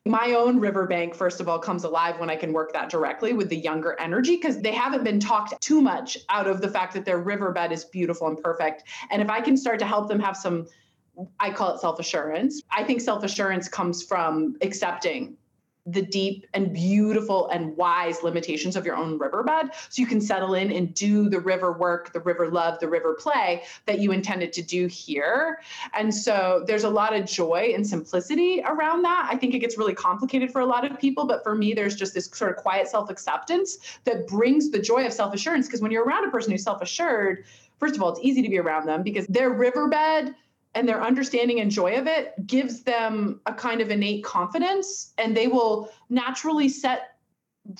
My 0.09 0.33
own 0.33 0.59
riverbank, 0.59 1.13
first 1.13 1.39
of 1.39 1.47
all, 1.47 1.59
comes 1.59 1.83
alive 1.83 2.19
when 2.19 2.31
I 2.31 2.35
can 2.35 2.51
work 2.51 2.73
that 2.73 2.89
directly 2.89 3.33
with 3.33 3.47
the 3.47 3.55
younger 3.55 3.95
energy 3.99 4.37
because 4.37 4.59
they 4.59 4.71
haven't 4.71 5.03
been 5.03 5.19
talked 5.19 5.61
too 5.61 5.81
much 5.81 6.17
out 6.29 6.47
of 6.47 6.61
the 6.61 6.67
fact 6.67 6.95
that 6.95 7.05
their 7.05 7.19
riverbed 7.19 7.71
is 7.71 7.85
beautiful 7.85 8.25
and 8.27 8.41
perfect. 8.41 8.85
And 9.11 9.21
if 9.21 9.29
I 9.29 9.39
can 9.39 9.55
start 9.55 9.77
to 9.77 9.85
help 9.85 10.07
them 10.07 10.19
have 10.19 10.35
some, 10.35 10.65
I 11.39 11.51
call 11.51 11.75
it 11.75 11.79
self 11.79 11.99
assurance. 11.99 12.63
I 12.71 12.83
think 12.83 13.01
self 13.01 13.23
assurance 13.23 13.67
comes 13.67 14.01
from 14.01 14.55
accepting 14.63 15.37
the 15.91 16.01
deep 16.01 16.45
and 16.53 16.73
beautiful 16.73 17.47
and 17.49 17.75
wise 17.77 18.23
limitations 18.23 18.75
of 18.75 18.85
your 18.85 18.95
own 18.95 19.17
riverbed. 19.17 19.71
So 19.89 20.01
you 20.01 20.07
can 20.07 20.21
settle 20.21 20.53
in 20.53 20.71
and 20.71 20.93
do 20.93 21.29
the 21.29 21.39
river 21.39 21.71
work 21.71 22.13
the 22.13 22.19
river 22.19 22.49
love 22.49 22.79
the 22.79 22.87
river 22.87 23.13
play 23.13 23.63
that 23.85 23.99
you 23.99 24.11
intended 24.11 24.53
to 24.53 24.61
do 24.61 24.87
here. 24.87 25.61
And 25.93 26.13
so 26.13 26.63
there's 26.67 26.83
a 26.83 26.89
lot 26.89 27.15
of 27.15 27.25
joy 27.25 27.71
and 27.75 27.85
simplicity 27.85 28.61
around 28.65 29.03
that. 29.03 29.27
I 29.31 29.37
think 29.37 29.53
it 29.53 29.59
gets 29.59 29.77
really 29.77 29.95
complicated 29.95 30.51
for 30.51 30.61
a 30.61 30.65
lot 30.65 30.89
of 30.89 30.99
people 30.99 31.25
but 31.25 31.43
for 31.43 31.55
me 31.55 31.73
there's 31.73 31.95
just 31.95 32.13
this 32.13 32.25
sort 32.27 32.51
of 32.51 32.57
quiet 32.57 32.87
self-acceptance 32.87 33.99
that 34.03 34.27
brings 34.27 34.69
the 34.69 34.79
joy 34.79 35.05
of 35.05 35.13
self-assurance. 35.13 35.67
Because 35.67 35.81
when 35.81 35.91
you're 35.91 36.05
around 36.05 36.27
a 36.27 36.31
person 36.31 36.51
who's 36.51 36.63
self-assured 36.63 37.45
first 37.79 37.95
of 37.95 38.01
all 38.01 38.09
it's 38.09 38.19
easy 38.21 38.41
to 38.41 38.49
be 38.49 38.59
around 38.59 38.85
them 38.85 39.03
because 39.03 39.25
their 39.27 39.51
riverbed 39.51 40.35
and 40.75 40.87
their 40.87 41.03
understanding 41.03 41.59
and 41.59 41.71
joy 41.71 41.95
of 41.95 42.07
it 42.07 42.33
gives 42.45 42.83
them 42.83 43.39
a 43.45 43.53
kind 43.53 43.81
of 43.81 43.89
innate 43.89 44.23
confidence 44.23 45.13
and 45.17 45.35
they 45.35 45.47
will 45.47 45.89
naturally 46.09 46.69
set 46.69 47.17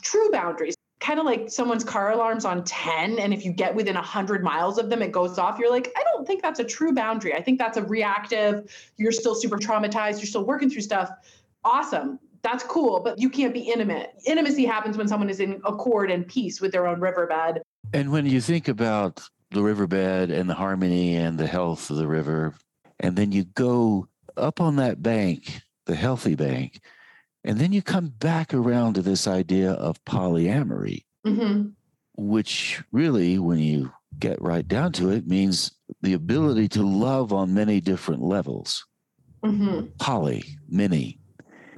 true 0.01 0.29
boundaries. 0.31 0.75
Kind 0.99 1.19
of 1.19 1.25
like 1.25 1.49
someone's 1.49 1.83
car 1.83 2.11
alarms 2.11 2.45
on 2.45 2.63
10 2.63 3.19
and 3.19 3.33
if 3.33 3.45
you 3.45 3.53
get 3.53 3.73
within 3.73 3.95
100 3.95 4.43
miles 4.43 4.77
of 4.77 4.89
them 4.89 5.01
it 5.01 5.11
goes 5.11 5.37
off. 5.37 5.59
You're 5.59 5.69
like 5.69 5.91
i 5.95 6.03
don't 6.03 6.25
think 6.25 6.41
that's 6.41 6.59
a 6.59 6.63
true 6.63 6.93
boundary. 6.93 7.33
I 7.33 7.41
think 7.41 7.59
that's 7.59 7.77
a 7.77 7.83
reactive 7.83 8.69
you're 8.97 9.11
still 9.11 9.35
super 9.35 9.57
traumatized 9.57 10.17
you're 10.17 10.25
still 10.25 10.45
working 10.45 10.69
through 10.69 10.81
stuff. 10.81 11.09
Awesome. 11.63 12.19
That's 12.41 12.63
cool 12.63 12.99
but 12.99 13.19
you 13.19 13.29
can't 13.29 13.53
be 13.53 13.61
intimate. 13.61 14.13
Intimacy 14.25 14.65
happens 14.65 14.97
when 14.97 15.07
someone 15.07 15.29
is 15.29 15.39
in 15.39 15.61
accord 15.63 16.11
and 16.11 16.27
peace 16.27 16.59
with 16.59 16.71
their 16.71 16.87
own 16.87 16.99
riverbed. 16.99 17.61
And 17.93 18.11
when 18.11 18.25
you 18.25 18.41
think 18.41 18.67
about 18.67 19.21
the 19.51 19.63
riverbed 19.63 20.29
and 20.29 20.49
the 20.49 20.53
harmony 20.53 21.15
and 21.15 21.37
the 21.37 21.47
health 21.47 21.89
of 21.89 21.95
the 21.95 22.07
river 22.07 22.53
and 22.99 23.15
then 23.15 23.31
you 23.31 23.45
go 23.45 24.07
up 24.37 24.61
on 24.61 24.75
that 24.77 25.01
bank, 25.01 25.61
the 25.85 25.95
healthy 25.95 26.35
bank, 26.35 26.81
and 27.43 27.57
then 27.57 27.71
you 27.71 27.81
come 27.81 28.07
back 28.07 28.53
around 28.53 28.95
to 28.95 29.01
this 29.01 29.27
idea 29.27 29.71
of 29.71 30.03
polyamory, 30.05 31.05
mm-hmm. 31.25 31.69
which 32.17 32.83
really, 32.91 33.39
when 33.39 33.59
you 33.59 33.91
get 34.17 34.41
right 34.41 34.67
down 34.67 34.91
to 34.93 35.09
it, 35.09 35.27
means 35.27 35.71
the 36.01 36.13
ability 36.13 36.67
to 36.67 36.83
love 36.83 37.31
on 37.31 37.53
many 37.53 37.79
different 37.79 38.21
levels. 38.21 38.85
Mm-hmm. 39.43 39.87
Poly, 39.99 40.43
many, 40.67 41.19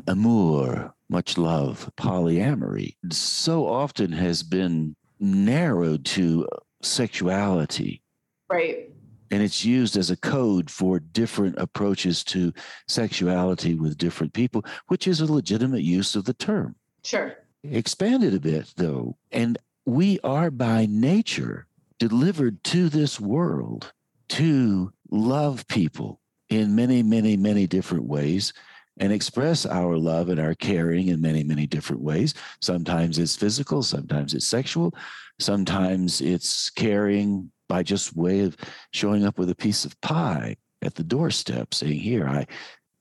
amour, 0.08 0.94
much 1.10 1.38
love, 1.38 1.92
polyamory, 1.98 2.96
so 3.12 3.68
often 3.68 4.12
has 4.14 4.42
been 4.42 4.96
narrowed 5.20 6.04
to 6.06 6.48
sexuality. 6.82 8.02
Right 8.50 8.90
and 9.32 9.42
it's 9.42 9.66
used 9.66 9.96
as 9.98 10.12
a 10.12 10.18
code 10.18 10.70
for 10.70 11.00
different 11.00 11.58
approaches 11.58 12.24
to 12.26 12.54
sexuality 12.88 13.76
with 13.76 13.98
different 13.98 14.34
people, 14.34 14.64
which 14.88 15.08
is 15.08 15.22
a 15.22 15.34
legitimate 15.34 15.84
use 15.84 16.16
of 16.16 16.26
the 16.26 16.34
term. 16.34 16.76
Sure. 17.04 17.38
Expanded 17.64 18.34
a 18.34 18.40
bit, 18.40 18.74
though, 18.76 19.16
and 19.32 19.58
we 19.86 20.20
are 20.24 20.52
by 20.52 20.86
nature 20.90 21.66
delivered 21.98 22.64
to 22.66 22.90
this 22.90 23.20
world 23.20 23.94
to 24.30 24.92
love 25.10 25.68
people 25.68 26.20
in 26.50 26.76
many, 26.76 27.02
many, 27.02 27.38
many 27.38 27.66
different 27.66 28.06
ways 28.06 28.54
and 29.00 29.14
express 29.14 29.66
our 29.66 29.98
love 29.98 30.30
and 30.30 30.40
our 30.40 30.54
caring 30.54 31.08
in 31.08 31.22
many, 31.22 31.44
many 31.44 31.66
different 31.66 32.02
ways. 32.02 32.34
Sometimes 32.62 33.18
it's 33.18 33.36
physical, 33.36 33.82
sometimes 33.82 34.34
it's 34.34 34.48
sexual, 34.48 34.94
sometimes 35.40 36.22
it's 36.22 36.70
caring 36.70 37.52
by 37.72 37.84
just 37.84 38.18
way 38.18 38.42
of 38.42 38.58
showing 38.92 39.24
up 39.24 39.40
with 39.40 39.50
a 39.50 39.56
piece 39.56 39.86
of 39.86 40.00
pie 40.02 40.58
at 40.82 40.96
the 40.96 41.06
doorstep 41.06 41.74
saying, 41.74 42.02
Here, 42.02 42.28
I 42.28 42.46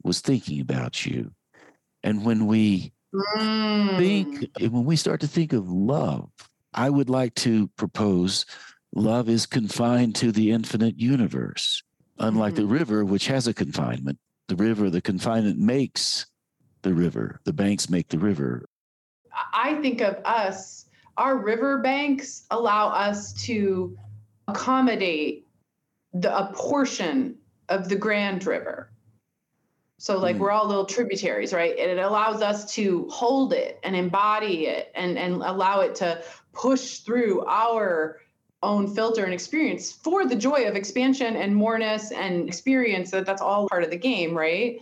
was 0.05 0.21
thinking 0.21 0.61
about 0.61 1.05
you. 1.05 1.33
And 2.05 2.25
when 2.25 2.47
we 2.47 2.93
mm. 3.13 3.99
think, 3.99 4.47
when 4.61 4.85
we 4.85 4.95
start 4.95 5.23
to 5.23 5.27
think 5.27 5.53
of 5.53 5.69
love, 5.69 6.31
I 6.73 6.89
would 6.89 7.11
like 7.11 7.35
to 7.47 7.67
propose 7.77 8.47
love 8.95 9.29
is 9.29 9.45
confined 9.45 10.15
to 10.17 10.31
the 10.31 10.53
infinite 10.53 11.01
universe. 11.01 11.83
Unlike 12.21 12.55
mm-hmm. 12.55 12.63
the 12.63 12.69
river, 12.69 13.05
which 13.05 13.27
has 13.27 13.49
a 13.49 13.55
confinement, 13.55 14.21
the 14.47 14.55
river, 14.55 14.89
the 14.89 15.03
confinement 15.03 15.59
makes 15.59 16.27
the 16.83 16.95
river, 16.95 17.41
the 17.43 17.53
banks 17.53 17.91
make 17.91 18.07
the 18.07 18.21
river. 18.21 18.67
I 19.53 19.75
think 19.83 20.01
of 20.01 20.15
us, 20.25 20.87
our 21.17 21.39
river 21.39 21.79
banks 21.79 22.47
allow 22.53 22.91
us 22.91 23.33
to 23.47 23.99
accommodate 24.51 25.47
the 26.13 26.37
a 26.37 26.53
portion 26.53 27.37
of 27.69 27.89
the 27.89 27.97
Grand 27.97 28.47
River. 28.47 28.91
So 29.99 30.19
like 30.19 30.37
mm. 30.37 30.41
we're 30.41 30.51
all 30.51 30.67
little 30.67 30.87
tributaries, 30.87 31.53
right? 31.53 31.79
And 31.79 31.91
it 31.91 31.99
allows 31.99 32.43
us 32.43 32.73
to 32.75 33.07
hold 33.11 33.53
it 33.53 33.79
and 33.83 33.95
embody 33.95 34.67
it 34.67 34.91
and, 34.95 35.19
and 35.19 35.35
allow 35.43 35.81
it 35.81 35.95
to 35.97 36.23
push 36.53 36.99
through 36.99 37.45
our 37.45 38.21
own 38.63 38.93
filter 38.95 39.25
and 39.25 39.33
experience 39.33 39.93
for 39.93 40.27
the 40.27 40.37
joy 40.37 40.67
of 40.67 40.75
expansion 40.75 41.37
and 41.37 41.55
moreness 41.55 42.13
and 42.13 42.49
experience 42.49 43.11
that 43.11 43.27
that's 43.27 43.43
all 43.43 43.69
part 43.69 43.85
of 43.85 43.91
the 43.91 43.97
game, 43.97 44.37
right? 44.37 44.81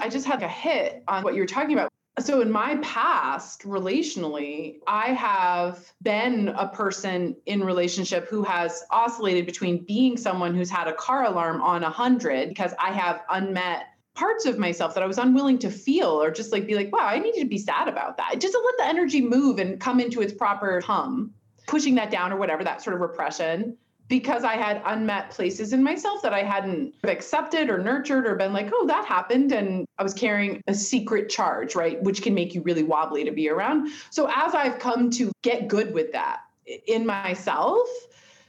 I 0.00 0.08
just 0.08 0.26
had 0.26 0.42
a 0.42 0.48
hit 0.48 1.02
on 1.08 1.24
what 1.24 1.34
you 1.34 1.40
were 1.40 1.46
talking 1.46 1.72
about 1.72 1.90
so, 2.20 2.40
in 2.40 2.50
my 2.50 2.76
past, 2.76 3.62
relationally, 3.62 4.78
I 4.86 5.12
have 5.12 5.92
been 6.02 6.48
a 6.48 6.68
person 6.68 7.36
in 7.46 7.64
relationship 7.64 8.28
who 8.28 8.42
has 8.44 8.82
oscillated 8.90 9.46
between 9.46 9.84
being 9.84 10.16
someone 10.16 10.54
who's 10.54 10.70
had 10.70 10.88
a 10.88 10.92
car 10.92 11.24
alarm 11.24 11.60
on 11.62 11.82
100 11.82 12.48
because 12.48 12.72
I 12.78 12.92
have 12.92 13.22
unmet 13.30 13.86
parts 14.14 14.44
of 14.44 14.58
myself 14.58 14.94
that 14.94 15.02
I 15.02 15.06
was 15.06 15.18
unwilling 15.18 15.58
to 15.60 15.70
feel 15.70 16.22
or 16.22 16.30
just 16.30 16.52
like 16.52 16.66
be 16.66 16.74
like, 16.74 16.92
wow, 16.92 17.06
I 17.06 17.18
need 17.18 17.40
to 17.40 17.46
be 17.46 17.58
sad 17.58 17.88
about 17.88 18.16
that. 18.18 18.40
Just 18.40 18.52
to 18.52 18.58
let 18.58 18.76
the 18.78 18.86
energy 18.86 19.20
move 19.20 19.58
and 19.58 19.80
come 19.80 20.00
into 20.00 20.20
its 20.20 20.32
proper 20.32 20.80
hum, 20.80 21.32
pushing 21.66 21.94
that 21.94 22.10
down 22.10 22.32
or 22.32 22.36
whatever, 22.36 22.64
that 22.64 22.82
sort 22.82 22.94
of 22.94 23.00
repression 23.00 23.76
because 24.10 24.42
I 24.42 24.56
had 24.56 24.82
unmet 24.84 25.30
places 25.30 25.72
in 25.72 25.84
myself 25.84 26.20
that 26.22 26.34
I 26.34 26.42
hadn't 26.42 26.94
accepted 27.04 27.70
or 27.70 27.78
nurtured 27.78 28.26
or 28.26 28.34
been 28.34 28.52
like, 28.52 28.68
oh, 28.74 28.84
that 28.88 29.06
happened. 29.06 29.52
And 29.52 29.86
I 29.98 30.02
was 30.02 30.12
carrying 30.12 30.60
a 30.66 30.74
secret 30.74 31.30
charge, 31.30 31.76
right? 31.76 32.02
Which 32.02 32.20
can 32.20 32.34
make 32.34 32.52
you 32.52 32.60
really 32.62 32.82
wobbly 32.82 33.24
to 33.24 33.30
be 33.30 33.48
around. 33.48 33.88
So 34.10 34.28
as 34.34 34.52
I've 34.52 34.80
come 34.80 35.10
to 35.12 35.30
get 35.42 35.68
good 35.68 35.94
with 35.94 36.10
that 36.12 36.40
in 36.88 37.06
myself, 37.06 37.88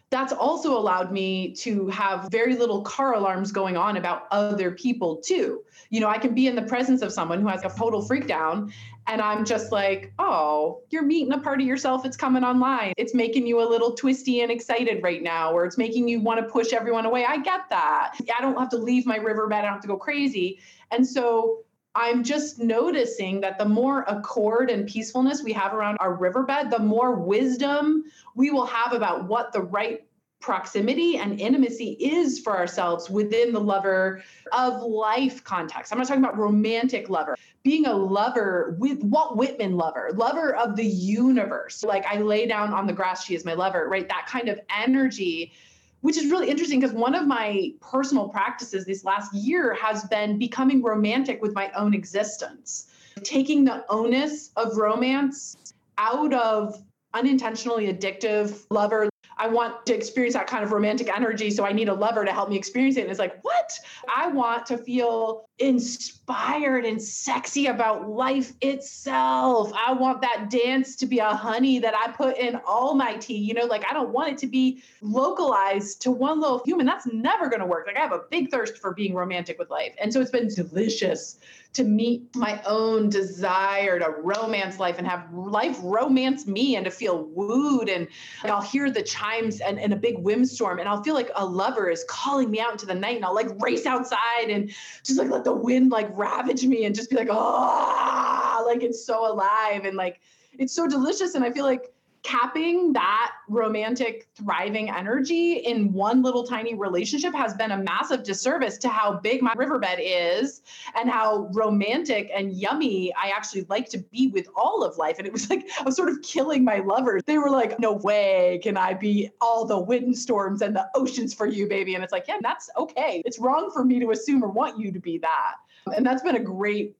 that's 0.09 0.33
also 0.33 0.77
allowed 0.77 1.11
me 1.11 1.53
to 1.53 1.87
have 1.87 2.27
very 2.31 2.55
little 2.55 2.81
car 2.81 3.13
alarms 3.13 3.51
going 3.51 3.77
on 3.77 3.97
about 3.97 4.27
other 4.31 4.71
people 4.71 5.17
too. 5.17 5.61
You 5.89 6.01
know, 6.01 6.09
I 6.09 6.17
can 6.17 6.33
be 6.33 6.47
in 6.47 6.55
the 6.55 6.63
presence 6.63 7.03
of 7.03 7.13
someone 7.13 7.39
who 7.39 7.47
has 7.47 7.63
a 7.63 7.69
total 7.69 8.01
freak 8.01 8.25
down 8.25 8.73
and 9.07 9.21
I'm 9.21 9.45
just 9.45 9.71
like, 9.71 10.13
oh, 10.19 10.81
you're 10.89 11.03
meeting 11.03 11.33
a 11.33 11.39
part 11.39 11.59
of 11.59 11.67
yourself. 11.67 12.05
It's 12.05 12.17
coming 12.17 12.43
online. 12.43 12.93
It's 12.97 13.13
making 13.13 13.47
you 13.47 13.61
a 13.61 13.67
little 13.67 13.93
twisty 13.93 14.41
and 14.41 14.51
excited 14.51 15.01
right 15.03 15.23
now, 15.23 15.51
or 15.51 15.65
it's 15.65 15.77
making 15.77 16.07
you 16.07 16.21
want 16.21 16.39
to 16.39 16.45
push 16.45 16.71
everyone 16.71 17.05
away. 17.05 17.25
I 17.25 17.37
get 17.37 17.61
that. 17.69 18.13
I 18.37 18.41
don't 18.41 18.57
have 18.57 18.69
to 18.69 18.77
leave 18.77 19.05
my 19.05 19.17
riverbed. 19.17 19.57
I 19.57 19.61
don't 19.61 19.71
have 19.71 19.81
to 19.81 19.87
go 19.87 19.97
crazy. 19.97 20.59
And 20.91 21.05
so 21.05 21.63
I'm 21.93 22.23
just 22.23 22.59
noticing 22.59 23.41
that 23.41 23.57
the 23.57 23.65
more 23.65 24.03
accord 24.03 24.69
and 24.69 24.87
peacefulness 24.87 25.43
we 25.43 25.51
have 25.53 25.73
around 25.73 25.97
our 25.97 26.13
riverbed, 26.13 26.69
the 26.69 26.79
more 26.79 27.15
wisdom 27.15 28.05
we 28.35 28.51
will 28.51 28.65
have 28.65 28.93
about 28.93 29.27
what 29.27 29.51
the 29.51 29.61
right 29.61 30.05
proximity 30.41 31.17
and 31.17 31.39
intimacy 31.39 31.95
is 31.99 32.39
for 32.39 32.57
ourselves 32.57 33.09
within 33.09 33.53
the 33.53 33.59
lover 33.59 34.23
of 34.51 34.81
life 34.81 35.43
context. 35.43 35.91
I'm 35.91 35.99
not 35.99 36.07
talking 36.07 36.23
about 36.23 36.37
romantic 36.37 37.09
lover. 37.09 37.37
Being 37.63 37.85
a 37.85 37.93
lover 37.93 38.75
with 38.79 39.03
Walt 39.03 39.37
Whitman 39.37 39.77
lover, 39.77 40.09
lover 40.15 40.55
of 40.55 40.75
the 40.75 40.85
universe. 40.85 41.83
Like 41.83 42.05
I 42.05 42.17
lay 42.17 42.47
down 42.47 42.73
on 42.73 42.87
the 42.87 42.93
grass, 42.93 43.23
she 43.23 43.35
is 43.35 43.45
my 43.45 43.53
lover, 43.53 43.87
right? 43.87 44.07
That 44.09 44.25
kind 44.27 44.49
of 44.49 44.59
energy 44.69 45.53
which 46.01 46.17
is 46.17 46.31
really 46.31 46.49
interesting 46.49 46.79
because 46.79 46.95
one 46.95 47.13
of 47.13 47.27
my 47.27 47.71
personal 47.79 48.27
practices 48.27 48.85
this 48.85 49.05
last 49.05 49.31
year 49.35 49.75
has 49.75 50.03
been 50.05 50.39
becoming 50.39 50.81
romantic 50.81 51.39
with 51.43 51.53
my 51.53 51.71
own 51.75 51.93
existence, 51.93 52.87
taking 53.23 53.63
the 53.63 53.85
onus 53.87 54.49
of 54.55 54.75
romance 54.77 55.55
out 55.99 56.33
of 56.33 56.83
unintentionally 57.13 57.93
addictive 57.93 58.65
lover 58.71 59.10
I 59.41 59.47
want 59.47 59.87
to 59.87 59.95
experience 59.95 60.35
that 60.35 60.45
kind 60.45 60.63
of 60.63 60.71
romantic 60.71 61.09
energy. 61.09 61.49
So 61.49 61.65
I 61.65 61.71
need 61.71 61.89
a 61.89 61.93
lover 61.95 62.23
to 62.23 62.31
help 62.31 62.47
me 62.47 62.55
experience 62.55 62.95
it. 62.95 63.01
And 63.01 63.09
it's 63.09 63.19
like, 63.19 63.43
what? 63.43 63.73
I 64.07 64.27
want 64.27 64.67
to 64.67 64.77
feel 64.77 65.49
inspired 65.57 66.85
and 66.85 67.01
sexy 67.01 67.65
about 67.65 68.07
life 68.07 68.53
itself. 68.61 69.71
I 69.73 69.93
want 69.93 70.21
that 70.21 70.51
dance 70.51 70.95
to 70.97 71.07
be 71.07 71.17
a 71.17 71.33
honey 71.33 71.79
that 71.79 71.95
I 71.95 72.11
put 72.11 72.37
in 72.37 72.61
all 72.67 72.93
my 72.93 73.15
tea. 73.17 73.37
You 73.37 73.55
know, 73.55 73.65
like 73.65 73.83
I 73.89 73.93
don't 73.93 74.09
want 74.09 74.33
it 74.33 74.37
to 74.39 74.47
be 74.47 74.83
localized 75.01 76.03
to 76.03 76.11
one 76.11 76.39
little 76.39 76.61
human. 76.63 76.85
That's 76.85 77.07
never 77.07 77.49
going 77.49 77.61
to 77.61 77.65
work. 77.65 77.87
Like 77.87 77.97
I 77.97 78.01
have 78.01 78.11
a 78.11 78.21
big 78.29 78.51
thirst 78.51 78.77
for 78.77 78.93
being 78.93 79.15
romantic 79.15 79.57
with 79.57 79.71
life. 79.71 79.95
And 79.99 80.13
so 80.13 80.21
it's 80.21 80.29
been 80.29 80.49
delicious 80.49 81.39
to 81.73 81.83
meet 81.85 82.35
my 82.35 82.61
own 82.65 83.09
desire 83.09 83.97
to 83.97 84.09
romance 84.09 84.77
life 84.77 84.97
and 84.97 85.07
have 85.07 85.31
life 85.33 85.77
romance 85.81 86.45
me 86.45 86.75
and 86.75 86.83
to 86.85 86.91
feel 86.91 87.23
wooed. 87.33 87.87
And 87.87 88.07
I'll 88.43 88.61
hear 88.61 88.91
the 88.91 89.01
chimes 89.01 89.61
and, 89.61 89.79
and 89.79 89.93
a 89.93 89.95
big 89.95 90.17
windstorm 90.17 90.79
and 90.79 90.89
I'll 90.89 91.01
feel 91.01 91.15
like 91.15 91.31
a 91.35 91.45
lover 91.45 91.89
is 91.89 92.03
calling 92.09 92.51
me 92.51 92.59
out 92.59 92.73
into 92.73 92.85
the 92.85 92.95
night 92.95 93.15
and 93.15 93.23
I'll 93.23 93.35
like 93.35 93.49
race 93.61 93.85
outside 93.85 94.49
and 94.49 94.69
just 95.03 95.17
like 95.17 95.29
let 95.29 95.45
the 95.45 95.53
wind 95.53 95.91
like 95.91 96.09
ravage 96.17 96.65
me 96.65 96.85
and 96.85 96.93
just 96.93 97.09
be 97.09 97.15
like, 97.15 97.29
oh, 97.31 98.63
like 98.67 98.83
it's 98.83 99.05
so 99.05 99.31
alive 99.31 99.85
and 99.85 99.95
like 99.95 100.19
it's 100.59 100.73
so 100.73 100.87
delicious. 100.87 101.35
And 101.35 101.43
I 101.45 101.51
feel 101.51 101.65
like 101.65 101.93
capping 102.23 102.93
that 102.93 103.31
romantic 103.49 104.27
thriving 104.35 104.89
energy 104.89 105.53
in 105.53 105.91
one 105.91 106.21
little 106.21 106.45
tiny 106.45 106.75
relationship 106.75 107.33
has 107.33 107.53
been 107.55 107.71
a 107.71 107.77
massive 107.77 108.23
disservice 108.23 108.77
to 108.77 108.89
how 108.89 109.19
big 109.19 109.41
my 109.41 109.53
riverbed 109.53 109.97
is 109.99 110.61
and 110.95 111.09
how 111.09 111.49
romantic 111.53 112.29
and 112.33 112.53
yummy 112.53 113.11
I 113.15 113.29
actually 113.29 113.65
like 113.69 113.89
to 113.89 113.97
be 113.97 114.27
with 114.27 114.47
all 114.55 114.83
of 114.83 114.97
life. 114.97 115.17
And 115.17 115.25
it 115.25 115.33
was 115.33 115.49
like 115.49 115.67
I 115.79 115.83
was 115.83 115.95
sort 115.95 116.09
of 116.09 116.21
killing 116.21 116.63
my 116.63 116.79
lovers. 116.79 117.23
They 117.25 117.39
were 117.39 117.49
like 117.49 117.79
no 117.79 117.93
way 117.93 118.59
can 118.61 118.77
I 118.77 118.93
be 118.93 119.31
all 119.41 119.65
the 119.65 119.79
windstorms 119.79 120.61
and 120.61 120.75
the 120.75 120.87
oceans 120.93 121.33
for 121.33 121.47
you 121.47 121.67
baby. 121.67 121.95
And 121.95 122.03
it's 122.03 122.13
like 122.13 122.27
yeah 122.27 122.37
that's 122.41 122.69
okay. 122.77 123.23
It's 123.25 123.39
wrong 123.39 123.71
for 123.71 123.83
me 123.83 123.99
to 123.99 124.11
assume 124.11 124.43
or 124.43 124.49
want 124.49 124.79
you 124.79 124.91
to 124.91 124.99
be 124.99 125.17
that. 125.19 125.55
And 125.95 126.05
that's 126.05 126.21
been 126.21 126.35
a 126.35 126.43
great 126.43 126.95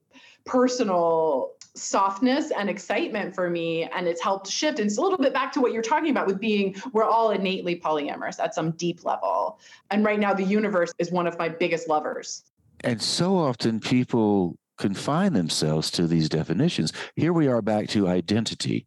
personal 0.46 1.52
softness 1.76 2.52
and 2.52 2.70
excitement 2.70 3.34
for 3.34 3.50
me 3.50 3.84
and 3.84 4.08
it's 4.08 4.22
helped 4.22 4.48
shift 4.48 4.80
and 4.80 4.88
it's 4.88 4.98
a 4.98 5.02
little 5.02 5.18
bit 5.18 5.34
back 5.34 5.54
to 5.54 5.62
what 5.62 5.72
you're 5.72 5.82
talking 5.82 6.12
about 6.12 6.28
with 6.28 6.40
being 6.40 6.76
we're 6.92 7.06
all 7.06 7.32
innately 7.32 7.80
polyamorous 7.80 8.40
at 8.40 8.54
some 8.54 8.72
deep 8.72 9.06
level 9.06 9.58
and 9.90 10.04
right 10.04 10.20
now 10.20 10.34
the 10.34 10.44
universe 10.44 10.94
is 11.00 11.12
one 11.12 11.28
of 11.28 11.38
my 11.40 11.48
biggest 11.48 11.88
lovers 11.88 12.44
and 12.84 13.02
so 13.02 13.38
often 13.38 13.80
people 13.80 14.58
confine 14.78 15.32
themselves 15.32 15.90
to 15.90 16.08
these 16.08 16.28
definitions 16.28 16.92
here 17.16 17.32
we 17.32 17.48
are 17.48 17.62
back 17.62 17.88
to 17.88 18.06
identity 18.06 18.86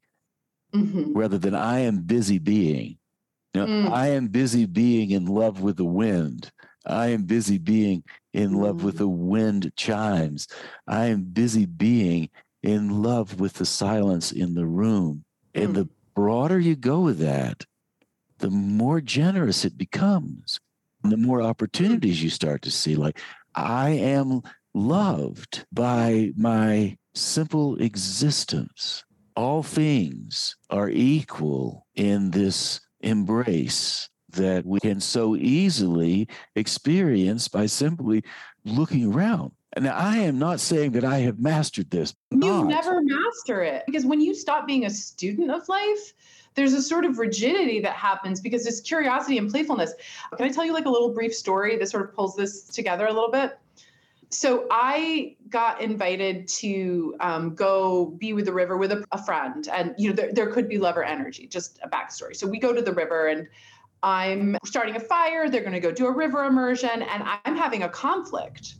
mm-hmm. 0.74 1.11
rather 1.14 1.39
than 1.39 1.55
i 1.55 1.78
am 1.78 2.01
busy 2.03 2.39
being 2.39 2.99
you 3.55 3.64
know, 3.64 3.66
mm. 3.66 3.91
i 3.93 4.09
am 4.09 4.28
busy 4.28 4.66
being 4.66 5.11
in 5.11 5.24
love 5.24 5.61
with 5.61 5.78
the 5.78 5.85
wind 5.85 6.51
I 6.87 7.09
am 7.09 7.22
busy 7.22 7.57
being 7.57 8.05
in 8.35 8.53
love 8.53 8.85
with 8.85 8.97
mm. 8.97 8.99
the 8.99 9.09
wind 9.09 9.72
chimes. 9.76 10.49
I 10.87 11.07
am 11.07 11.22
busy 11.22 11.64
being 11.64 12.28
in 12.65 13.03
love 13.03 13.39
with 13.39 13.55
the 13.55 13.67
silence 13.67 14.33
in 14.33 14.55
the 14.55 14.65
room. 14.65 15.23
And 15.55 15.71
mm. 15.71 15.75
the 15.75 15.89
broader 16.15 16.59
you 16.59 16.75
go 16.75 17.01
with 17.01 17.19
that, 17.19 17.67
the 18.39 18.49
more 18.49 19.03
generous 19.03 19.67
it 19.67 19.77
becomes. 19.77 20.59
And 21.03 21.12
the 21.12 21.19
more 21.19 21.43
opportunities 21.43 22.23
you 22.23 22.31
start 22.31 22.62
to 22.62 22.71
see. 22.71 22.97
Like, 22.97 23.21
I 23.55 23.91
am 23.91 24.41
loved 24.73 25.67
by 25.71 26.33
my 26.37 26.97
simple 27.15 27.77
existence. 27.77 29.05
All 29.37 29.62
things 29.62 30.57
are 30.71 30.89
equal 30.89 31.87
in 31.95 32.31
this 32.31 32.81
embrace 33.01 34.09
that 34.31 34.65
we 34.65 34.81
can 34.81 35.01
so 35.01 35.37
easily 35.37 36.29
experience 36.57 37.47
by 37.47 37.67
simply 37.67 38.25
looking 38.65 39.12
around. 39.12 39.53
Now, 39.79 39.97
I 39.97 40.18
am 40.18 40.39
not 40.39 40.61
saying 40.61 40.93
that 40.93 41.05
I 41.05 41.18
have 41.20 41.41
mastered 41.41 41.91
this. 41.91 42.14
You 42.31 42.64
never 42.64 43.03
master 43.03 43.62
it 43.62 43.85
because 43.87 44.07
when 44.07 44.20
you 44.20 44.35
stop 44.35 44.66
being 44.66 44.85
a 44.85 44.91
student 44.91 45.51
of 45.51 45.68
life, 45.68 46.12
there's 46.55 46.72
a 46.72 46.83
sort 46.83 47.05
of 47.05 47.18
rigidity 47.18 47.81
that 47.81 47.95
happens 47.95 48.41
because 48.41 48.62
there's 48.62 48.81
curiosity 48.81 49.39
and 49.39 49.51
playfulness. 49.51 49.93
Can 50.37 50.47
I 50.47 50.51
tell 50.51 50.64
you 50.64 50.72
like 50.72 50.87
a 50.87 50.91
little 50.91 51.11
brief 51.11 51.35
story 51.35 51.77
that 51.77 51.89
sort 51.89 52.05
of 52.05 52.14
pulls 52.14 52.37
this 52.37 52.64
together 52.64 53.07
a 53.07 53.12
little 53.12 53.31
bit? 53.31 53.59
So 54.31 54.66
I 54.70 55.37
got 55.49 55.81
invited 55.81 56.49
to 56.49 57.14
um, 57.20 57.55
go 57.55 58.07
be 58.18 58.33
with 58.33 58.47
the 58.47 58.53
river 58.53 58.77
with 58.77 58.93
a, 58.93 59.05
a 59.12 59.22
friend, 59.22 59.68
and 59.72 59.95
you 59.97 60.11
know 60.11 60.14
there, 60.14 60.33
there 60.33 60.51
could 60.51 60.68
be 60.68 60.79
lover 60.79 61.05
energy. 61.05 61.47
Just 61.47 61.79
a 61.83 61.89
backstory. 61.89 62.35
So 62.35 62.47
we 62.47 62.59
go 62.59 62.72
to 62.72 62.83
the 62.83 62.93
river, 62.93 63.29
and 63.29 63.47
I'm 64.03 64.57
starting 64.64 64.97
a 64.97 65.01
fire. 65.01 65.49
They're 65.49 65.61
going 65.61 65.72
to 65.72 65.81
go 65.81 65.93
do 65.93 66.07
a 66.07 66.12
river 66.12 66.45
immersion, 66.45 67.03
and 67.03 67.22
I'm 67.45 67.57
having 67.57 67.85
a 67.85 67.89
conflict 67.89 68.75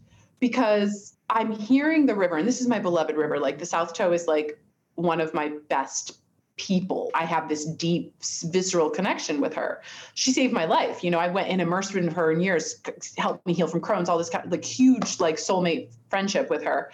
because 0.45 1.17
I'm 1.31 1.51
hearing 1.51 2.05
the 2.05 2.15
river, 2.15 2.37
and 2.37 2.47
this 2.47 2.61
is 2.61 2.69
my 2.69 2.79
beloved 2.79 3.17
river. 3.17 3.39
Like 3.39 3.59
the 3.59 3.65
South 3.65 3.95
Toe 3.95 4.13
is 4.13 4.27
like 4.27 4.61
one 4.95 5.19
of 5.19 5.33
my 5.33 5.55
best 5.71 6.19
people. 6.57 7.11
I 7.15 7.25
have 7.25 7.49
this 7.49 7.65
deep 7.65 8.13
visceral 8.53 8.91
connection 8.91 9.41
with 9.41 9.55
her. 9.55 9.81
She 10.13 10.33
saved 10.33 10.53
my 10.53 10.67
life. 10.67 11.03
You 11.03 11.11
know, 11.11 11.19
I 11.19 11.29
went 11.29 11.49
and 11.49 11.63
immersed 11.63 11.95
in 11.95 12.09
her 12.09 12.31
in 12.31 12.43
years, 12.43 12.79
helped 13.17 13.47
me 13.47 13.55
heal 13.55 13.69
from 13.69 13.81
Crohn's, 13.81 14.11
all 14.11 14.19
this 14.19 14.29
kind 14.29 14.45
of 14.45 14.53
like 14.53 14.67
huge 14.67 15.19
like 15.19 15.37
soulmate 15.37 15.95
friendship 16.11 16.51
with 16.51 16.63
her. 16.63 16.93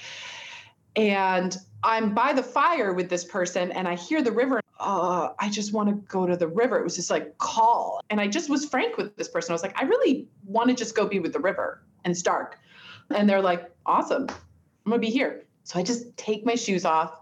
And 0.94 1.57
I'm 1.82 2.14
by 2.14 2.32
the 2.32 2.44
fire 2.44 2.92
with 2.92 3.11
this 3.11 3.24
person 3.24 3.72
and 3.72 3.88
I 3.88 3.96
hear 3.96 4.22
the 4.22 4.30
river. 4.30 4.61
Uh, 4.78 5.30
I 5.40 5.51
just 5.51 5.72
want 5.72 5.88
to 5.88 5.96
go 6.07 6.24
to 6.24 6.36
the 6.36 6.46
river. 6.46 6.78
It 6.78 6.84
was 6.84 6.94
just 6.94 7.11
like 7.11 7.36
call. 7.38 8.01
And 8.11 8.20
I 8.20 8.28
just 8.28 8.48
was 8.48 8.64
frank 8.64 8.96
with 8.96 9.16
this 9.16 9.26
person. 9.26 9.51
I 9.51 9.55
was 9.55 9.64
like, 9.64 9.76
I 9.82 9.86
really 9.86 10.28
want 10.44 10.68
to 10.68 10.76
just 10.76 10.94
go 10.94 11.09
be 11.09 11.18
with 11.18 11.32
the 11.32 11.40
river 11.40 11.82
and 12.05 12.12
it's 12.12 12.22
dark. 12.22 12.57
And 13.14 13.28
they're 13.28 13.42
like, 13.42 13.70
awesome, 13.86 14.26
I'm 14.28 14.90
gonna 14.90 14.98
be 14.98 15.11
here. 15.11 15.44
So 15.64 15.78
I 15.78 15.82
just 15.82 16.16
take 16.16 16.44
my 16.44 16.54
shoes 16.54 16.84
off 16.84 17.20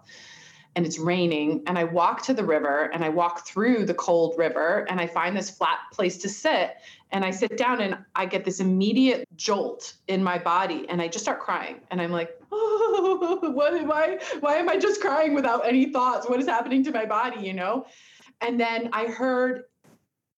and 0.77 0.87
it's 0.87 0.99
raining 0.99 1.63
and 1.67 1.77
I 1.77 1.85
walk 1.85 2.23
to 2.27 2.35
the 2.35 2.45
river 2.45 2.91
and 2.95 3.05
I 3.05 3.09
walk 3.09 3.47
through 3.47 3.85
the 3.85 3.95
cold 3.95 4.35
river 4.39 4.87
and 4.89 5.01
I 5.01 5.07
find 5.07 5.37
this 5.37 5.51
flat 5.51 5.79
place 5.93 6.19
to 6.19 6.29
sit 6.29 6.77
and 7.11 7.25
I 7.25 7.31
sit 7.31 7.57
down 7.57 7.81
and 7.81 7.99
I 8.15 8.27
get 8.27 8.45
this 8.45 8.61
immediate 8.61 9.27
jolt 9.35 9.95
in 10.07 10.23
my 10.23 10.39
body 10.39 10.87
and 10.89 11.03
I 11.03 11.09
just 11.09 11.25
start 11.25 11.41
crying 11.41 11.81
and 11.91 12.01
I'm 12.01 12.13
like, 12.13 12.31
oh, 12.53 13.41
what 13.55 13.75
I? 13.75 14.21
Why 14.41 14.55
am 14.55 14.69
I 14.69 14.77
just 14.77 15.01
crying 15.01 15.35
without 15.35 15.67
any 15.67 15.93
thoughts? 15.93 16.29
What 16.29 16.39
is 16.39 16.47
happening 16.47 16.85
to 16.85 16.93
my 16.93 17.07
body? 17.07 17.45
You 17.45 17.55
know? 17.55 17.87
And 18.41 18.61
then 18.61 18.91
I 18.93 19.07
heard 19.07 19.65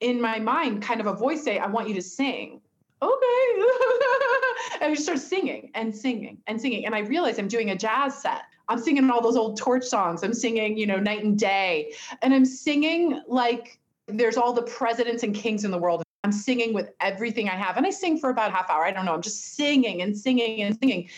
in 0.00 0.20
my 0.20 0.38
mind 0.38 0.82
kind 0.82 1.00
of 1.00 1.06
a 1.06 1.12
voice 1.12 1.44
say, 1.44 1.58
I 1.58 1.66
want 1.66 1.88
you 1.88 1.94
to 1.96 2.02
sing 2.02 2.62
okay. 3.02 3.62
and 4.80 4.84
I 4.84 4.90
just 4.90 5.04
start 5.04 5.18
singing 5.18 5.70
and 5.74 5.94
singing 5.94 6.38
and 6.46 6.60
singing. 6.60 6.86
And 6.86 6.94
I 6.94 7.00
realize 7.00 7.38
I'm 7.38 7.48
doing 7.48 7.70
a 7.70 7.76
jazz 7.76 8.20
set. 8.20 8.42
I'm 8.68 8.78
singing 8.78 9.10
all 9.10 9.20
those 9.20 9.36
old 9.36 9.58
torch 9.58 9.84
songs. 9.84 10.22
I'm 10.22 10.34
singing, 10.34 10.76
you 10.78 10.86
know, 10.86 10.98
night 10.98 11.24
and 11.24 11.38
day. 11.38 11.92
And 12.22 12.32
I'm 12.32 12.44
singing 12.44 13.20
like 13.26 13.78
there's 14.06 14.36
all 14.36 14.52
the 14.52 14.62
presidents 14.62 15.22
and 15.22 15.34
kings 15.34 15.64
in 15.64 15.70
the 15.70 15.78
world. 15.78 16.02
I'm 16.22 16.32
singing 16.32 16.74
with 16.74 16.90
everything 17.00 17.48
I 17.48 17.56
have. 17.56 17.76
And 17.76 17.86
I 17.86 17.90
sing 17.90 18.18
for 18.18 18.30
about 18.30 18.52
half 18.52 18.70
hour. 18.70 18.84
I 18.84 18.92
don't 18.92 19.04
know. 19.04 19.14
I'm 19.14 19.22
just 19.22 19.54
singing 19.56 20.02
and 20.02 20.16
singing 20.16 20.62
and 20.62 20.78
singing. 20.78 21.08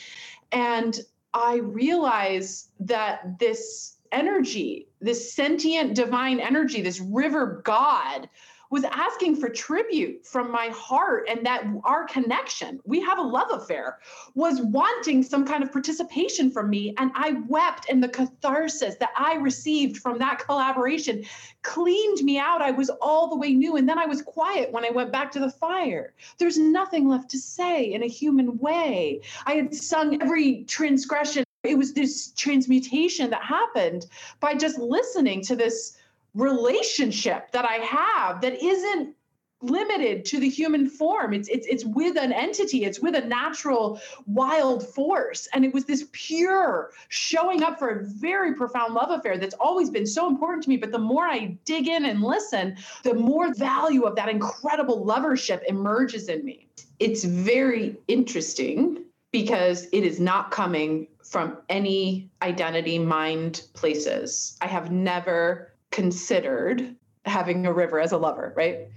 And 0.53 1.01
I 1.34 1.57
realize 1.57 2.68
that 2.80 3.38
this 3.38 3.97
energy, 4.12 4.88
this 5.01 5.32
sentient 5.32 5.95
divine 5.95 6.38
energy, 6.40 6.82
this 6.82 7.01
river 7.01 7.62
God 7.64 8.28
was 8.73 8.85
asking 8.85 9.37
for 9.37 9.51
tribute 9.51 10.25
from 10.25 10.51
my 10.51 10.68
heart 10.68 11.29
and 11.29 11.45
that 11.45 11.62
our 11.85 12.07
connection, 12.07 12.81
we 12.87 13.03
have 13.03 13.18
a 13.18 13.23
love 13.23 13.49
affair, 13.51 13.99
was 14.35 14.62
wanting 14.62 15.23
some 15.23 15.47
kind 15.47 15.62
of 15.62 15.70
participation 15.70 16.51
from 16.51 16.70
me. 16.70 16.95
And 16.97 17.11
I 17.14 17.33
wept, 17.49 17.91
and 17.91 18.03
the 18.03 18.09
catharsis 18.09 18.97
that 18.97 19.11
I 19.14 19.35
received 19.35 19.99
from 19.99 20.18
that 20.20 20.39
collaboration 20.39 21.23
cleaned 21.61 22.25
me 22.25 22.39
out. 22.39 22.62
I 22.62 22.70
was 22.70 22.89
all 23.03 23.29
the 23.29 23.37
way 23.37 23.53
new. 23.53 23.77
And 23.77 23.87
then 23.87 23.99
I 23.99 24.07
was 24.07 24.23
quiet 24.23 24.73
when 24.73 24.87
I 24.87 24.91
went 24.91 25.12
back 25.12 25.31
to 25.33 25.39
the 25.39 25.51
fire. 25.51 26.14
There's 26.39 26.57
nothing 26.57 27.11
left 27.11 27.29
to 27.33 27.39
say 27.39 27.93
in 27.93 28.03
a 28.03 28.09
human 28.09 28.57
way. 28.57 29.20
I 29.45 29.53
had 29.53 29.75
sung 29.75 30.23
every 30.23 30.64
transgression. 30.64 31.45
It 31.62 31.77
was 31.77 31.93
this 31.93 32.33
transmutation 32.39 33.29
that 33.31 33.43
happened 33.43 34.07
by 34.41 34.55
just 34.55 34.79
listening 34.79 35.43
to 35.43 35.57
this 35.57 35.99
relationship 36.35 37.53
that 37.53 37.64
I 37.64 37.74
have 37.85 38.41
that 38.41 38.62
isn't 38.62 39.14
limited 39.62 40.24
to 40.24 40.41
the 40.41 40.49
human 40.49 40.89
form. 40.89 41.33
It's 41.33 41.49
it's 41.49 41.66
it's 41.66 41.85
with 41.85 42.18
an 42.18 42.33
entity. 42.33 42.85
It's 42.85 43.01
with 43.01 43.14
a 43.14 43.20
natural 43.26 44.01
wild 44.26 44.87
force. 44.87 45.49
And 45.55 45.64
it 45.64 45.72
was 45.72 45.85
this 45.85 46.09
pure 46.12 46.91
showing 47.09 47.62
up 47.62 47.78
for 47.78 47.89
a 47.91 48.05
very 48.05 48.55
profound 48.55 48.95
love 48.95 49.11
affair 49.11 49.39
that's 49.39 49.55
always 49.55 49.89
been 49.89 50.07
so 50.07 50.28
important 50.28 50.64
to 50.64 50.68
me. 50.68 50.76
But 50.76 50.93
the 50.93 50.99
more 50.99 51.26
i 51.26 51.57
dig 51.64 51.89
in 51.89 52.05
and 52.07 52.22
listen 52.22 52.76
the 53.05 53.14
more 53.14 53.55
value 53.55 54.03
of 54.03 54.16
that 54.16 54.28
incredible 54.28 55.05
lovership 55.05 55.62
emerges 55.64 56.28
in 56.28 56.45
me. 56.45 56.68
It's 56.99 57.24
very 57.24 57.97
interesting 58.09 59.05
because 59.33 59.87
it 59.93 60.05
is 60.05 60.20
not 60.20 60.51
coming 60.51 61.09
from 61.24 61.57
any 61.70 62.30
identity 62.43 62.99
mind 62.99 63.62
places. 63.72 64.59
I 64.61 64.66
have 64.66 64.93
never 64.93 65.72
considered 65.93 66.97
having 67.24 67.66
a 67.66 67.72
river 67.72 68.01
as 68.01 68.11
a 68.12 68.18
lover, 68.18 68.53
right? 68.57 68.88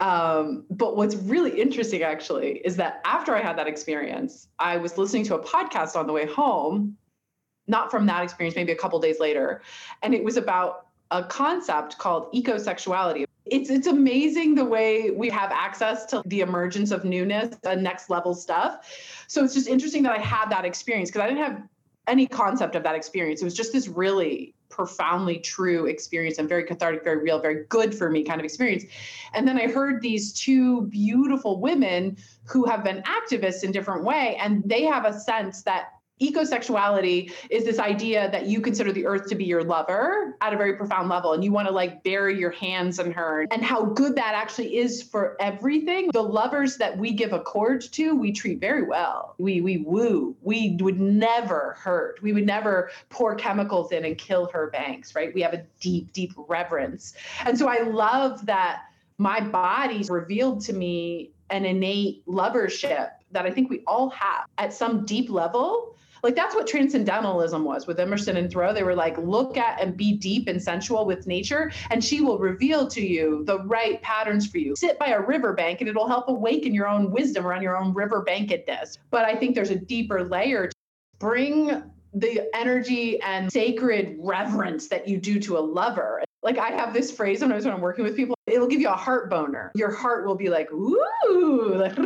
Um, 0.00 0.66
but 0.70 0.96
what's 0.96 1.14
really 1.16 1.58
interesting 1.58 2.02
actually 2.02 2.58
is 2.58 2.76
that 2.76 3.00
after 3.04 3.34
I 3.34 3.40
had 3.40 3.56
that 3.56 3.66
experience, 3.66 4.48
I 4.58 4.76
was 4.76 4.98
listening 4.98 5.24
to 5.24 5.36
a 5.36 5.42
podcast 5.42 5.96
on 5.96 6.06
the 6.06 6.12
way 6.12 6.26
home, 6.26 6.96
not 7.66 7.90
from 7.90 8.04
that 8.06 8.22
experience, 8.22 8.54
maybe 8.54 8.72
a 8.72 8.76
couple 8.76 8.98
days 8.98 9.18
later, 9.18 9.62
and 10.02 10.14
it 10.14 10.22
was 10.22 10.36
about 10.36 10.88
a 11.10 11.24
concept 11.24 11.96
called 11.98 12.30
ecosexuality. 12.32 13.24
It's 13.46 13.70
it's 13.70 13.86
amazing 13.86 14.54
the 14.54 14.64
way 14.64 15.10
we 15.10 15.30
have 15.30 15.50
access 15.50 16.04
to 16.06 16.22
the 16.26 16.40
emergence 16.40 16.90
of 16.90 17.04
newness 17.04 17.56
and 17.64 17.82
next 17.82 18.10
level 18.10 18.34
stuff. 18.34 18.86
So 19.26 19.42
it's 19.42 19.54
just 19.54 19.66
interesting 19.66 20.02
that 20.02 20.12
I 20.12 20.20
had 20.20 20.50
that 20.50 20.64
experience 20.64 21.10
because 21.10 21.22
I 21.22 21.28
didn't 21.28 21.42
have 21.42 21.62
any 22.06 22.26
concept 22.26 22.76
of 22.76 22.82
that 22.82 22.94
experience. 22.94 23.40
It 23.40 23.44
was 23.44 23.54
just 23.54 23.72
this 23.72 23.88
really 23.88 24.54
profoundly 24.70 25.38
true 25.38 25.86
experience 25.86 26.38
and 26.38 26.48
very 26.48 26.64
cathartic, 26.64 27.04
very 27.04 27.22
real, 27.22 27.40
very 27.40 27.64
good 27.68 27.94
for 27.94 28.08
me 28.08 28.24
kind 28.24 28.40
of 28.40 28.44
experience. 28.44 28.84
And 29.34 29.46
then 29.46 29.58
I 29.58 29.66
heard 29.66 30.00
these 30.00 30.32
two 30.32 30.82
beautiful 30.82 31.60
women 31.60 32.16
who 32.44 32.64
have 32.64 32.82
been 32.82 33.02
activists 33.02 33.64
in 33.64 33.72
different 33.72 34.04
way 34.04 34.36
and 34.40 34.62
they 34.64 34.84
have 34.84 35.04
a 35.04 35.12
sense 35.12 35.62
that 35.62 35.99
ecosexuality 36.20 37.32
is 37.48 37.64
this 37.64 37.78
idea 37.78 38.30
that 38.30 38.46
you 38.46 38.60
consider 38.60 38.92
the 38.92 39.06
earth 39.06 39.28
to 39.28 39.34
be 39.34 39.44
your 39.44 39.62
lover 39.62 40.36
at 40.40 40.52
a 40.52 40.56
very 40.56 40.74
profound 40.76 41.08
level 41.08 41.32
and 41.32 41.42
you 41.42 41.50
want 41.50 41.66
to 41.66 41.72
like 41.72 42.02
bury 42.02 42.38
your 42.38 42.50
hands 42.50 42.98
in 42.98 43.10
her 43.10 43.46
and 43.50 43.64
how 43.64 43.84
good 43.84 44.14
that 44.16 44.34
actually 44.34 44.76
is 44.76 45.02
for 45.02 45.36
everything. 45.40 46.10
The 46.12 46.22
lovers 46.22 46.76
that 46.76 46.96
we 46.96 47.12
give 47.12 47.32
accord 47.32 47.80
to 47.92 48.14
we 48.14 48.32
treat 48.32 48.60
very 48.60 48.82
well. 48.82 49.34
We 49.38 49.60
we 49.60 49.78
woo. 49.78 50.36
We 50.42 50.76
would 50.80 51.00
never 51.00 51.76
hurt. 51.78 52.20
We 52.22 52.32
would 52.32 52.46
never 52.46 52.90
pour 53.08 53.34
chemicals 53.34 53.92
in 53.92 54.04
and 54.04 54.16
kill 54.18 54.50
her 54.52 54.68
banks 54.70 55.14
right? 55.14 55.34
We 55.34 55.40
have 55.42 55.54
a 55.54 55.64
deep 55.80 56.12
deep 56.12 56.32
reverence. 56.36 57.14
And 57.44 57.58
so 57.58 57.68
i 57.68 57.80
love 57.80 58.46
that 58.46 58.82
my 59.18 59.40
body 59.40 60.04
revealed 60.08 60.62
to 60.62 60.72
me 60.72 61.30
an 61.50 61.64
innate 61.64 62.24
lovership 62.26 63.10
that 63.32 63.44
I 63.44 63.50
think 63.50 63.68
we 63.68 63.82
all 63.86 64.10
have 64.10 64.46
at 64.58 64.72
some 64.72 65.04
deep 65.04 65.30
level 65.30 65.96
like 66.22 66.36
that's 66.36 66.54
what 66.54 66.66
transcendentalism 66.66 67.64
was 67.64 67.86
with 67.86 67.98
Emerson 67.98 68.36
and 68.36 68.50
Thoreau. 68.50 68.72
They 68.72 68.82
were 68.82 68.94
like, 68.94 69.16
look 69.18 69.56
at 69.56 69.80
and 69.80 69.96
be 69.96 70.12
deep 70.12 70.48
and 70.48 70.62
sensual 70.62 71.06
with 71.06 71.26
nature, 71.26 71.72
and 71.90 72.02
she 72.02 72.20
will 72.20 72.38
reveal 72.38 72.86
to 72.88 73.00
you 73.00 73.44
the 73.44 73.60
right 73.60 74.00
patterns 74.02 74.46
for 74.46 74.58
you. 74.58 74.76
Sit 74.76 74.98
by 74.98 75.08
a 75.08 75.20
riverbank 75.20 75.80
and 75.80 75.88
it'll 75.88 76.08
help 76.08 76.28
awaken 76.28 76.74
your 76.74 76.88
own 76.88 77.10
wisdom 77.10 77.46
around 77.46 77.62
your 77.62 77.76
own 77.76 77.92
river 77.94 78.22
bankedness. 78.26 78.98
But 79.10 79.24
I 79.24 79.36
think 79.36 79.54
there's 79.54 79.70
a 79.70 79.76
deeper 79.76 80.24
layer. 80.24 80.70
Bring 81.18 81.82
the 82.14 82.48
energy 82.54 83.20
and 83.22 83.52
sacred 83.52 84.16
reverence 84.18 84.88
that 84.88 85.06
you 85.06 85.18
do 85.18 85.38
to 85.40 85.58
a 85.58 85.60
lover. 85.60 86.22
Like 86.42 86.58
I 86.58 86.70
have 86.70 86.94
this 86.94 87.10
phrase 87.10 87.42
was 87.42 87.64
when 87.64 87.74
I'm 87.74 87.80
working 87.80 88.04
with 88.04 88.16
people, 88.16 88.34
it'll 88.46 88.66
give 88.66 88.80
you 88.80 88.88
a 88.88 88.96
heart 88.96 89.28
boner. 89.28 89.70
Your 89.74 89.90
heart 89.90 90.26
will 90.26 90.34
be 90.34 90.48
like, 90.48 90.72
ooh, 90.72 91.74
like, 91.74 91.96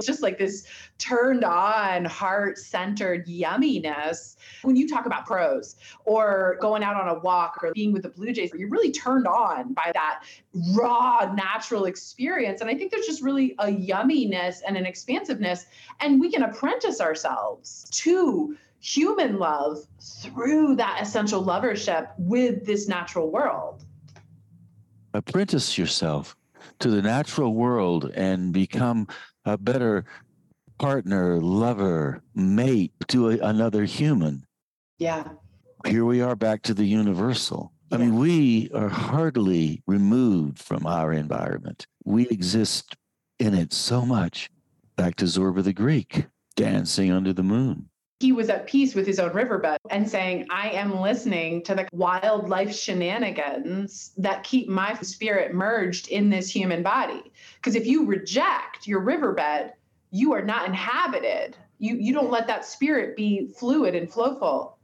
just 0.00 0.22
like 0.22 0.38
this 0.38 0.66
turned 0.98 1.44
on, 1.44 2.04
heart 2.04 2.58
centered 2.58 3.26
yumminess. 3.26 4.36
When 4.62 4.76
you 4.76 4.88
talk 4.88 5.06
about 5.06 5.26
pros 5.26 5.76
or 6.04 6.56
going 6.60 6.84
out 6.84 6.94
on 6.96 7.08
a 7.08 7.18
walk 7.18 7.58
or 7.62 7.72
being 7.72 7.92
with 7.92 8.02
the 8.02 8.10
Blue 8.10 8.32
Jays, 8.32 8.52
you're 8.56 8.68
really 8.68 8.92
turned 8.92 9.26
on 9.26 9.72
by 9.74 9.90
that 9.92 10.22
raw, 10.72 11.32
natural 11.34 11.86
experience. 11.86 12.60
And 12.60 12.70
I 12.70 12.76
think 12.76 12.92
there's 12.92 13.06
just 13.06 13.22
really 13.22 13.54
a 13.58 13.66
yumminess 13.66 14.58
and 14.66 14.76
an 14.76 14.86
expansiveness. 14.86 15.66
And 16.00 16.20
we 16.20 16.30
can 16.30 16.44
apprentice 16.44 17.00
ourselves 17.00 17.88
to 17.90 18.56
human 18.80 19.38
love 19.38 19.78
through 20.00 20.76
that 20.76 21.00
essential 21.02 21.44
lovership 21.44 22.08
with 22.18 22.64
this 22.64 22.88
natural 22.88 23.30
world. 23.30 23.84
Apprentice 25.12 25.76
yourself 25.76 26.36
to 26.78 26.88
the 26.88 27.02
natural 27.02 27.54
world 27.54 28.10
and 28.14 28.52
become 28.52 29.06
a 29.44 29.58
better 29.58 30.04
partner, 30.78 31.40
lover, 31.40 32.22
mate 32.34 32.92
to 33.08 33.30
a, 33.30 33.38
another 33.38 33.84
human. 33.84 34.46
Yeah. 34.98 35.24
Here 35.86 36.04
we 36.04 36.22
are 36.22 36.36
back 36.36 36.62
to 36.62 36.74
the 36.74 36.84
universal. 36.84 37.72
Yeah. 37.90 37.98
I 37.98 38.00
mean, 38.00 38.18
we 38.18 38.70
are 38.72 38.88
hardly 38.88 39.82
removed 39.86 40.58
from 40.58 40.86
our 40.86 41.12
environment. 41.12 41.86
We 42.04 42.28
exist 42.28 42.96
in 43.38 43.52
it 43.54 43.72
so 43.72 44.06
much. 44.06 44.50
Back 44.96 45.16
to 45.16 45.24
Zorba 45.24 45.62
the 45.62 45.72
Greek, 45.72 46.26
dancing 46.56 47.10
under 47.10 47.32
the 47.32 47.42
moon 47.42 47.89
he 48.20 48.32
was 48.32 48.50
at 48.50 48.66
peace 48.66 48.94
with 48.94 49.06
his 49.06 49.18
own 49.18 49.32
riverbed 49.32 49.78
and 49.88 50.08
saying, 50.08 50.46
I 50.50 50.68
am 50.70 51.00
listening 51.00 51.62
to 51.64 51.74
the 51.74 51.88
wildlife 51.92 52.74
shenanigans 52.74 54.12
that 54.18 54.44
keep 54.44 54.68
my 54.68 54.94
spirit 55.00 55.54
merged 55.54 56.08
in 56.08 56.28
this 56.28 56.50
human 56.50 56.82
body. 56.82 57.32
Because 57.56 57.74
if 57.74 57.86
you 57.86 58.04
reject 58.04 58.86
your 58.86 59.00
riverbed, 59.00 59.72
you 60.10 60.32
are 60.34 60.44
not 60.44 60.66
inhabited. 60.66 61.56
You, 61.78 61.96
you 61.96 62.12
don't 62.12 62.30
let 62.30 62.46
that 62.46 62.66
spirit 62.66 63.16
be 63.16 63.48
fluid 63.58 63.94
and 63.94 64.12
flowful 64.12 64.76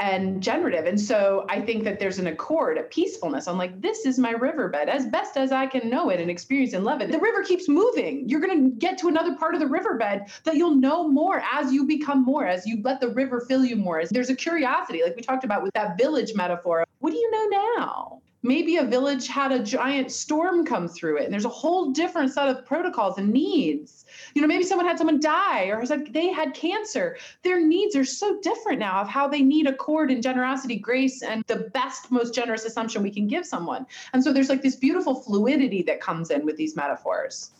and 0.00 0.42
generative. 0.42 0.86
And 0.86 1.00
so 1.00 1.46
I 1.48 1.60
think 1.60 1.84
that 1.84 2.00
there's 2.00 2.18
an 2.18 2.26
accord, 2.26 2.78
a 2.78 2.82
peacefulness. 2.82 3.46
I'm 3.46 3.58
like, 3.58 3.80
this 3.80 4.04
is 4.04 4.18
my 4.18 4.32
riverbed 4.32 4.88
as 4.88 5.06
best 5.06 5.36
as 5.36 5.52
I 5.52 5.66
can 5.66 5.88
know 5.88 6.10
it 6.10 6.20
and 6.20 6.30
experience 6.30 6.72
and 6.72 6.84
love 6.84 7.00
it. 7.00 7.12
The 7.12 7.18
river 7.18 7.44
keeps 7.44 7.68
moving. 7.68 8.28
You're 8.28 8.40
going 8.40 8.70
to 8.70 8.76
get 8.76 8.98
to 8.98 9.08
another 9.08 9.36
part 9.36 9.54
of 9.54 9.60
the 9.60 9.66
riverbed 9.66 10.22
that 10.44 10.56
you'll 10.56 10.74
know 10.74 11.06
more 11.06 11.42
as 11.52 11.72
you 11.72 11.86
become 11.86 12.24
more, 12.24 12.46
as 12.46 12.66
you 12.66 12.82
let 12.82 13.00
the 13.00 13.10
river 13.10 13.44
fill 13.48 13.64
you 13.64 13.76
more. 13.76 14.02
There's 14.10 14.30
a 14.30 14.36
curiosity, 14.36 15.02
like 15.02 15.14
we 15.14 15.22
talked 15.22 15.44
about 15.44 15.62
with 15.62 15.72
that 15.74 15.96
village 15.96 16.34
metaphor. 16.34 16.84
What 16.98 17.10
do 17.10 17.16
you 17.16 17.30
know 17.30 17.74
now? 17.76 18.20
Maybe 18.44 18.76
a 18.76 18.84
village 18.84 19.26
had 19.26 19.50
a 19.50 19.58
giant 19.58 20.12
storm 20.12 20.64
come 20.64 20.86
through 20.86 21.16
it. 21.16 21.24
And 21.24 21.32
there's 21.32 21.46
a 21.46 21.48
whole 21.48 21.90
different 21.90 22.30
set 22.30 22.46
of 22.46 22.64
protocols 22.64 23.18
and 23.18 23.32
needs. 23.32 24.04
You 24.34 24.42
know 24.42 24.46
maybe 24.46 24.64
someone 24.64 24.86
had 24.86 24.98
someone 24.98 25.18
die 25.18 25.64
or 25.64 25.84
said 25.86 26.12
they 26.12 26.28
had 26.28 26.54
cancer. 26.54 27.16
Their 27.42 27.66
needs 27.66 27.96
are 27.96 28.04
so 28.04 28.38
different 28.40 28.78
now 28.78 29.00
of 29.00 29.08
how 29.08 29.26
they 29.26 29.40
need 29.40 29.66
accord 29.66 30.10
and 30.10 30.22
generosity 30.22 30.76
grace 30.76 31.22
and 31.22 31.42
the 31.46 31.70
best 31.72 32.12
most 32.12 32.34
generous 32.34 32.64
assumption 32.64 33.02
we 33.02 33.10
can 33.10 33.26
give 33.26 33.46
someone. 33.46 33.86
And 34.12 34.22
so 34.22 34.32
there's 34.32 34.50
like 34.50 34.62
this 34.62 34.76
beautiful 34.76 35.14
fluidity 35.14 35.82
that 35.84 36.00
comes 36.00 36.30
in 36.30 36.44
with 36.44 36.56
these 36.56 36.76
metaphors. 36.76 37.50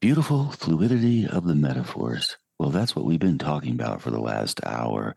Beautiful 0.00 0.50
fluidity 0.52 1.28
of 1.28 1.46
the 1.46 1.54
metaphors. 1.54 2.38
Well 2.58 2.70
that's 2.70 2.96
what 2.96 3.04
we've 3.04 3.20
been 3.20 3.38
talking 3.38 3.72
about 3.72 4.00
for 4.00 4.10
the 4.10 4.20
last 4.20 4.64
hour. 4.64 5.16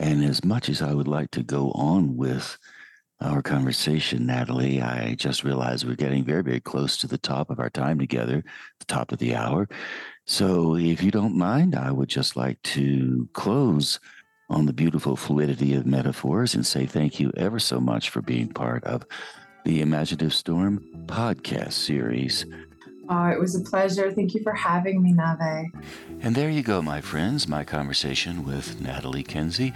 And 0.00 0.24
as 0.24 0.42
much 0.42 0.70
as 0.70 0.80
i 0.80 0.94
would 0.94 1.06
like 1.06 1.30
to 1.32 1.42
go 1.42 1.70
on 1.72 2.16
with 2.16 2.58
our 3.24 3.42
conversation, 3.42 4.26
Natalie. 4.26 4.82
I 4.82 5.14
just 5.14 5.44
realized 5.44 5.86
we're 5.86 5.94
getting 5.94 6.24
very, 6.24 6.42
very 6.42 6.60
close 6.60 6.96
to 6.98 7.06
the 7.06 7.18
top 7.18 7.50
of 7.50 7.58
our 7.58 7.70
time 7.70 7.98
together, 7.98 8.44
the 8.78 8.84
top 8.84 9.12
of 9.12 9.18
the 9.18 9.34
hour. 9.34 9.68
So, 10.26 10.76
if 10.76 11.02
you 11.02 11.10
don't 11.10 11.36
mind, 11.36 11.74
I 11.74 11.90
would 11.90 12.08
just 12.08 12.36
like 12.36 12.60
to 12.62 13.28
close 13.32 13.98
on 14.50 14.66
the 14.66 14.72
beautiful 14.72 15.16
fluidity 15.16 15.74
of 15.74 15.86
metaphors 15.86 16.54
and 16.54 16.66
say 16.66 16.86
thank 16.86 17.18
you 17.18 17.32
ever 17.36 17.58
so 17.58 17.80
much 17.80 18.10
for 18.10 18.20
being 18.22 18.48
part 18.48 18.84
of 18.84 19.04
the 19.64 19.80
Imaginative 19.80 20.34
Storm 20.34 20.84
podcast 21.06 21.72
series. 21.72 22.44
Oh, 23.08 23.26
it 23.28 23.38
was 23.38 23.54
a 23.54 23.60
pleasure. 23.60 24.12
Thank 24.12 24.34
you 24.34 24.42
for 24.42 24.54
having 24.54 25.02
me, 25.02 25.12
Nave. 25.12 25.70
And 26.20 26.34
there 26.34 26.50
you 26.50 26.62
go, 26.62 26.80
my 26.80 27.00
friends, 27.00 27.46
my 27.46 27.64
conversation 27.64 28.44
with 28.44 28.80
Natalie 28.80 29.22
Kenzie. 29.22 29.74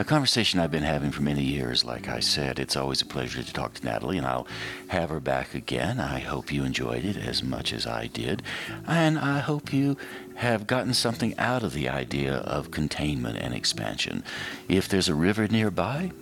A 0.00 0.04
conversation 0.04 0.60
I've 0.60 0.70
been 0.70 0.82
having 0.82 1.10
for 1.10 1.20
many 1.20 1.42
years, 1.42 1.84
like 1.84 2.08
I 2.08 2.20
said. 2.20 2.58
It's 2.58 2.74
always 2.74 3.02
a 3.02 3.04
pleasure 3.04 3.42
to 3.42 3.52
talk 3.52 3.74
to 3.74 3.84
Natalie, 3.84 4.16
and 4.16 4.26
I'll 4.26 4.46
have 4.88 5.10
her 5.10 5.20
back 5.20 5.54
again. 5.54 6.00
I 6.00 6.20
hope 6.20 6.50
you 6.50 6.64
enjoyed 6.64 7.04
it 7.04 7.18
as 7.18 7.42
much 7.42 7.70
as 7.70 7.86
I 7.86 8.06
did, 8.06 8.42
and 8.86 9.18
I 9.18 9.40
hope 9.40 9.74
you 9.74 9.98
have 10.36 10.66
gotten 10.66 10.94
something 10.94 11.36
out 11.36 11.62
of 11.62 11.74
the 11.74 11.90
idea 11.90 12.36
of 12.36 12.70
containment 12.70 13.36
and 13.36 13.52
expansion. 13.52 14.24
If 14.70 14.88
there's 14.88 15.10
a 15.10 15.14
river 15.14 15.46
nearby, 15.48 16.12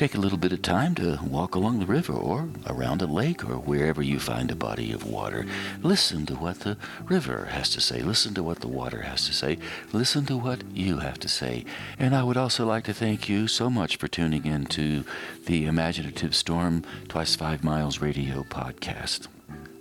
Take 0.00 0.14
a 0.14 0.18
little 0.18 0.38
bit 0.38 0.52
of 0.52 0.62
time 0.62 0.94
to 0.94 1.18
walk 1.22 1.54
along 1.54 1.78
the 1.78 1.84
river 1.84 2.14
or 2.14 2.48
around 2.66 3.02
a 3.02 3.06
lake 3.06 3.44
or 3.44 3.58
wherever 3.58 4.00
you 4.00 4.18
find 4.18 4.50
a 4.50 4.56
body 4.56 4.92
of 4.92 5.04
water. 5.04 5.44
Listen 5.82 6.24
to 6.24 6.36
what 6.36 6.60
the 6.60 6.78
river 7.04 7.50
has 7.50 7.68
to 7.74 7.82
say. 7.82 8.00
Listen 8.00 8.32
to 8.32 8.42
what 8.42 8.60
the 8.60 8.66
water 8.66 9.02
has 9.02 9.26
to 9.26 9.34
say. 9.34 9.58
Listen 9.92 10.24
to 10.24 10.38
what 10.38 10.62
you 10.72 11.00
have 11.00 11.20
to 11.20 11.28
say. 11.28 11.66
And 11.98 12.16
I 12.16 12.22
would 12.22 12.38
also 12.38 12.64
like 12.64 12.84
to 12.84 12.94
thank 12.94 13.28
you 13.28 13.46
so 13.46 13.68
much 13.68 13.96
for 13.96 14.08
tuning 14.08 14.46
in 14.46 14.64
to 14.68 15.04
the 15.44 15.66
Imaginative 15.66 16.34
Storm 16.34 16.82
Twice 17.08 17.36
Five 17.36 17.62
Miles 17.62 17.98
radio 18.00 18.42
podcast. 18.44 19.28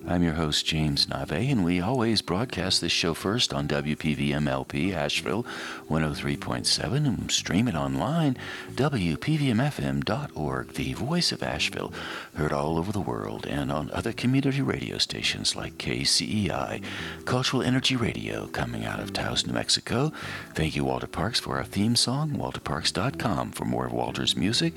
I'm 0.09 0.23
your 0.23 0.33
host, 0.33 0.65
James 0.65 1.07
Nave, 1.07 1.31
and 1.31 1.63
we 1.63 1.79
always 1.79 2.23
broadcast 2.23 2.81
this 2.81 2.91
show 2.91 3.13
first 3.13 3.53
on 3.53 3.67
WPVMLP 3.67 4.91
Asheville 4.91 5.45
103.7 5.87 7.05
and 7.05 7.31
stream 7.31 7.67
it 7.67 7.75
online, 7.75 8.35
WPVMFM.org, 8.71 10.73
the 10.73 10.93
voice 10.93 11.31
of 11.31 11.43
Asheville, 11.43 11.93
heard 12.33 12.51
all 12.51 12.79
over 12.79 12.91
the 12.91 12.99
world, 12.99 13.45
and 13.45 13.71
on 13.71 13.91
other 13.91 14.11
community 14.11 14.63
radio 14.63 14.97
stations 14.97 15.55
like 15.55 15.77
KCEI, 15.77 16.83
Cultural 17.25 17.61
Energy 17.61 17.95
Radio, 17.95 18.47
coming 18.47 18.85
out 18.85 18.99
of 18.99 19.13
Taos, 19.13 19.45
New 19.45 19.53
Mexico. 19.53 20.11
Thank 20.55 20.75
you, 20.75 20.85
Walter 20.85 21.05
Parks, 21.05 21.39
for 21.39 21.57
our 21.57 21.63
theme 21.63 21.95
song, 21.95 22.31
walterparks.com 22.31 23.51
for 23.51 23.65
more 23.65 23.85
of 23.85 23.93
Walter's 23.93 24.35
music. 24.35 24.73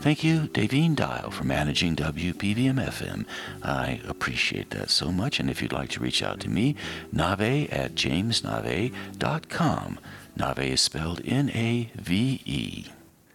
Thank 0.00 0.24
you, 0.24 0.48
Davine 0.48 0.96
Dial, 0.96 1.30
for 1.30 1.44
managing 1.44 1.94
WPVMFM. 1.94 3.26
I 3.62 4.00
appreciate 4.08 4.71
that 4.72 4.90
so 4.90 5.12
much. 5.12 5.40
And 5.40 5.48
if 5.48 5.62
you'd 5.62 5.72
like 5.72 5.88
to 5.90 6.00
reach 6.00 6.22
out 6.22 6.40
to 6.40 6.50
me, 6.50 6.74
nave 7.12 7.70
at 7.70 7.94
jamesnave.com. 7.94 9.98
Nave 10.36 10.58
is 10.58 10.80
spelled 10.80 11.20
N 11.24 11.50
A 11.50 11.90
V 11.94 12.42
E. 12.44 12.86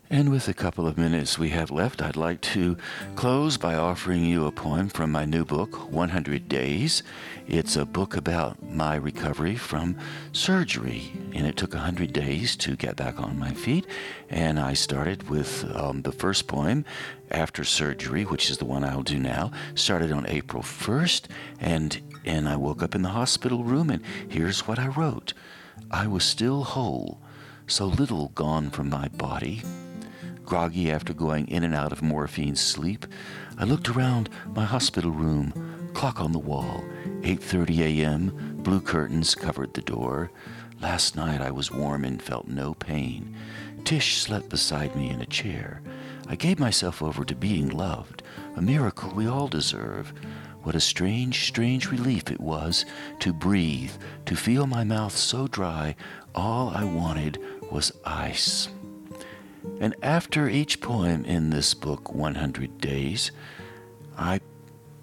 And 0.10 0.32
with 0.32 0.48
a 0.48 0.54
couple 0.54 0.88
of 0.88 0.98
minutes 0.98 1.38
we 1.38 1.50
have 1.50 1.70
left, 1.70 2.02
I'd 2.02 2.16
like 2.16 2.40
to 2.42 2.78
close 3.18 3.58
by 3.58 3.76
offering 3.76 4.24
you 4.24 4.46
a 4.46 4.54
poem 4.54 4.88
from 4.88 5.12
my 5.12 5.26
new 5.26 5.44
book, 5.44 5.92
100 5.92 6.48
Days. 6.48 7.04
It's 7.46 7.76
a 7.76 7.84
book 7.84 8.16
about 8.16 8.64
my 8.64 8.96
recovery 8.96 9.58
from 9.58 9.98
surgery, 10.32 11.12
and 11.34 11.46
it 11.46 11.58
took 11.58 11.74
100 11.74 12.14
days 12.14 12.56
to 12.56 12.78
get 12.78 12.96
back 12.96 13.20
on 13.20 13.38
my 13.38 13.52
feet. 13.52 13.86
And 14.30 14.62
I 14.62 14.76
started 14.76 15.30
with 15.30 15.70
um, 15.76 16.04
the 16.04 16.14
first 16.14 16.48
poem 16.48 16.86
after 17.30 17.66
surgery, 17.66 18.24
which 18.24 18.50
is 18.50 18.60
the 18.60 18.66
one 18.66 18.86
I'll 18.86 19.04
do 19.04 19.20
now, 19.20 19.52
started 19.76 20.14
on 20.14 20.26
April 20.30 20.64
1st, 20.64 21.26
and, 21.60 22.00
and 22.24 22.48
I 22.48 22.56
woke 22.56 22.82
up 22.82 22.96
in 22.96 23.02
the 23.02 23.10
hospital 23.10 23.66
room, 23.66 23.90
and 23.90 24.02
here's 24.30 24.70
what 24.70 24.80
I 24.80 24.88
wrote 24.88 25.34
I 25.92 26.08
was 26.08 26.24
still 26.24 26.64
whole, 26.64 27.20
so 27.68 27.88
little 27.88 28.30
gone 28.30 28.70
from 28.70 28.90
my 28.90 29.10
body 29.10 29.64
groggy 30.48 30.90
after 30.90 31.14
going 31.14 31.46
in 31.50 31.66
and 31.66 31.76
out 31.76 31.92
of 31.92 32.02
morphine 32.02 32.56
sleep, 32.56 33.06
I 33.58 33.66
looked 33.66 33.90
around 33.90 34.30
my 34.56 34.64
hospital 34.64 35.12
room, 35.12 35.92
clock 35.94 36.22
on 36.22 36.32
the 36.32 36.40
wall, 36.40 36.86
8:30 37.22 37.80
a.m., 37.82 38.62
blue 38.64 38.80
curtains 38.80 39.36
covered 39.36 39.74
the 39.74 39.82
door. 39.82 40.32
Last 40.80 41.18
night 41.18 41.42
I 41.42 41.52
was 41.52 41.70
warm 41.70 42.06
and 42.06 42.22
felt 42.22 42.48
no 42.48 42.74
pain. 42.74 43.36
Tish 43.84 44.22
slept 44.22 44.48
beside 44.48 44.96
me 44.96 45.10
in 45.10 45.20
a 45.20 45.26
chair. 45.26 45.82
I 46.30 46.36
gave 46.38 46.60
myself 46.60 47.02
over 47.02 47.26
to 47.26 47.36
being 47.36 47.68
loved, 47.70 48.24
a 48.56 48.62
miracle 48.62 49.12
we 49.14 49.28
all 49.28 49.50
deserve. 49.50 50.14
What 50.64 50.76
a 50.76 50.80
strange, 50.80 51.46
strange 51.46 51.92
relief 51.92 52.32
it 52.32 52.40
was 52.40 52.86
to 53.20 53.34
breathe, 53.34 53.92
to 54.26 54.36
feel 54.36 54.66
my 54.66 54.86
mouth 54.86 55.16
so 55.18 55.48
dry, 55.48 55.96
all 56.34 56.70
I 56.70 56.86
wanted 56.86 57.38
was 57.70 57.92
ice. 58.06 58.70
And 59.80 59.96
after 60.02 60.50
each 60.50 60.82
poem 60.82 61.24
in 61.26 61.50
this 61.50 61.74
book, 61.74 62.14
100 62.14 62.80
Days, 62.80 63.32
I 64.18 64.40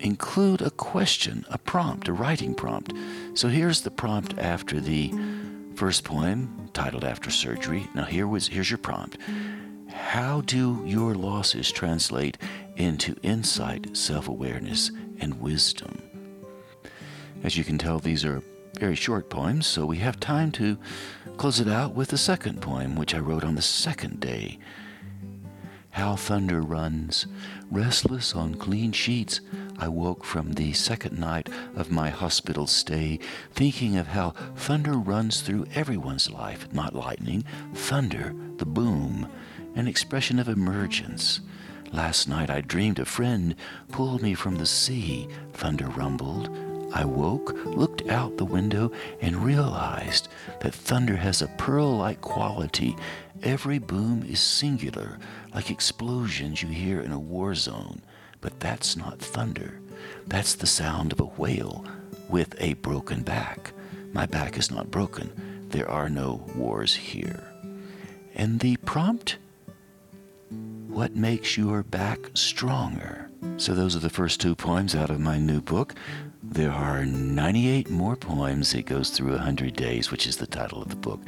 include 0.00 0.60
a 0.60 0.70
question, 0.70 1.44
a 1.48 1.58
prompt, 1.58 2.08
a 2.08 2.12
writing 2.12 2.54
prompt. 2.54 2.92
So 3.34 3.48
here's 3.48 3.82
the 3.82 3.90
prompt 3.90 4.38
after 4.38 4.80
the 4.80 5.12
first 5.74 6.04
poem, 6.04 6.68
titled 6.72 7.04
After 7.04 7.30
Surgery. 7.30 7.88
Now 7.94 8.04
here 8.04 8.26
was 8.26 8.48
here's 8.48 8.70
your 8.70 8.78
prompt. 8.78 9.18
How 9.90 10.40
do 10.42 10.82
your 10.84 11.14
losses 11.14 11.70
translate 11.70 12.36
into 12.76 13.14
insight, 13.22 13.96
self-awareness, 13.96 14.90
and 15.20 15.40
wisdom? 15.40 16.02
As 17.42 17.56
you 17.56 17.64
can 17.64 17.78
tell, 17.78 17.98
these 17.98 18.24
are 18.24 18.42
very 18.78 18.94
short 18.94 19.30
poems, 19.30 19.66
so 19.66 19.86
we 19.86 19.98
have 19.98 20.20
time 20.20 20.52
to 20.52 20.78
close 21.36 21.60
it 21.60 21.68
out 21.68 21.94
with 21.94 22.08
the 22.08 22.18
second 22.18 22.60
poem, 22.60 22.96
which 22.96 23.14
I 23.14 23.18
wrote 23.18 23.44
on 23.44 23.54
the 23.54 23.62
second 23.62 24.20
day. 24.20 24.58
How 25.90 26.16
thunder 26.16 26.60
runs, 26.60 27.26
restless 27.70 28.34
on 28.34 28.56
clean 28.56 28.90
sheets, 28.90 29.40
I 29.78 29.86
woke 29.88 30.24
from 30.24 30.54
the 30.54 30.72
second 30.72 31.18
night 31.18 31.48
of 31.76 31.92
my 31.92 32.10
hospital 32.10 32.66
stay, 32.66 33.20
thinking 33.52 33.96
of 33.96 34.08
how 34.08 34.30
thunder 34.56 34.94
runs 34.94 35.40
through 35.40 35.66
everyone's 35.74 36.30
life, 36.30 36.66
not 36.72 36.94
lightning, 36.94 37.44
thunder, 37.74 38.34
the 38.56 38.66
boom, 38.66 39.28
an 39.76 39.86
expression 39.86 40.38
of 40.38 40.48
emergence. 40.48 41.40
Last 41.92 42.28
night 42.28 42.50
I 42.50 42.60
dreamed 42.60 42.98
a 42.98 43.04
friend 43.04 43.54
pulled 43.92 44.20
me 44.20 44.34
from 44.34 44.56
the 44.56 44.66
sea, 44.66 45.28
thunder 45.52 45.86
rumbled. 45.86 46.73
I 46.94 47.04
woke, 47.04 47.52
looked 47.64 48.08
out 48.08 48.36
the 48.36 48.44
window, 48.44 48.92
and 49.20 49.44
realized 49.44 50.28
that 50.60 50.72
thunder 50.72 51.16
has 51.16 51.42
a 51.42 51.48
pearl 51.48 51.96
like 51.96 52.20
quality. 52.20 52.96
Every 53.42 53.80
boom 53.80 54.24
is 54.28 54.38
singular, 54.38 55.18
like 55.52 55.70
explosions 55.70 56.62
you 56.62 56.68
hear 56.68 57.00
in 57.00 57.10
a 57.10 57.18
war 57.18 57.56
zone. 57.56 58.00
But 58.40 58.60
that's 58.60 58.96
not 58.96 59.18
thunder. 59.18 59.80
That's 60.28 60.54
the 60.54 60.68
sound 60.68 61.12
of 61.12 61.18
a 61.18 61.24
whale 61.24 61.84
with 62.28 62.54
a 62.60 62.74
broken 62.74 63.22
back. 63.22 63.72
My 64.12 64.26
back 64.26 64.56
is 64.56 64.70
not 64.70 64.92
broken. 64.92 65.66
There 65.70 65.90
are 65.90 66.08
no 66.08 66.46
wars 66.54 66.94
here. 66.94 67.42
And 68.36 68.60
the 68.60 68.76
prompt? 68.76 69.38
What 70.86 71.16
makes 71.16 71.56
your 71.56 71.82
back 71.82 72.30
stronger? 72.34 73.28
So, 73.56 73.74
those 73.74 73.94
are 73.94 74.00
the 74.00 74.10
first 74.10 74.40
two 74.40 74.54
poems 74.54 74.94
out 74.94 75.10
of 75.10 75.20
my 75.20 75.38
new 75.38 75.60
book. 75.60 75.94
There 76.50 76.70
are 76.70 77.04
98 77.04 77.90
more 77.90 78.16
poems. 78.16 78.74
It 78.74 78.82
goes 78.82 79.10
through 79.10 79.32
100 79.32 79.74
days, 79.74 80.10
which 80.10 80.26
is 80.26 80.36
the 80.36 80.46
title 80.46 80.80
of 80.82 80.88
the 80.88 80.96
book. 80.96 81.20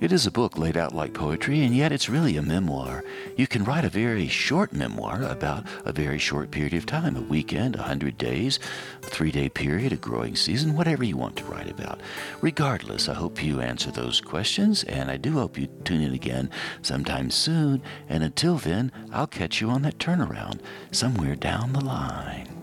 It 0.00 0.12
is 0.12 0.26
a 0.26 0.30
book 0.30 0.58
laid 0.58 0.76
out 0.76 0.94
like 0.94 1.14
poetry, 1.14 1.62
and 1.62 1.74
yet 1.74 1.92
it's 1.92 2.08
really 2.08 2.36
a 2.36 2.42
memoir. 2.42 3.04
You 3.36 3.46
can 3.46 3.64
write 3.64 3.84
a 3.84 3.88
very 3.88 4.28
short 4.28 4.72
memoir 4.72 5.22
about 5.22 5.64
a 5.84 5.92
very 5.92 6.18
short 6.18 6.50
period 6.50 6.74
of 6.74 6.84
time 6.84 7.16
a 7.16 7.20
weekend, 7.20 7.76
a 7.76 7.78
100 7.78 8.18
days, 8.18 8.58
a 9.02 9.06
three 9.06 9.30
day 9.30 9.48
period, 9.48 9.92
a 9.92 9.96
growing 9.96 10.36
season, 10.36 10.74
whatever 10.74 11.04
you 11.04 11.16
want 11.16 11.36
to 11.36 11.44
write 11.44 11.70
about. 11.70 12.00
Regardless, 12.40 13.08
I 13.08 13.14
hope 13.14 13.42
you 13.42 13.60
answer 13.60 13.90
those 13.90 14.20
questions, 14.20 14.84
and 14.84 15.10
I 15.10 15.16
do 15.16 15.32
hope 15.32 15.58
you 15.58 15.68
tune 15.84 16.02
in 16.02 16.12
again 16.12 16.50
sometime 16.82 17.30
soon. 17.30 17.82
And 18.08 18.24
until 18.24 18.56
then, 18.56 18.90
I'll 19.12 19.26
catch 19.26 19.60
you 19.60 19.70
on 19.70 19.82
that 19.82 19.98
turnaround 19.98 20.60
somewhere 20.90 21.36
down 21.36 21.72
the 21.72 21.84
line. 21.84 22.55